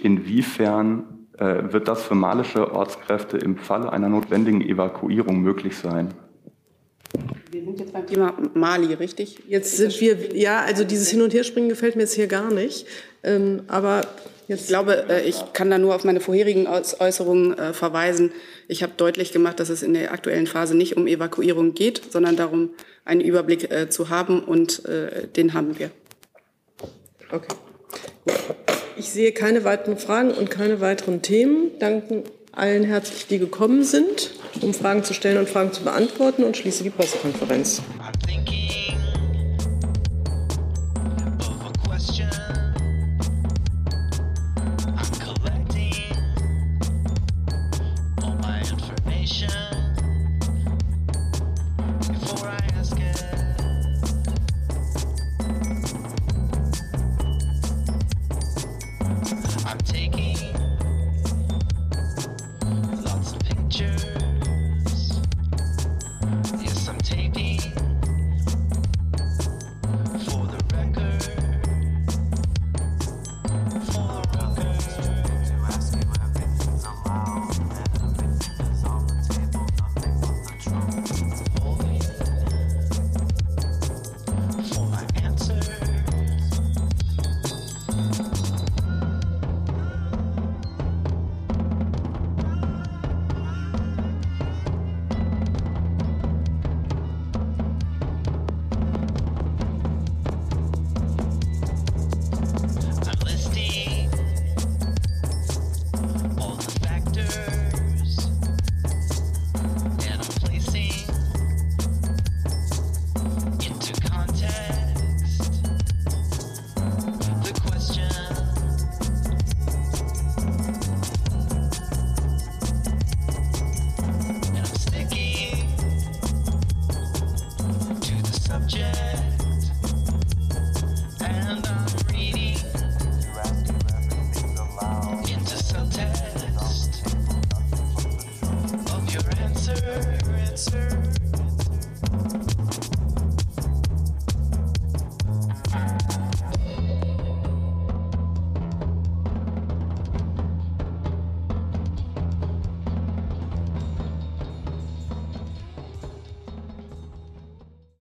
Inwiefern 0.00 1.04
wird 1.40 1.86
das 1.86 2.02
für 2.02 2.16
malische 2.16 2.74
Ortskräfte 2.74 3.38
im 3.38 3.58
Falle 3.58 3.92
einer 3.92 4.08
notwendigen 4.08 4.60
Evakuierung 4.60 5.40
möglich 5.40 5.76
sein? 5.76 6.08
Wir 7.68 7.76
sind 7.76 7.80
jetzt 7.80 7.92
beim 7.92 8.06
Thema 8.06 8.34
Mali, 8.54 8.94
richtig? 8.94 9.40
Jetzt 9.46 9.76
sind 9.76 10.00
wir, 10.00 10.34
ja, 10.34 10.62
also 10.62 10.84
dieses 10.84 11.10
Hin- 11.10 11.20
und 11.20 11.34
Herspringen 11.34 11.68
gefällt 11.68 11.96
mir 11.96 12.02
jetzt 12.02 12.14
hier 12.14 12.26
gar 12.26 12.50
nicht. 12.50 12.86
Ähm, 13.22 13.64
aber 13.68 14.06
jetzt. 14.46 14.62
Ich 14.62 14.68
glaube, 14.68 15.04
äh, 15.10 15.28
ich 15.28 15.52
kann 15.52 15.70
da 15.70 15.76
nur 15.76 15.94
auf 15.94 16.02
meine 16.02 16.20
vorherigen 16.20 16.66
Äußerungen 16.66 17.58
äh, 17.58 17.74
verweisen. 17.74 18.32
Ich 18.68 18.82
habe 18.82 18.94
deutlich 18.96 19.32
gemacht, 19.32 19.60
dass 19.60 19.68
es 19.68 19.82
in 19.82 19.92
der 19.92 20.12
aktuellen 20.12 20.46
Phase 20.46 20.74
nicht 20.74 20.96
um 20.96 21.06
Evakuierung 21.06 21.74
geht, 21.74 22.00
sondern 22.10 22.36
darum, 22.36 22.70
einen 23.04 23.20
Überblick 23.20 23.70
äh, 23.70 23.90
zu 23.90 24.08
haben 24.08 24.42
und 24.42 24.86
äh, 24.86 25.26
den 25.28 25.52
haben 25.52 25.78
wir. 25.78 25.90
Okay. 27.30 27.54
Ich 28.96 29.10
sehe 29.10 29.32
keine 29.32 29.64
weiteren 29.64 29.98
Fragen 29.98 30.30
und 30.30 30.50
keine 30.50 30.80
weiteren 30.80 31.20
Themen. 31.20 31.78
Danken 31.78 32.24
allen 32.58 32.84
herzlich, 32.84 33.26
die 33.26 33.38
gekommen 33.38 33.84
sind, 33.84 34.32
um 34.60 34.74
Fragen 34.74 35.04
zu 35.04 35.14
stellen 35.14 35.38
und 35.38 35.48
Fragen 35.48 35.72
zu 35.72 35.82
beantworten 35.82 36.44
und 36.44 36.56
schließe 36.56 36.82
die 36.82 36.90
Pressekonferenz. 36.90 37.82